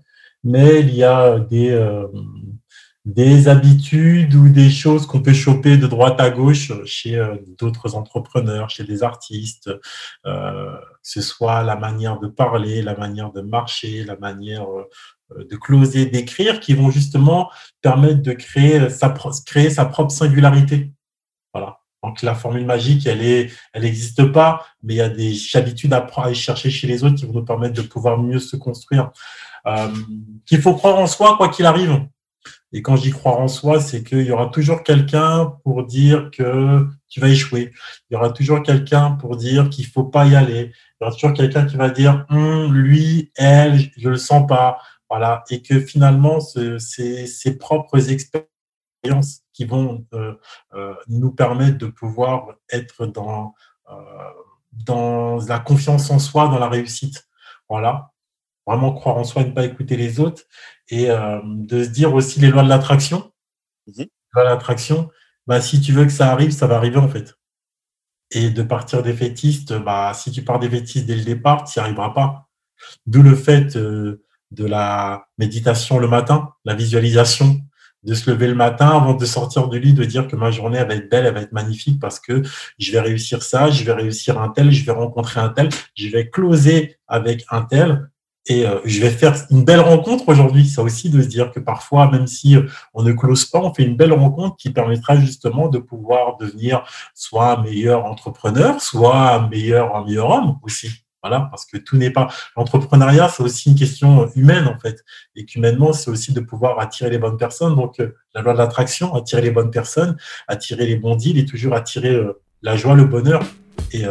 Mais 0.44 0.80
il 0.80 0.94
y 0.94 1.04
a 1.04 1.38
des, 1.38 1.70
euh, 1.70 2.06
des 3.04 3.48
habitudes 3.48 4.34
ou 4.34 4.48
des 4.48 4.70
choses 4.70 5.06
qu'on 5.06 5.22
peut 5.22 5.32
choper 5.32 5.78
de 5.78 5.86
droite 5.86 6.20
à 6.20 6.30
gauche 6.30 6.72
chez 6.84 7.18
d'autres 7.58 7.94
entrepreneurs, 7.94 8.68
chez 8.68 8.84
des 8.84 9.02
artistes, 9.02 9.70
que 10.24 10.80
ce 11.02 11.22
soit 11.22 11.62
la 11.62 11.76
manière 11.76 12.20
de 12.20 12.28
parler, 12.28 12.82
la 12.82 12.94
manière 12.94 13.32
de 13.32 13.40
marcher, 13.40 14.04
la 14.04 14.16
manière 14.18 14.66
euh, 15.36 15.44
de 15.44 15.56
closer, 15.56 16.06
d'écrire, 16.06 16.60
qui 16.60 16.74
vont 16.74 16.90
justement 16.90 17.50
permettre 17.82 18.22
de 18.22 18.32
créer 18.32 18.88
sa, 18.90 19.10
propre 19.10 20.10
singularité. 20.10 20.92
Voilà. 21.52 21.80
Donc 22.02 22.22
la 22.22 22.34
formule 22.34 22.64
magique, 22.64 23.06
elle 23.06 23.22
est, 23.22 23.52
elle 23.72 23.82
n'existe 23.82 24.24
pas, 24.32 24.66
mais 24.82 24.94
il 24.94 24.96
y 24.96 25.02
a 25.02 25.08
des 25.08 25.36
habitudes 25.54 25.92
à, 25.92 26.06
aller 26.16 26.34
chercher 26.34 26.70
chez 26.70 26.86
les 26.86 27.04
autres 27.04 27.16
qui 27.16 27.26
vont 27.26 27.34
nous 27.34 27.44
permettre 27.44 27.74
de 27.74 27.82
pouvoir 27.82 28.18
mieux 28.18 28.38
se 28.38 28.56
construire. 28.56 29.10
Euh, 29.66 29.88
qu'il 30.46 30.62
faut 30.62 30.74
croire 30.74 30.98
en 30.98 31.06
soi 31.06 31.36
quoi 31.36 31.50
qu'il 31.50 31.66
arrive. 31.66 32.06
Et 32.72 32.82
quand 32.82 32.96
je 32.96 33.02
dis 33.02 33.10
croire 33.10 33.40
en 33.40 33.48
soi, 33.48 33.80
c'est 33.80 34.04
qu'il 34.04 34.22
y 34.22 34.30
aura 34.30 34.46
toujours 34.46 34.82
quelqu'un 34.84 35.56
pour 35.64 35.84
dire 35.84 36.30
que 36.30 36.86
tu 37.08 37.20
vas 37.20 37.28
échouer. 37.28 37.72
Il 38.08 38.14
y 38.14 38.16
aura 38.16 38.30
toujours 38.30 38.62
quelqu'un 38.62 39.12
pour 39.12 39.36
dire 39.36 39.68
qu'il 39.70 39.86
faut 39.86 40.04
pas 40.04 40.26
y 40.26 40.36
aller. 40.36 40.72
Il 40.72 41.04
y 41.04 41.06
aura 41.06 41.12
toujours 41.12 41.32
quelqu'un 41.32 41.66
qui 41.66 41.76
va 41.76 41.90
dire 41.90 42.26
hum, 42.30 42.72
lui, 42.72 43.32
elle, 43.36 43.90
je 43.96 44.08
le 44.08 44.16
sens 44.16 44.46
pas. 44.46 44.78
Voilà, 45.08 45.42
et 45.50 45.60
que 45.60 45.80
finalement, 45.80 46.38
c'est 46.38 46.78
ses 47.26 47.58
propres 47.58 48.10
expériences 48.10 49.40
qui 49.52 49.64
vont 49.64 50.06
euh, 50.14 50.34
euh, 50.74 50.94
nous 51.08 51.32
permettre 51.32 51.78
de 51.78 51.86
pouvoir 51.86 52.54
être 52.70 53.06
dans, 53.06 53.54
euh, 53.90 53.94
dans 54.72 55.38
la 55.46 55.58
confiance 55.58 56.10
en 56.10 56.20
soi, 56.20 56.46
dans 56.46 56.60
la 56.60 56.68
réussite. 56.68 57.26
Voilà, 57.68 58.12
vraiment 58.66 58.92
croire 58.92 59.16
en 59.16 59.24
soi 59.24 59.42
et 59.42 59.46
ne 59.46 59.52
pas 59.52 59.64
écouter 59.64 59.96
les 59.96 60.20
autres. 60.20 60.44
Et 60.90 61.06
de 61.06 61.84
se 61.84 61.88
dire 61.88 62.14
aussi 62.14 62.40
les 62.40 62.48
lois 62.48 62.62
de 62.62 62.68
l'attraction. 62.68 63.32
Mmh 63.86 64.04
l'attraction, 64.36 65.10
bah, 65.48 65.60
si 65.60 65.80
tu 65.80 65.92
veux 65.92 66.04
que 66.04 66.12
ça 66.12 66.30
arrive, 66.30 66.52
ça 66.52 66.68
va 66.68 66.76
arriver 66.76 66.98
en 66.98 67.08
fait. 67.08 67.34
Et 68.30 68.50
de 68.50 68.62
partir 68.62 69.02
des 69.02 69.12
fétistes, 69.12 69.72
bah, 69.72 70.12
si 70.14 70.30
tu 70.30 70.42
pars 70.42 70.60
des 70.60 70.70
fétistes 70.70 71.06
dès 71.06 71.16
le 71.16 71.24
départ, 71.24 71.64
tu 71.64 71.78
n'y 71.78 71.82
arriveras 71.82 72.10
pas. 72.10 72.48
D'où 73.06 73.22
le 73.22 73.34
fait 73.34 73.76
de 73.76 74.20
la 74.52 75.26
méditation 75.36 75.98
le 75.98 76.06
matin, 76.06 76.50
la 76.64 76.74
visualisation, 76.74 77.60
de 78.02 78.14
se 78.14 78.30
lever 78.30 78.46
le 78.46 78.54
matin 78.54 78.88
avant 78.88 79.14
de 79.14 79.24
sortir 79.26 79.68
du 79.68 79.78
lit, 79.78 79.92
de 79.92 80.04
dire 80.04 80.26
que 80.26 80.36
ma 80.36 80.50
journée 80.50 80.82
va 80.84 80.94
être 80.94 81.10
belle, 81.10 81.26
elle 81.26 81.34
va 81.34 81.42
être 81.42 81.52
magnifique 81.52 82.00
parce 82.00 82.18
que 82.18 82.42
je 82.78 82.92
vais 82.92 83.00
réussir 83.00 83.42
ça, 83.42 83.70
je 83.70 83.84
vais 83.84 83.92
réussir 83.92 84.40
un 84.40 84.48
tel, 84.48 84.70
je 84.70 84.84
vais 84.84 84.92
rencontrer 84.92 85.40
un 85.40 85.50
tel, 85.50 85.68
je 85.94 86.08
vais 86.08 86.30
closer 86.30 86.96
avec 87.08 87.44
un 87.50 87.62
tel 87.62 88.08
et 88.50 88.66
euh, 88.66 88.80
je 88.84 89.00
vais 89.00 89.10
faire 89.10 89.36
une 89.50 89.64
belle 89.64 89.78
rencontre 89.78 90.28
aujourd'hui. 90.28 90.66
Ça 90.66 90.82
aussi 90.82 91.08
de 91.08 91.22
se 91.22 91.28
dire 91.28 91.52
que 91.52 91.60
parfois, 91.60 92.10
même 92.10 92.26
si 92.26 92.56
euh, 92.56 92.66
on 92.94 93.04
ne 93.04 93.12
close 93.12 93.44
pas, 93.44 93.60
on 93.60 93.72
fait 93.72 93.84
une 93.84 93.96
belle 93.96 94.12
rencontre 94.12 94.56
qui 94.56 94.70
permettra 94.70 95.14
justement 95.20 95.68
de 95.68 95.78
pouvoir 95.78 96.36
devenir 96.36 96.82
soit 97.14 97.58
un 97.58 97.62
meilleur 97.62 98.04
entrepreneur, 98.06 98.80
soit 98.80 99.34
un 99.34 99.48
meilleur, 99.48 99.94
un 99.94 100.04
meilleur 100.04 100.30
homme 100.30 100.58
aussi. 100.64 100.90
Voilà, 101.22 101.46
parce 101.48 101.64
que 101.64 101.76
tout 101.76 101.96
n'est 101.96 102.10
pas. 102.10 102.28
L'entrepreneuriat, 102.56 103.28
c'est 103.28 103.44
aussi 103.44 103.70
une 103.70 103.76
question 103.76 104.28
humaine, 104.34 104.66
en 104.66 104.80
fait. 104.80 105.04
Et 105.36 105.44
qu'humainement, 105.44 105.92
c'est 105.92 106.10
aussi 106.10 106.32
de 106.32 106.40
pouvoir 106.40 106.80
attirer 106.80 107.10
les 107.10 107.18
bonnes 107.18 107.36
personnes. 107.36 107.76
Donc, 107.76 108.00
euh, 108.00 108.16
la 108.34 108.42
loi 108.42 108.54
de 108.54 108.58
l'attraction, 108.58 109.14
attirer 109.14 109.42
les 109.42 109.50
bonnes 109.52 109.70
personnes, 109.70 110.16
attirer 110.48 110.86
les 110.86 110.96
bons 110.96 111.14
deals 111.14 111.38
et 111.38 111.44
toujours 111.44 111.74
attirer 111.74 112.20
la 112.62 112.76
joie, 112.76 112.96
le 112.96 113.04
bonheur 113.04 113.44
et 113.92 114.02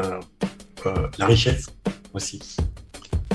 la 1.17 1.25
richesse 1.25 1.65
aussi. 2.13 2.39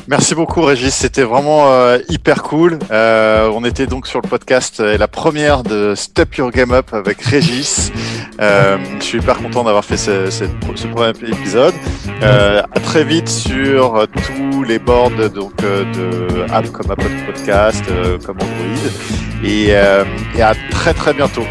Merci 0.06 0.34
beaucoup 0.34 0.60
Régis, 0.60 0.94
c'était 0.94 1.22
vraiment 1.22 1.72
euh, 1.72 1.98
hyper 2.10 2.42
cool. 2.42 2.78
Euh, 2.90 3.50
on 3.54 3.64
était 3.64 3.86
donc 3.86 4.06
sur 4.06 4.20
le 4.20 4.28
podcast 4.28 4.80
et 4.80 4.98
la 4.98 5.08
première 5.08 5.62
de 5.62 5.94
Step 5.94 6.34
Your 6.36 6.50
Game 6.50 6.72
Up 6.72 6.92
avec 6.92 7.22
Régis. 7.22 7.90
Euh, 8.38 8.76
je 8.98 9.04
suis 9.04 9.18
hyper 9.18 9.38
content 9.38 9.64
d'avoir 9.64 9.84
fait 9.84 9.96
ce, 9.96 10.28
ce, 10.28 10.44
ce, 10.74 10.86
premier 10.88 11.08
épisode. 11.08 11.72
Euh, 12.22 12.62
à 12.70 12.80
très 12.80 13.04
vite 13.04 13.30
sur 13.30 14.06
tous 14.12 14.62
les 14.62 14.78
boards 14.78 15.30
donc 15.34 15.56
de 15.56 16.52
apps 16.52 16.70
comme 16.70 16.90
Apple 16.90 17.10
Podcast, 17.24 17.84
comme 18.26 18.36
Android, 18.36 18.90
et, 19.42 19.68
et 19.68 20.42
à 20.42 20.54
très 20.70 20.92
très 20.92 21.14
bientôt. 21.14 21.46